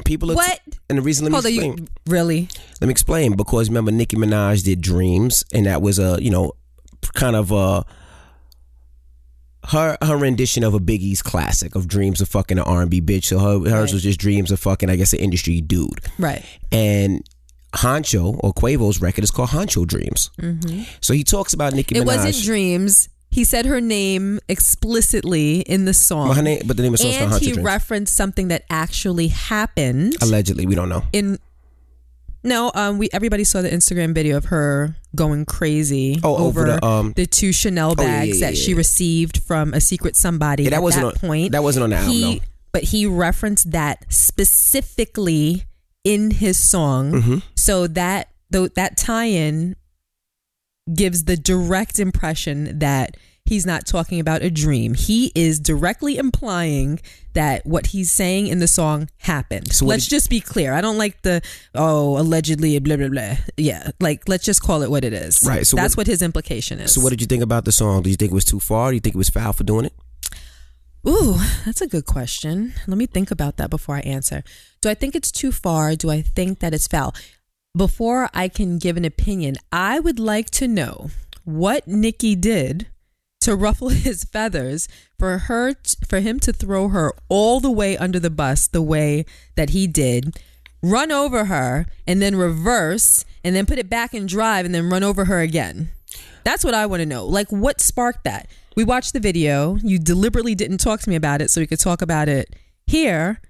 people 0.06 0.32
are 0.32 0.36
What? 0.36 0.60
and 0.90 0.98
the 0.98 1.02
reason 1.02 1.24
let 1.24 1.30
me 1.32 1.36
Hold 1.36 1.46
explain. 1.46 1.78
You 1.78 1.88
really? 2.08 2.50
Let 2.82 2.88
me 2.88 2.92
explain 2.92 3.36
because 3.38 3.70
remember 3.70 3.92
Nicki 3.92 4.18
Minaj 4.18 4.64
did 4.64 4.82
Dreams, 4.82 5.46
and 5.54 5.66
that 5.68 5.82
was 5.82 6.00
a 6.00 6.18
you 6.22 6.30
know 6.32 6.52
kind 7.14 7.36
of 7.38 7.52
a 7.52 7.86
her 9.70 9.98
her 10.02 10.18
rendition 10.18 10.64
of 10.64 10.74
a 10.74 10.80
Biggie's 10.80 11.22
classic 11.22 11.76
of 11.76 11.88
Dreams 11.88 12.20
of 12.20 12.28
fucking 12.28 12.58
an 12.58 12.64
R 12.66 12.82
and 12.82 12.92
B 12.92 13.02
bitch. 13.02 13.26
So 13.26 13.40
her, 13.40 13.60
hers 13.60 13.72
Right. 13.72 13.94
was 13.94 14.04
just 14.04 14.20
Dreams 14.20 14.52
of 14.52 14.60
fucking 14.60 14.90
I 14.90 14.98
guess 14.98 15.14
an 15.14 15.20
industry 15.20 15.62
dude. 15.62 16.02
Right. 16.20 16.44
And 16.72 17.24
Huncho 17.74 18.40
or 18.44 18.54
Quavo's 18.54 19.02
record 19.02 19.24
is 19.24 19.32
called 19.32 19.50
Huncho 19.50 19.86
Dreams. 19.86 20.30
So 21.02 21.14
he 21.14 21.24
talks 21.24 21.54
about 21.54 21.74
Nicki 21.74 21.96
Mm-hmm. 21.96 22.02
It 22.04 22.06
wasn't 22.06 22.44
dreams. 22.44 23.10
He 23.32 23.44
said 23.44 23.66
her 23.66 23.82
name 23.82 24.40
explicitly 24.48 25.62
in 25.62 25.86
the 25.86 25.94
song. 25.94 26.30
Well, 26.30 26.42
name, 26.44 26.62
but 26.68 26.78
the 26.78 26.84
name 26.84 26.94
of 26.94 27.00
the 27.00 27.12
song's 27.12 27.34
and 27.36 27.42
he 27.44 27.54
Dreams. 27.54 27.66
referenced 27.66 28.16
something 28.16 28.50
that 28.50 28.64
actually 28.70 29.30
happened 29.30 30.16
Allegedly, 30.22 30.68
we 30.68 30.76
don't 30.76 30.90
know. 30.90 31.04
in 31.14 31.40
no 32.46 32.72
um 32.76 32.98
we 32.98 33.10
everybody 33.14 33.46
saw 33.46 33.62
the 33.62 33.70
instagram 33.70 34.14
video 34.14 34.36
of 34.36 34.46
her 34.46 34.98
going 35.16 35.46
crazy 35.46 36.20
Oh, 36.24 36.36
over 36.36 36.62
over, 36.62 36.66
the, 36.74 36.86
um, 36.86 37.14
the 37.14 37.26
two 37.26 37.54
chanel 37.54 37.96
Oh, 37.98 38.02
yeah, 38.04 38.20
bags 38.26 38.42
yeah, 38.42 38.50
that 38.50 38.58
she 38.58 38.74
received 38.74 39.38
from 39.44 39.74
a 39.74 39.80
secret 39.80 40.16
somebody 40.18 40.64
Yeah, 40.64 40.72
that 40.72 40.76
at 40.78 40.84
wasn't 40.84 41.06
that 41.06 41.24
on- 41.24 41.30
point 41.30 41.52
that 41.54 41.64
wasn't 41.64 41.84
on 41.86 41.90
the 41.92 41.96
album, 41.96 42.12
he, 42.12 42.36
no. 42.36 42.42
but 42.74 42.84
he 42.84 43.06
referenced 43.06 43.72
that 43.72 44.06
specifically 44.14 45.64
in 46.04 46.32
his 46.32 46.60
song 46.62 47.12
Mm-hmm. 47.14 47.38
So 47.64 47.88
that 47.88 48.30
though 48.50 48.68
that 48.68 48.98
tie-in 48.98 49.76
gives 50.94 51.24
the 51.24 51.38
direct 51.38 51.98
impression 51.98 52.80
that 52.80 53.16
he's 53.46 53.66
not 53.66 53.86
talking 53.86 54.20
about 54.20 54.42
a 54.42 54.50
dream. 54.50 54.94
He 54.94 55.32
is 55.34 55.60
directly 55.60 56.18
implying 56.18 57.00
that 57.34 57.66
what 57.66 57.88
he's 57.88 58.12
saying 58.12 58.48
in 58.48 58.60
the 58.60 58.68
song 58.68 59.10
happened. 59.18 59.72
So 59.72 59.86
let's 59.86 60.06
did- 60.06 60.10
just 60.12 60.30
be 60.30 60.42
clear. 60.42 60.74
I 60.74 60.82
don't 60.82 60.98
like 60.98 61.22
the 61.22 61.42
oh 61.74 62.18
allegedly 62.20 62.78
blah 62.80 62.98
blah 62.98 63.08
blah. 63.08 63.36
Yeah, 63.56 63.92
like 64.02 64.28
let's 64.28 64.44
just 64.44 64.62
call 64.62 64.82
it 64.82 64.92
what 64.92 65.06
it 65.06 65.14
is. 65.14 65.42
Right, 65.48 65.66
so 65.66 65.78
that's 65.78 65.96
what- 65.96 66.04
what, 66.04 66.08
his 66.08 66.22
implication 66.22 66.80
is. 66.80 66.94
So 66.94 67.02
what 67.02 67.12
did 67.12 67.22
you 67.22 67.28
think 67.28 67.44
about 67.44 67.64
the 67.64 67.72
song? 67.72 68.04
Do 68.04 68.10
you 68.10 68.18
think 68.18 68.32
it 68.32 68.36
was 68.36 68.46
too 68.46 68.60
far? 68.60 68.92
Do 68.92 68.96
you 68.96 69.00
think 69.02 69.16
it 69.16 69.18
was 69.18 69.30
foul 69.30 69.54
for 69.54 69.64
doing 69.64 69.86
it? 69.86 69.94
Ooh, 71.08 71.36
that's 71.66 71.82
a 71.82 71.88
good 71.88 72.06
question. 72.06 72.74
Let 72.88 72.98
me 72.98 73.06
think 73.08 73.30
about 73.32 73.58
that 73.58 73.70
before 73.70 73.96
I 73.96 74.02
answer. 74.02 74.42
Do 74.82 74.90
I 74.90 74.94
think 74.94 75.16
it's 75.16 75.32
too 75.32 75.52
far? 75.52 75.96
Do 75.96 76.10
I 76.10 76.22
think 76.22 76.60
that 76.60 76.74
it's 76.74 76.88
foul? 76.88 77.14
Before 77.76 78.30
I 78.36 78.50
can 78.50 78.78
give 78.78 78.98
an 78.98 79.06
opinion, 79.06 79.56
I 79.72 80.00
would 80.00 80.20
like 80.20 80.52
to 80.52 80.68
know 80.68 81.10
what 81.44 81.88
Nicki 81.88 82.36
did 82.36 82.86
to 83.42 83.56
ruffle 83.56 83.90
his 83.90 84.24
feathers 84.26 84.88
for 85.18 85.40
her 85.40 85.74
for 86.08 86.20
him 86.20 86.40
to 86.42 86.54
throw 86.54 86.90
her 86.90 87.14
all 87.30 87.60
the 87.60 87.72
way 87.72 87.98
under 87.98 88.20
the 88.20 88.30
bus 88.30 88.68
the 88.68 88.84
way 88.84 89.26
that 89.56 89.72
he 89.72 89.88
did 89.88 90.40
run 90.84 91.12
over 91.12 91.46
her 91.46 91.88
and 92.06 92.22
then 92.22 92.36
reverse 92.36 93.26
and 93.44 93.56
then 93.56 93.66
put 93.66 93.80
it 93.80 93.90
back 93.90 94.14
in 94.14 94.28
drive 94.28 94.68
and 94.68 94.76
then 94.76 94.88
run 94.88 95.02
over 95.02 95.26
her 95.26 95.42
again. 95.42 95.90
That's 96.44 96.64
what 96.64 96.76
i 96.76 96.86
want 96.86 97.00
to 97.00 97.08
know. 97.08 97.26
Like 97.26 97.52
what 97.52 97.82
sparked 97.82 98.24
that? 98.26 98.52
We 98.76 98.84
watched 98.84 99.14
the 99.14 99.20
video. 99.20 99.78
You 99.78 99.98
deliberately 99.98 100.54
didn't 100.54 100.78
talk 100.78 101.00
to 101.02 101.10
me 101.10 101.16
about 101.16 101.42
it 101.42 101.50
so 101.50 101.60
we 101.60 101.66
could 101.66 101.80
talk 101.80 102.04
about 102.04 102.30
it 102.30 102.56
here 102.86 103.42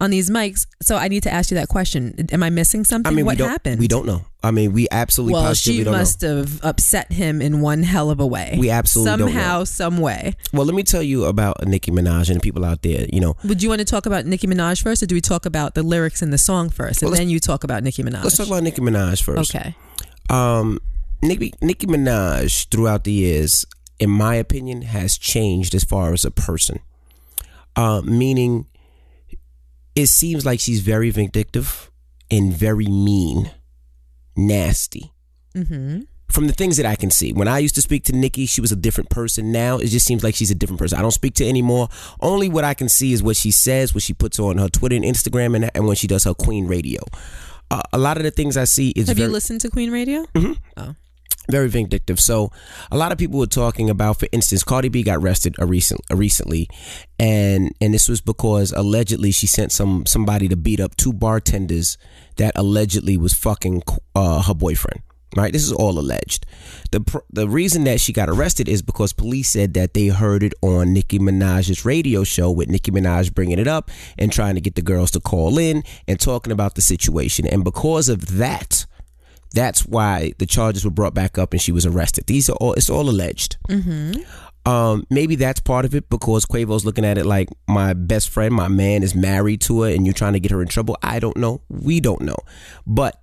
on 0.00 0.10
these 0.10 0.30
mics 0.30 0.66
so 0.82 0.96
i 0.96 1.08
need 1.08 1.22
to 1.22 1.30
ask 1.32 1.50
you 1.50 1.54
that 1.56 1.68
question 1.68 2.14
am 2.32 2.42
i 2.42 2.50
missing 2.50 2.84
something 2.84 3.12
I 3.12 3.14
mean, 3.14 3.26
what 3.26 3.38
we 3.38 3.44
happened 3.44 3.78
We 3.80 3.88
don't 3.88 4.06
know. 4.06 4.22
I 4.42 4.50
mean, 4.52 4.72
we 4.72 4.88
absolutely 4.90 5.34
well 5.34 5.52
she 5.52 5.84
must 5.84 6.22
have 6.22 6.64
upset 6.64 7.12
him 7.12 7.42
in 7.42 7.60
one 7.60 7.82
hell 7.82 8.08
of 8.10 8.20
a 8.20 8.26
way 8.26 8.56
We 8.58 8.70
absolutely 8.70 9.10
don't 9.10 9.20
know. 9.20 9.26
somehow 9.26 9.64
some 9.64 9.98
way. 9.98 10.34
Well, 10.54 10.64
let 10.64 10.74
me 10.74 10.82
tell 10.82 11.02
you 11.02 11.26
about 11.26 11.66
Nicki 11.66 11.90
Minaj 11.90 12.28
and 12.30 12.36
the 12.36 12.40
people 12.40 12.64
out 12.64 12.80
there. 12.80 13.04
You 13.12 13.20
know, 13.20 13.36
Would 13.44 13.62
you 13.62 13.68
want 13.68 13.80
to 13.80 13.84
talk 13.84 14.06
about 14.06 14.24
Nicki 14.24 14.46
Minaj 14.46 14.82
first, 14.82 15.02
or 15.02 15.06
do 15.06 15.14
we 15.14 15.20
talk 15.20 15.44
about 15.44 15.74
the 15.74 15.82
lyrics 15.82 16.22
in 16.22 16.30
the 16.30 16.38
song 16.38 16.70
first, 16.70 17.02
and 17.02 17.10
Well, 17.10 17.18
then 17.18 17.28
you 17.28 17.38
talk 17.38 17.64
about 17.64 17.82
Nicki 17.82 18.02
Minaj? 18.02 18.24
let's 18.24 18.38
talk 18.38 18.46
about 18.46 18.62
Nicki 18.62 18.80
Minaj 18.80 19.22
first. 19.22 19.54
Okay. 19.54 19.74
Um, 20.30 20.78
Nicki 21.22 21.52
Nicki 21.60 21.86
Minaj 21.86 22.68
throughout 22.70 23.04
the 23.04 23.12
years, 23.12 23.66
in 23.98 24.08
my 24.08 24.36
opinion, 24.36 24.82
has 24.82 25.18
changed 25.18 25.74
as 25.74 25.84
far 25.84 26.14
as 26.14 26.24
a 26.24 26.30
person. 26.30 26.78
Uh, 27.76 28.00
meaning, 28.02 28.64
it 29.94 30.06
seems 30.06 30.46
like 30.46 30.60
she's 30.60 30.80
very 30.80 31.10
vindictive 31.10 31.90
and 32.30 32.52
very 32.52 32.86
mean, 32.86 33.50
nasty. 34.36 35.12
Mm-hmm. 35.54 36.02
From 36.28 36.46
the 36.46 36.52
things 36.52 36.76
that 36.76 36.86
I 36.86 36.94
can 36.94 37.10
see, 37.10 37.32
when 37.32 37.48
I 37.48 37.58
used 37.58 37.74
to 37.74 37.82
speak 37.82 38.04
to 38.04 38.12
Nicki, 38.12 38.46
she 38.46 38.60
was 38.60 38.70
a 38.70 38.76
different 38.76 39.10
person. 39.10 39.50
Now 39.50 39.78
it 39.78 39.88
just 39.88 40.06
seems 40.06 40.22
like 40.22 40.36
she's 40.36 40.52
a 40.52 40.54
different 40.54 40.78
person. 40.78 40.96
I 40.96 41.02
don't 41.02 41.10
speak 41.10 41.34
to 41.34 41.44
her 41.44 41.48
anymore. 41.48 41.88
Only 42.20 42.48
what 42.48 42.62
I 42.62 42.72
can 42.74 42.88
see 42.88 43.12
is 43.12 43.20
what 43.20 43.36
she 43.36 43.50
says, 43.50 43.92
what 43.94 44.04
she 44.04 44.14
puts 44.14 44.38
on 44.38 44.58
her 44.58 44.68
Twitter 44.68 44.94
and 44.94 45.04
Instagram, 45.04 45.56
and, 45.56 45.70
and 45.74 45.86
when 45.86 45.96
she 45.96 46.06
does 46.06 46.22
her 46.24 46.34
Queen 46.34 46.68
Radio. 46.68 47.00
Uh, 47.68 47.82
a 47.92 47.98
lot 47.98 48.16
of 48.16 48.22
the 48.22 48.30
things 48.30 48.56
I 48.56 48.64
see 48.64 48.90
is 48.90 49.08
Have 49.08 49.16
very, 49.16 49.26
you 49.26 49.32
listened 49.32 49.60
to 49.62 49.70
Queen 49.70 49.90
Radio? 49.90 50.24
Very 51.50 51.68
vindictive. 51.68 52.20
So 52.20 52.50
a 52.90 52.96
lot 52.96 53.12
of 53.12 53.18
people 53.18 53.38
were 53.38 53.46
talking 53.46 53.90
about, 53.90 54.18
for 54.18 54.28
instance, 54.32 54.62
Cardi 54.62 54.88
B 54.88 55.02
got 55.02 55.18
arrested 55.18 55.56
recent, 55.58 56.00
recently, 56.10 56.68
and 57.18 57.72
and 57.80 57.92
this 57.92 58.08
was 58.08 58.20
because 58.20 58.72
allegedly 58.72 59.30
she 59.30 59.46
sent 59.46 59.72
some 59.72 60.06
somebody 60.06 60.48
to 60.48 60.56
beat 60.56 60.80
up 60.80 60.96
two 60.96 61.12
bartenders 61.12 61.98
that 62.36 62.52
allegedly 62.56 63.16
was 63.16 63.34
fucking 63.34 63.82
uh, 64.14 64.42
her 64.42 64.54
boyfriend. 64.54 65.02
Right, 65.36 65.52
this 65.52 65.62
is 65.62 65.70
all 65.70 65.96
alleged. 66.00 66.44
the 66.90 67.22
The 67.32 67.48
reason 67.48 67.84
that 67.84 68.00
she 68.00 68.12
got 68.12 68.28
arrested 68.28 68.68
is 68.68 68.82
because 68.82 69.12
police 69.12 69.48
said 69.48 69.74
that 69.74 69.94
they 69.94 70.08
heard 70.08 70.42
it 70.42 70.54
on 70.60 70.92
Nicki 70.92 71.20
Minaj's 71.20 71.84
radio 71.84 72.24
show 72.24 72.50
with 72.50 72.68
Nicki 72.68 72.90
Minaj 72.90 73.32
bringing 73.32 73.60
it 73.60 73.68
up 73.68 73.92
and 74.18 74.32
trying 74.32 74.56
to 74.56 74.60
get 74.60 74.74
the 74.74 74.82
girls 74.82 75.12
to 75.12 75.20
call 75.20 75.56
in 75.56 75.84
and 76.08 76.18
talking 76.18 76.52
about 76.52 76.74
the 76.74 76.82
situation. 76.82 77.46
And 77.46 77.62
because 77.62 78.08
of 78.08 78.38
that, 78.38 78.79
that's 79.52 79.84
why 79.86 80.32
the 80.38 80.46
charges 80.46 80.84
were 80.84 80.90
brought 80.90 81.14
back 81.14 81.38
up 81.38 81.52
and 81.52 81.60
she 81.60 81.72
was 81.72 81.86
arrested. 81.86 82.26
These 82.26 82.48
are 82.48 82.56
all 82.56 82.74
it's 82.74 82.90
all 82.90 83.08
alleged. 83.08 83.56
Um, 84.66 85.06
maybe 85.10 85.36
that's 85.36 85.60
part 85.60 85.84
of 85.84 85.94
it 85.94 86.10
because 86.10 86.44
Quavo's 86.44 86.84
looking 86.84 87.04
at 87.04 87.16
it 87.16 87.24
like 87.24 87.48
my 87.66 87.94
best 87.94 88.28
friend, 88.28 88.54
my 88.54 88.68
man 88.68 89.02
is 89.02 89.14
married 89.14 89.62
to 89.62 89.82
her 89.82 89.88
and 89.90 90.06
you're 90.06 90.12
trying 90.12 90.34
to 90.34 90.40
get 90.40 90.50
her 90.50 90.60
in 90.60 90.68
trouble. 90.68 90.96
I 91.02 91.18
don't 91.18 91.36
know. 91.36 91.62
We 91.68 91.98
don't 92.00 92.20
know. 92.20 92.36
But 92.86 93.20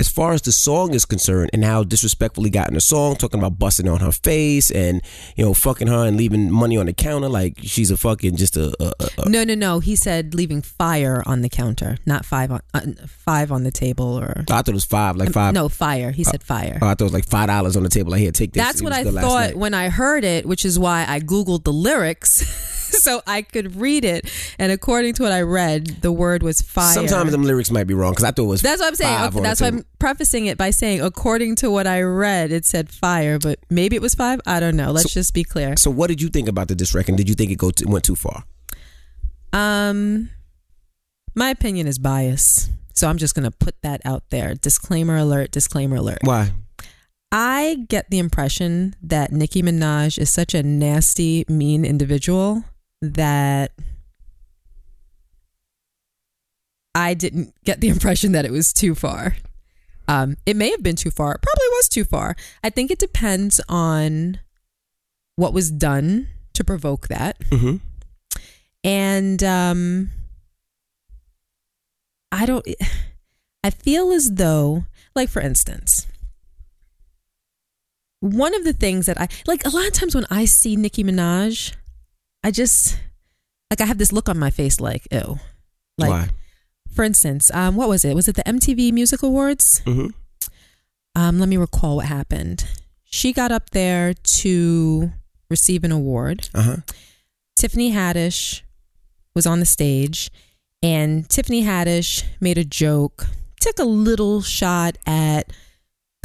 as 0.00 0.08
far 0.08 0.32
as 0.32 0.42
the 0.42 0.52
song 0.52 0.94
is 0.94 1.04
concerned 1.04 1.50
and 1.52 1.64
how 1.64 1.82
disrespectfully 1.82 2.50
got 2.50 2.68
in 2.68 2.74
the 2.74 2.80
song, 2.80 3.16
talking 3.16 3.40
about 3.40 3.58
busting 3.58 3.88
on 3.88 4.00
her 4.00 4.12
face 4.12 4.70
and 4.70 5.02
you 5.36 5.44
know 5.44 5.54
fucking 5.54 5.88
her 5.88 6.06
and 6.06 6.16
leaving 6.16 6.50
money 6.50 6.76
on 6.76 6.86
the 6.86 6.92
counter 6.92 7.28
like 7.28 7.54
she's 7.62 7.90
a 7.90 7.96
fucking 7.96 8.36
just 8.36 8.56
a, 8.56 8.74
a, 8.80 8.92
a 9.18 9.28
No, 9.28 9.44
no, 9.44 9.54
no. 9.54 9.80
He 9.80 9.96
said 9.96 10.34
leaving 10.34 10.62
fire 10.62 11.22
on 11.26 11.42
the 11.42 11.48
counter, 11.48 11.96
not 12.06 12.24
five 12.24 12.52
on 12.52 12.60
uh, 12.74 12.80
five 13.06 13.50
on 13.50 13.64
the 13.64 13.72
table, 13.72 14.18
or 14.18 14.40
I 14.40 14.44
thought 14.44 14.68
it 14.68 14.74
was 14.74 14.84
five, 14.84 15.16
like 15.16 15.32
five. 15.32 15.54
no 15.54 15.68
fire. 15.68 16.10
He 16.12 16.24
said 16.24 16.42
fire. 16.42 16.78
Oh, 16.80 16.86
I 16.86 16.90
thought 16.90 17.00
it 17.00 17.04
was 17.04 17.12
like 17.12 17.26
five 17.26 17.48
dollars 17.48 17.76
on 17.76 17.82
the 17.82 17.88
table. 17.88 18.12
Like 18.12 18.20
here, 18.20 18.30
take 18.32 18.52
this. 18.52 18.62
That's 18.62 18.80
It 18.80 18.84
what 18.84 18.92
I 18.92 19.04
thought 19.04 19.54
when 19.54 19.74
I 19.74 19.88
heard 19.88 20.24
it, 20.24 20.46
which 20.46 20.64
is 20.64 20.78
why 20.78 21.04
I 21.08 21.20
googled 21.20 21.64
the 21.64 21.72
lyrics 21.72 22.46
so 22.88 23.22
I 23.26 23.42
could 23.42 23.76
read 23.76 24.04
it. 24.04 24.30
And 24.58 24.72
according 24.72 25.14
to 25.14 25.22
what 25.22 25.32
I 25.32 25.42
read, 25.42 25.86
the 26.02 26.12
word 26.12 26.42
was 26.42 26.62
fire. 26.62 26.94
Sometimes 26.94 27.32
them 27.32 27.42
lyrics 27.42 27.70
might 27.70 27.84
be 27.86 27.94
wrong 27.94 28.12
because 28.12 28.24
I 28.24 28.30
thought 28.30 28.44
it 28.44 28.46
was. 28.46 28.62
That's 28.62 28.80
what 28.80 28.88
I'm 28.88 28.94
saying. 28.94 29.24
Okay, 29.26 29.40
that's 29.40 29.60
why. 29.60 29.68
I'm 29.68 29.84
prefacing 29.98 30.46
it 30.46 30.56
by 30.56 30.70
saying, 30.70 31.00
according 31.00 31.56
to 31.56 31.70
what 31.70 31.86
I 31.86 32.02
read, 32.02 32.52
it 32.52 32.64
said 32.64 32.90
fire, 32.90 33.38
but 33.38 33.58
maybe 33.70 33.96
it 33.96 34.02
was 34.02 34.14
five. 34.14 34.40
I 34.46 34.60
don't 34.60 34.76
know. 34.76 34.92
Let's 34.92 35.12
just 35.12 35.34
be 35.34 35.44
clear. 35.44 35.76
So, 35.76 35.90
what 35.90 36.08
did 36.08 36.22
you 36.22 36.28
think 36.28 36.48
about 36.48 36.68
the 36.68 36.74
diss 36.74 36.94
record? 36.94 37.16
Did 37.16 37.28
you 37.28 37.34
think 37.34 37.50
it 37.50 37.56
go 37.56 37.70
to, 37.70 37.86
went 37.86 38.04
too 38.04 38.16
far? 38.16 38.44
Um, 39.52 40.30
my 41.34 41.50
opinion 41.50 41.86
is 41.86 41.98
bias, 41.98 42.68
so 42.94 43.08
I'm 43.08 43.18
just 43.18 43.34
gonna 43.34 43.50
put 43.50 43.80
that 43.82 44.00
out 44.04 44.24
there. 44.30 44.54
Disclaimer 44.54 45.16
alert. 45.16 45.50
Disclaimer 45.50 45.96
alert. 45.96 46.18
Why? 46.22 46.52
I 47.30 47.84
get 47.88 48.10
the 48.10 48.18
impression 48.18 48.96
that 49.02 49.32
Nicki 49.32 49.62
Minaj 49.62 50.18
is 50.18 50.30
such 50.30 50.54
a 50.54 50.62
nasty, 50.62 51.44
mean 51.48 51.84
individual 51.84 52.64
that 53.02 53.72
I 56.94 57.14
didn't 57.14 57.54
get 57.64 57.80
the 57.80 57.88
impression 57.88 58.32
that 58.32 58.44
it 58.44 58.50
was 58.50 58.72
too 58.72 58.94
far. 58.94 59.36
Um, 60.08 60.36
it 60.46 60.56
may 60.56 60.70
have 60.70 60.82
been 60.82 60.96
too 60.96 61.10
far. 61.10 61.34
It 61.34 61.42
probably 61.42 61.68
was 61.68 61.88
too 61.88 62.04
far. 62.04 62.34
I 62.64 62.70
think 62.70 62.90
it 62.90 62.98
depends 62.98 63.60
on 63.68 64.40
what 65.36 65.52
was 65.52 65.70
done 65.70 66.28
to 66.54 66.64
provoke 66.64 67.08
that. 67.08 67.38
Mm-hmm. 67.50 67.76
And 68.82 69.44
um, 69.44 70.10
I 72.32 72.46
don't, 72.46 72.66
I 73.62 73.70
feel 73.70 74.10
as 74.12 74.34
though, 74.34 74.86
like, 75.14 75.28
for 75.28 75.42
instance, 75.42 76.06
one 78.20 78.54
of 78.54 78.64
the 78.64 78.72
things 78.72 79.06
that 79.06 79.20
I 79.20 79.28
like 79.46 79.64
a 79.64 79.68
lot 79.68 79.86
of 79.86 79.92
times 79.92 80.14
when 80.14 80.26
I 80.30 80.44
see 80.44 80.74
Nicki 80.74 81.04
Minaj, 81.04 81.74
I 82.42 82.50
just 82.50 82.98
like 83.70 83.80
I 83.80 83.84
have 83.84 83.98
this 83.98 84.12
look 84.12 84.28
on 84.28 84.38
my 84.38 84.50
face 84.50 84.80
like, 84.80 85.06
ew. 85.12 85.38
Like 85.96 86.10
Why? 86.10 86.28
For 86.98 87.04
instance, 87.04 87.48
um, 87.54 87.76
what 87.76 87.88
was 87.88 88.04
it? 88.04 88.16
Was 88.16 88.26
it 88.26 88.34
the 88.34 88.42
MTV 88.42 88.90
Music 88.90 89.22
Awards? 89.22 89.82
Mm-hmm. 89.84 90.08
Um, 91.14 91.38
let 91.38 91.48
me 91.48 91.56
recall 91.56 91.94
what 91.94 92.06
happened. 92.06 92.64
She 93.04 93.32
got 93.32 93.52
up 93.52 93.70
there 93.70 94.14
to 94.14 95.12
receive 95.48 95.84
an 95.84 95.92
award. 95.92 96.48
Uh 96.52 96.62
huh. 96.62 96.76
Tiffany 97.54 97.92
Haddish 97.92 98.62
was 99.32 99.46
on 99.46 99.60
the 99.60 99.64
stage, 99.64 100.28
and 100.82 101.30
Tiffany 101.30 101.62
Haddish 101.62 102.24
made 102.40 102.58
a 102.58 102.64
joke, 102.64 103.26
took 103.60 103.78
a 103.78 103.84
little 103.84 104.42
shot 104.42 104.98
at 105.06 105.52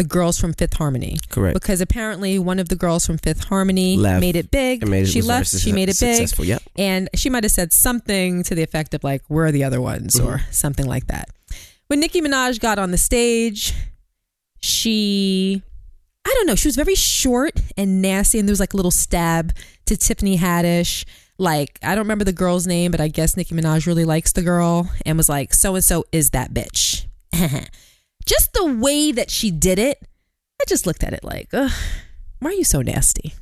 the 0.04 0.10
girls 0.10 0.40
from 0.40 0.54
Fifth 0.54 0.74
Harmony. 0.74 1.18
Correct. 1.30 1.54
Because 1.54 1.82
apparently 1.82 2.38
one 2.40 2.60
of 2.60 2.70
the 2.70 2.76
girls 2.76 3.06
from 3.06 3.18
Fifth 3.18 3.46
Harmony 3.46 3.98
Left. 3.98 4.22
made 4.22 4.36
it 4.36 4.52
big. 4.52 4.88
Made 4.88 5.04
it- 5.08 5.12
she 5.12 5.22
left, 5.22 5.48
she 5.50 5.72
made 5.72 5.90
it 5.90 6.00
big. 6.00 6.30
Yep. 6.40 6.62
And 6.78 7.10
she 7.16 7.30
might 7.30 7.44
have 7.44 7.52
said 7.52 7.72
something 7.74 8.44
to 8.44 8.56
the 8.56 8.64
effect 8.64 8.94
of 8.94 9.04
like, 9.04 9.22
"Where 9.28 9.46
are 9.46 9.52
the 9.52 9.64
other 9.64 9.82
ones?" 9.82 10.20
or 10.20 10.38
Mm-hmm. 10.38 10.52
something 10.52 10.86
like 10.86 11.08
that. 11.08 11.30
When 11.88 12.00
Nicki 12.00 12.22
Minaj 12.22 12.60
got 12.60 12.80
on 12.80 12.92
the 12.92 12.98
stage, 12.98 13.74
she, 14.60 15.62
I 16.26 16.30
don't 16.34 16.48
know, 16.48 16.56
she 16.56 16.68
was 16.68 16.76
very 16.76 16.96
short 16.96 17.60
and 17.78 18.02
nasty, 18.02 18.40
and 18.40 18.48
there 18.48 18.52
was 18.54 18.60
like 18.60 18.74
a 18.74 18.78
little 18.78 18.92
stab 18.92 19.54
to 19.86 19.98
Tiffany 19.98 20.38
Haddish. 20.38 21.06
Like 21.38 21.80
I 21.84 21.90
don't 21.96 22.04
remember 22.06 22.24
the 22.24 22.32
girl's 22.34 22.68
name, 22.68 22.92
but 22.92 23.02
I 23.02 23.08
guess 23.08 23.36
Nicki 23.36 23.56
Minaj 23.56 23.86
really 23.88 24.06
likes 24.06 24.32
the 24.32 24.42
girl 24.44 24.90
and 25.06 25.18
was 25.18 25.28
like, 25.30 25.54
"So 25.54 25.76
and 25.76 25.84
so 25.84 26.06
is 26.12 26.30
that 26.32 26.54
bitch." 26.54 27.06
just 28.26 28.54
the 28.54 28.66
way 28.66 29.12
that 29.12 29.30
she 29.30 29.52
did 29.52 29.80
it, 29.80 30.00
I 30.62 30.66
just 30.68 30.86
looked 30.86 31.04
at 31.04 31.14
it 31.14 31.24
like, 31.24 31.50
Ugh, 31.54 31.72
"Why 32.40 32.50
are 32.50 32.54
you 32.54 32.64
so 32.64 32.82
nasty?" 32.82 33.34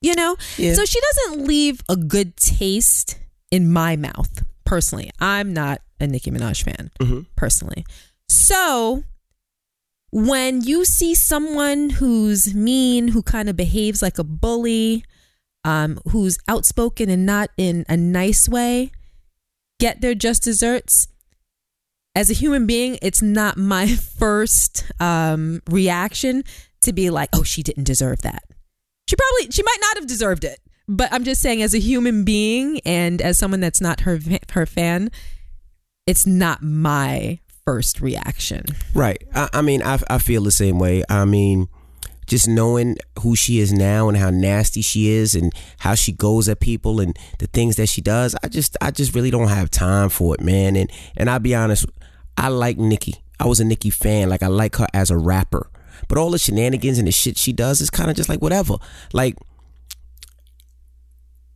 You 0.00 0.14
know. 0.14 0.36
Yeah. 0.56 0.74
So 0.74 0.84
she 0.84 1.00
doesn't 1.00 1.46
leave 1.46 1.80
a 1.88 1.96
good 1.96 2.36
taste 2.36 3.18
in 3.50 3.70
my 3.72 3.96
mouth, 3.96 4.42
personally. 4.64 5.10
I'm 5.20 5.52
not 5.52 5.80
a 6.00 6.06
Nicki 6.06 6.30
Minaj 6.30 6.64
fan, 6.64 6.90
Mhm. 6.98 7.26
personally. 7.36 7.84
So 8.28 9.04
when 10.10 10.60
you 10.62 10.84
see 10.84 11.14
someone 11.14 11.90
who's 11.90 12.54
mean, 12.54 13.08
who 13.08 13.22
kind 13.22 13.48
of 13.48 13.56
behaves 13.56 14.02
like 14.02 14.18
a 14.18 14.24
bully, 14.24 15.04
um, 15.64 16.00
who's 16.08 16.36
outspoken 16.48 17.08
and 17.08 17.24
not 17.24 17.50
in 17.56 17.84
a 17.88 17.96
nice 17.96 18.48
way, 18.48 18.90
get 19.78 20.00
their 20.00 20.14
just 20.14 20.42
desserts. 20.42 21.06
As 22.14 22.30
a 22.30 22.34
human 22.34 22.66
being, 22.66 22.98
it's 23.00 23.22
not 23.22 23.56
my 23.56 23.86
first 24.18 24.90
um, 25.00 25.62
reaction 25.70 26.44
to 26.82 26.92
be 26.92 27.10
like, 27.10 27.30
"Oh, 27.32 27.42
she 27.42 27.62
didn't 27.62 27.84
deserve 27.84 28.22
that." 28.22 28.42
She 29.08 29.16
probably, 29.16 29.52
she 29.52 29.62
might 29.62 29.78
not 29.80 29.96
have 29.96 30.06
deserved 30.06 30.44
it. 30.44 30.60
But 30.88 31.12
I'm 31.12 31.24
just 31.24 31.40
saying, 31.40 31.62
as 31.62 31.74
a 31.74 31.78
human 31.78 32.24
being 32.24 32.80
and 32.84 33.22
as 33.22 33.38
someone 33.38 33.60
that's 33.60 33.80
not 33.80 34.00
her 34.00 34.18
her 34.52 34.66
fan, 34.66 35.10
it's 36.06 36.26
not 36.26 36.62
my 36.62 37.38
first 37.64 38.00
reaction. 38.00 38.64
Right. 38.94 39.22
I, 39.34 39.48
I 39.52 39.62
mean, 39.62 39.82
I, 39.82 39.98
I 40.10 40.18
feel 40.18 40.42
the 40.42 40.50
same 40.50 40.78
way. 40.78 41.04
I 41.08 41.24
mean, 41.24 41.68
just 42.26 42.48
knowing 42.48 42.96
who 43.20 43.36
she 43.36 43.58
is 43.58 43.72
now 43.72 44.08
and 44.08 44.16
how 44.16 44.30
nasty 44.30 44.80
she 44.82 45.08
is 45.10 45.34
and 45.34 45.52
how 45.78 45.94
she 45.94 46.12
goes 46.12 46.48
at 46.48 46.60
people 46.60 47.00
and 47.00 47.16
the 47.38 47.46
things 47.46 47.76
that 47.76 47.88
she 47.88 48.00
does, 48.00 48.34
I 48.42 48.48
just 48.48 48.76
I 48.80 48.90
just 48.90 49.14
really 49.14 49.30
don't 49.30 49.48
have 49.48 49.70
time 49.70 50.08
for 50.08 50.34
it, 50.34 50.40
man. 50.40 50.76
And 50.76 50.90
and 51.16 51.30
I'll 51.30 51.38
be 51.38 51.54
honest, 51.54 51.86
I 52.36 52.48
like 52.48 52.78
Nicki. 52.78 53.22
I 53.40 53.46
was 53.46 53.60
a 53.60 53.64
Nicki 53.64 53.90
fan. 53.90 54.28
Like 54.28 54.42
I 54.42 54.46
like 54.48 54.76
her 54.76 54.86
as 54.94 55.10
a 55.10 55.16
rapper. 55.18 55.68
But 56.08 56.18
all 56.18 56.30
the 56.30 56.38
shenanigans 56.38 56.98
and 56.98 57.06
the 57.08 57.12
shit 57.12 57.36
she 57.38 57.52
does 57.52 57.80
is 57.80 57.90
kind 57.90 58.10
of 58.10 58.16
just 58.16 58.28
like 58.28 58.40
whatever. 58.42 58.76
Like 59.12 59.36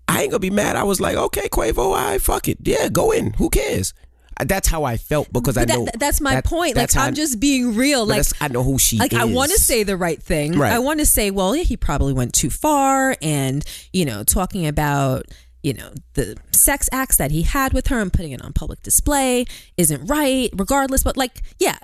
I 0.08 0.22
ain't 0.22 0.30
gonna 0.30 0.38
be 0.40 0.50
mad. 0.50 0.76
I 0.76 0.84
was 0.84 1.00
like, 1.00 1.16
okay, 1.16 1.48
Quavo, 1.48 1.78
all 1.78 1.94
right, 1.94 2.20
fuck 2.20 2.48
it. 2.48 2.58
Yeah, 2.62 2.88
go 2.88 3.10
in. 3.10 3.32
Who 3.34 3.50
cares? 3.50 3.92
Uh, 4.38 4.44
that's 4.44 4.68
how 4.68 4.84
I 4.84 4.96
felt 4.98 5.32
because 5.32 5.54
But 5.56 5.62
I 5.62 5.64
that- 5.64 5.78
know 5.78 5.88
that's 5.98 6.20
my 6.20 6.34
that- 6.36 6.44
point. 6.44 6.74
that's 6.74 6.94
Like 6.94 7.06
I'm 7.06 7.12
I- 7.12 7.16
just 7.16 7.40
being 7.40 7.74
real. 7.74 8.06
Like 8.06 8.24
I 8.40 8.48
know 8.48 8.62
who 8.62 8.78
she 8.78 8.96
is. 8.96 9.00
like 9.00 9.12
is. 9.12 9.18
I 9.18 9.24
want 9.24 9.50
to 9.52 9.58
say 9.58 9.82
the 9.82 9.96
right 9.96 10.22
thing. 10.22 10.56
Right. 10.58 10.72
I 10.72 10.78
want 10.78 11.00
to 11.00 11.06
say, 11.06 11.30
well, 11.30 11.56
yeah, 11.56 11.64
he 11.64 11.76
probably 11.76 12.12
went 12.12 12.34
too 12.34 12.50
far, 12.50 13.16
and 13.20 13.64
you 13.92 14.04
know, 14.04 14.22
talking 14.24 14.66
about 14.66 15.24
you 15.66 15.74
know 15.74 15.90
the 16.14 16.36
sex 16.52 16.88
acts 16.92 17.16
that 17.16 17.32
he 17.32 17.42
had 17.42 17.72
with 17.72 17.88
her 17.88 18.00
and 18.00 18.12
putting 18.12 18.30
it 18.30 18.40
on 18.40 18.52
public 18.52 18.80
display 18.82 19.44
isn't 19.76 20.06
right, 20.06 20.48
regardless. 20.54 21.02
But 21.02 21.16
like, 21.16 21.42
yeah, 21.58 21.76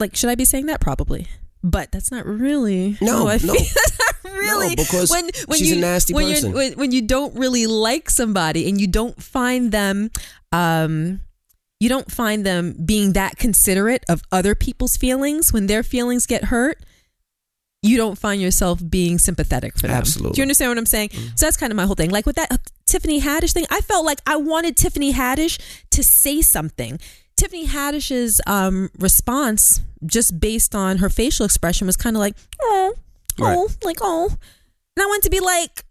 like 0.00 0.16
should 0.16 0.28
I 0.28 0.34
be 0.34 0.44
saying 0.44 0.66
that? 0.66 0.80
Probably. 0.80 1.28
But 1.62 1.92
that's 1.92 2.10
not 2.10 2.26
really 2.26 2.98
No, 3.00 3.18
how 3.18 3.28
I 3.28 3.32
no. 3.34 3.38
feel. 3.38 3.54
That's 3.54 3.98
not 4.24 4.32
really 4.32 4.68
No, 4.70 4.74
because 4.76 5.10
when 5.10 5.30
when 5.46 5.58
she's 5.58 5.72
a 5.72 5.74
you 5.76 5.80
nasty 5.80 6.14
when 6.14 6.52
when, 6.52 6.72
when 6.74 6.92
you 6.92 7.02
don't 7.02 7.34
really 7.36 7.66
like 7.66 8.10
somebody 8.10 8.68
and 8.68 8.80
you 8.80 8.86
don't 8.86 9.20
find 9.20 9.72
them 9.72 10.10
um 10.52 11.20
you 11.80 11.88
don't 11.88 12.10
find 12.12 12.46
them 12.46 12.76
being 12.84 13.12
that 13.14 13.38
considerate 13.38 14.04
of 14.08 14.22
other 14.30 14.54
people's 14.54 14.96
feelings 14.96 15.52
when 15.52 15.66
their 15.66 15.82
feelings 15.82 16.26
get 16.26 16.44
hurt 16.44 16.78
you 17.82 17.96
don't 17.96 18.18
find 18.18 18.42
yourself 18.42 18.80
being 18.88 19.18
sympathetic 19.18 19.74
for 19.76 19.86
them. 19.86 19.96
Absolutely. 19.96 20.34
Do 20.34 20.40
you 20.40 20.42
understand 20.42 20.70
what 20.70 20.78
I'm 20.78 20.86
saying? 20.86 21.10
So 21.36 21.46
that's 21.46 21.56
kind 21.56 21.72
of 21.72 21.76
my 21.76 21.86
whole 21.86 21.94
thing. 21.94 22.10
Like 22.10 22.26
with 22.26 22.36
that 22.36 22.50
uh, 22.50 22.56
Tiffany 22.86 23.20
Haddish 23.20 23.52
thing, 23.52 23.66
I 23.70 23.80
felt 23.80 24.04
like 24.04 24.20
I 24.26 24.36
wanted 24.36 24.76
Tiffany 24.76 25.12
Haddish 25.12 25.60
to 25.90 26.02
say 26.02 26.42
something. 26.42 26.98
Tiffany 27.36 27.68
Haddish's 27.68 28.40
um, 28.48 28.90
response, 28.98 29.80
just 30.04 30.40
based 30.40 30.74
on 30.74 30.98
her 30.98 31.08
facial 31.08 31.46
expression, 31.46 31.86
was 31.86 31.96
kind 31.96 32.16
of 32.16 32.20
like, 32.20 32.34
oh, 32.60 32.94
oh, 33.40 33.68
like, 33.84 33.98
oh. 34.00 34.26
And 34.96 35.02
I 35.02 35.06
wanted 35.06 35.22
to 35.22 35.30
be 35.30 35.38
like, 35.38 35.84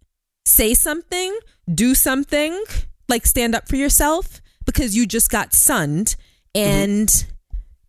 say 0.45 0.73
something, 0.73 1.37
do 1.73 1.95
something, 1.95 2.61
like 3.07 3.25
stand 3.25 3.55
up 3.55 3.69
for 3.69 3.77
yourself 3.77 4.41
because 4.65 4.93
you 4.93 5.05
just 5.05 5.31
got 5.31 5.53
sunned 5.53 6.17
and 6.53 7.09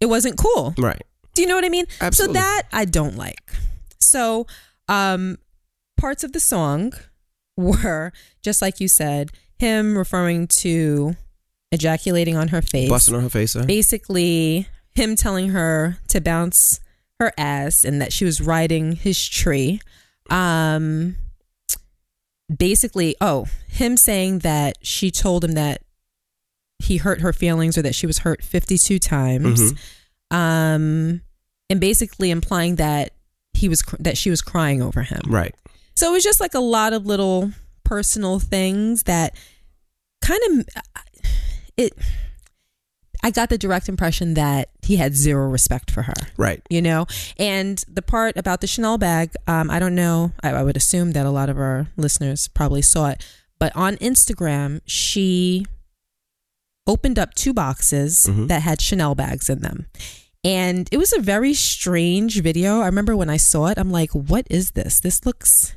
it 0.00 0.06
wasn't 0.06 0.38
cool. 0.38 0.74
Right. 0.78 1.02
Do 1.34 1.42
you 1.42 1.48
know 1.48 1.56
what 1.56 1.64
I 1.64 1.68
mean? 1.68 1.86
Absolutely. 2.00 2.36
So 2.36 2.40
that 2.40 2.62
I 2.72 2.84
don't 2.84 3.16
like. 3.16 3.52
So 4.00 4.46
um 4.88 5.38
parts 5.96 6.24
of 6.24 6.32
the 6.32 6.40
song 6.40 6.92
were 7.56 8.12
just 8.42 8.62
like 8.62 8.80
you 8.80 8.88
said, 8.88 9.30
him 9.58 9.96
referring 9.98 10.46
to 10.60 11.16
ejaculating 11.72 12.36
on 12.36 12.48
her 12.48 12.62
face. 12.62 12.88
Busting 12.88 13.14
on 13.14 13.22
her 13.22 13.28
face, 13.28 13.54
huh? 13.54 13.64
Basically 13.66 14.66
him 14.94 15.16
telling 15.16 15.50
her 15.50 15.98
to 16.08 16.20
bounce 16.20 16.80
her 17.20 17.32
ass 17.36 17.84
and 17.84 18.00
that 18.00 18.12
she 18.12 18.24
was 18.24 18.40
riding 18.40 18.92
his 18.92 19.26
tree. 19.28 19.80
Um 20.30 21.16
basically, 22.54 23.14
oh, 23.20 23.46
him 23.68 23.96
saying 23.96 24.38
that 24.40 24.78
she 24.82 25.10
told 25.10 25.44
him 25.44 25.52
that 25.52 25.82
he 26.78 26.96
hurt 26.98 27.20
her 27.20 27.32
feelings 27.32 27.76
or 27.76 27.82
that 27.82 27.94
she 27.94 28.06
was 28.06 28.18
hurt 28.18 28.42
52 28.42 28.98
times 29.00 29.72
Mhm. 29.72 29.78
um 30.30 31.20
and 31.68 31.80
basically 31.80 32.30
implying 32.30 32.76
that 32.76 33.12
he 33.58 33.68
was 33.68 33.82
cr- 33.82 33.96
that 34.00 34.16
she 34.16 34.30
was 34.30 34.40
crying 34.42 34.80
over 34.82 35.02
him 35.02 35.20
Right. 35.26 35.54
so 35.94 36.08
it 36.10 36.12
was 36.12 36.24
just 36.24 36.40
like 36.40 36.54
a 36.54 36.60
lot 36.60 36.92
of 36.92 37.06
little 37.06 37.52
personal 37.84 38.38
things 38.38 39.02
that 39.04 39.34
kind 40.22 40.40
of 40.50 40.66
it 41.76 41.92
i 43.22 43.30
got 43.30 43.48
the 43.48 43.58
direct 43.58 43.88
impression 43.88 44.34
that 44.34 44.68
he 44.82 44.96
had 44.96 45.14
zero 45.14 45.48
respect 45.48 45.90
for 45.90 46.02
her 46.02 46.14
Right. 46.36 46.60
you 46.70 46.82
know 46.82 47.06
and 47.38 47.82
the 47.88 48.02
part 48.02 48.36
about 48.36 48.60
the 48.60 48.66
chanel 48.66 48.98
bag 48.98 49.30
um, 49.46 49.70
i 49.70 49.78
don't 49.78 49.94
know 49.94 50.32
I, 50.42 50.50
I 50.50 50.62
would 50.62 50.76
assume 50.76 51.12
that 51.12 51.24
a 51.26 51.30
lot 51.30 51.48
of 51.48 51.56
our 51.58 51.86
listeners 51.96 52.48
probably 52.48 52.82
saw 52.82 53.08
it 53.10 53.24
but 53.58 53.74
on 53.74 53.96
instagram 53.96 54.80
she 54.86 55.64
opened 56.86 57.18
up 57.18 57.34
two 57.34 57.52
boxes 57.52 58.26
Mhm. 58.28 58.48
that 58.48 58.62
had 58.62 58.80
chanel 58.80 59.14
bags 59.14 59.48
in 59.50 59.60
them 59.60 59.86
and 60.44 60.88
it 60.92 60.96
was 60.98 61.12
a 61.12 61.20
very 61.20 61.52
strange 61.54 62.40
video 62.42 62.80
i 62.80 62.86
remember 62.86 63.16
when 63.16 63.30
i 63.30 63.36
saw 63.36 63.66
it 63.66 63.78
i'm 63.78 63.90
like 63.90 64.10
what 64.12 64.46
is 64.50 64.72
this 64.72 65.00
this 65.00 65.24
looks 65.26 65.74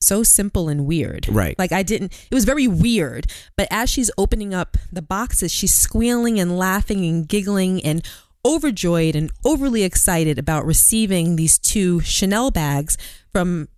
so 0.00 0.22
simple 0.22 0.68
and 0.68 0.84
weird 0.84 1.26
Right. 1.30 1.58
like 1.58 1.72
I 1.72 1.82
didn't 1.82 2.12
it 2.30 2.34
was 2.34 2.44
very 2.44 2.68
weird. 2.68 3.26
But 3.56 3.68
as 3.70 3.88
she's 3.88 4.10
opening 4.18 4.52
up 4.52 4.76
the 4.92 5.00
boxes, 5.00 5.50
she's 5.50 5.72
squealing 5.74 6.38
and 6.38 6.58
laughing 6.58 7.06
and 7.06 7.26
giggling 7.26 7.82
and 7.82 8.06
overjoyed 8.44 9.16
and 9.16 9.30
overly 9.46 9.82
excited 9.82 10.38
about 10.38 10.66
receiving 10.66 11.36
these 11.36 11.58
two 11.58 12.00
Chanel 12.00 12.50
bags 12.50 12.98
from 13.32 13.68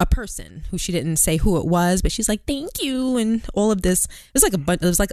a 0.00 0.06
person 0.06 0.62
who 0.70 0.78
she 0.78 0.90
didn't 0.90 1.16
say 1.18 1.36
who 1.36 1.58
it 1.58 1.66
was, 1.66 2.00
but 2.00 2.12
she's 2.12 2.30
like, 2.30 2.46
"Thank 2.46 2.82
you," 2.82 3.18
and 3.18 3.42
all 3.52 3.70
of 3.70 3.82
this. 3.82 4.06
It 4.06 4.32
was 4.32 4.42
like 4.42 4.54
a 4.54 4.58
bunch. 4.58 4.80
It 4.82 4.86
was 4.86 4.98
like 4.98 5.12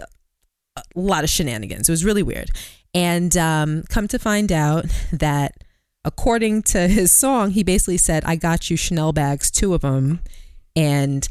a, 0.76 0.82
lot 0.94 1.24
of 1.24 1.30
shenanigans. 1.30 1.88
It 1.88 1.92
was 1.92 2.04
really 2.04 2.22
weird. 2.22 2.50
And 2.94 3.36
um, 3.36 3.84
come 3.88 4.08
to 4.08 4.18
find 4.18 4.52
out 4.52 4.84
that, 5.12 5.64
according 6.04 6.62
to 6.64 6.88
his 6.88 7.10
song, 7.12 7.50
he 7.52 7.62
basically 7.62 7.96
said, 7.98 8.24
"I 8.24 8.36
got 8.36 8.70
you 8.70 8.76
Chanel 8.76 9.12
bags, 9.12 9.50
two 9.50 9.74
of 9.74 9.80
them." 9.82 10.20
And 10.76 11.28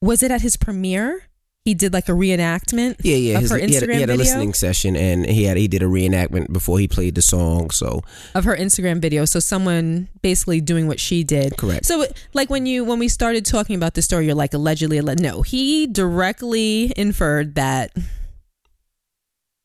was 0.00 0.22
it 0.22 0.30
at 0.30 0.42
his 0.42 0.56
premiere? 0.56 1.22
He 1.64 1.74
did 1.74 1.92
like 1.92 2.08
a 2.08 2.12
reenactment 2.12 2.96
Yeah, 3.02 3.16
yeah. 3.16 3.34
of 3.34 3.42
his- 3.42 3.50
her 3.50 3.58
he, 3.58 3.74
had, 3.74 3.82
he 3.90 4.00
had 4.00 4.08
a 4.08 4.12
video 4.12 4.16
listening 4.16 4.54
session, 4.54 4.96
and 4.96 5.26
he 5.26 5.44
had 5.44 5.58
he 5.58 5.68
did 5.68 5.82
a 5.82 5.86
reenactment 5.86 6.50
before 6.50 6.78
he 6.78 6.88
played 6.88 7.14
the 7.14 7.20
song. 7.20 7.68
So 7.70 8.02
of 8.34 8.44
her 8.44 8.56
Instagram 8.56 9.02
video. 9.02 9.26
So 9.26 9.38
someone 9.40 10.08
basically 10.22 10.62
doing 10.62 10.86
what 10.88 10.98
she 10.98 11.24
did. 11.24 11.58
Correct. 11.58 11.84
So 11.84 12.06
like 12.32 12.48
when 12.48 12.64
you 12.64 12.84
when 12.84 12.98
we 12.98 13.08
started 13.08 13.44
talking 13.44 13.76
about 13.76 13.92
the 13.94 14.00
story, 14.02 14.24
you're 14.26 14.34
like 14.34 14.54
allegedly. 14.54 14.98
No, 15.00 15.42
he 15.42 15.86
directly 15.86 16.92
inferred 16.96 17.54
that 17.56 17.92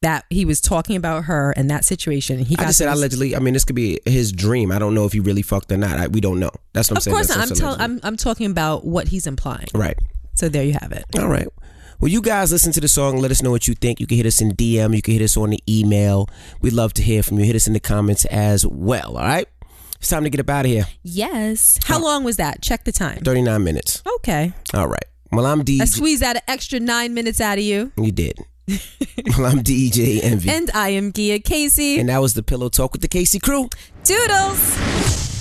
that 0.03 0.25
he 0.29 0.45
was 0.45 0.61
talking 0.61 0.95
about 0.95 1.23
her 1.25 1.51
and 1.57 1.69
that 1.69 1.83
situation. 1.83 2.39
He 2.39 2.55
I 2.57 2.65
just 2.65 2.77
said 2.77 2.87
allegedly. 2.87 3.35
I 3.35 3.39
mean, 3.39 3.53
this 3.55 3.65
could 3.65 3.75
be 3.75 3.99
his 4.05 4.31
dream. 4.31 4.71
I 4.71 4.77
don't 4.79 4.93
know 4.93 5.05
if 5.05 5.13
he 5.13 5.19
really 5.19 5.41
fucked 5.41 5.71
or 5.71 5.77
not. 5.77 5.97
I, 5.99 6.07
we 6.07 6.21
don't 6.21 6.39
know. 6.39 6.51
That's 6.73 6.89
what 6.89 6.95
I'm 6.95 6.97
Of 6.97 7.03
saying. 7.03 7.15
course, 7.47 7.61
not. 7.61 7.79
I'm 7.79 7.91
I'm 7.93 7.99
I'm 8.03 8.17
talking 8.17 8.49
about 8.51 8.85
what 8.85 9.07
he's 9.07 9.25
implying. 9.27 9.67
Right. 9.73 9.97
So 10.35 10.47
there 10.49 10.63
you 10.63 10.73
have 10.79 10.91
it. 10.91 11.05
All 11.17 11.27
right. 11.27 11.47
Well, 11.99 12.09
you 12.11 12.21
guys 12.21 12.51
listen 12.51 12.71
to 12.73 12.81
the 12.81 12.87
song. 12.87 13.17
Let 13.17 13.31
us 13.31 13.41
know 13.41 13.51
what 13.51 13.67
you 13.67 13.75
think. 13.75 13.99
You 13.99 14.07
can 14.07 14.17
hit 14.17 14.25
us 14.25 14.41
in 14.41 14.51
DM. 14.51 14.95
You 14.95 15.01
can 15.01 15.13
hit 15.13 15.21
us 15.23 15.37
on 15.37 15.51
the 15.51 15.59
email. 15.69 16.27
We'd 16.61 16.73
love 16.73 16.93
to 16.95 17.01
hear 17.01 17.23
from 17.23 17.39
you. 17.39 17.45
Hit 17.45 17.55
us 17.55 17.67
in 17.67 17.73
the 17.73 17.79
comments 17.79 18.25
as 18.25 18.65
well. 18.67 19.15
All 19.17 19.23
right. 19.23 19.47
It's 19.99 20.09
time 20.09 20.23
to 20.25 20.29
get 20.29 20.41
up 20.41 20.49
out 20.49 20.65
of 20.65 20.71
here. 20.71 20.85
Yes. 21.03 21.79
How 21.85 22.01
long 22.01 22.25
was 22.25 22.35
that? 22.37 22.61
Check 22.61 22.83
the 22.83 22.91
time. 22.91 23.19
39 23.19 23.63
minutes. 23.63 24.03
Okay. 24.17 24.51
All 24.73 24.87
right. 24.89 25.05
Well, 25.31 25.45
I'm 25.45 25.61
I 25.61 25.63
DJ. 25.63 25.87
squeezed 25.87 26.21
out 26.23 26.35
an 26.35 26.41
extra 26.47 26.79
nine 26.81 27.13
minutes 27.13 27.39
out 27.39 27.57
of 27.57 27.63
you. 27.63 27.93
You 27.97 28.11
did. 28.11 28.37
well, 29.37 29.45
I'm 29.45 29.61
DJ 29.63 30.23
Envy. 30.23 30.49
And 30.49 30.71
I 30.73 30.89
am 30.89 31.11
Gia 31.11 31.39
Casey. 31.39 31.99
And 31.99 32.09
that 32.09 32.19
was 32.19 32.33
the 32.33 32.43
Pillow 32.43 32.69
Talk 32.69 32.93
with 32.93 33.01
the 33.01 33.09
Casey 33.09 33.39
crew. 33.39 33.69
Doodles. 34.03 35.32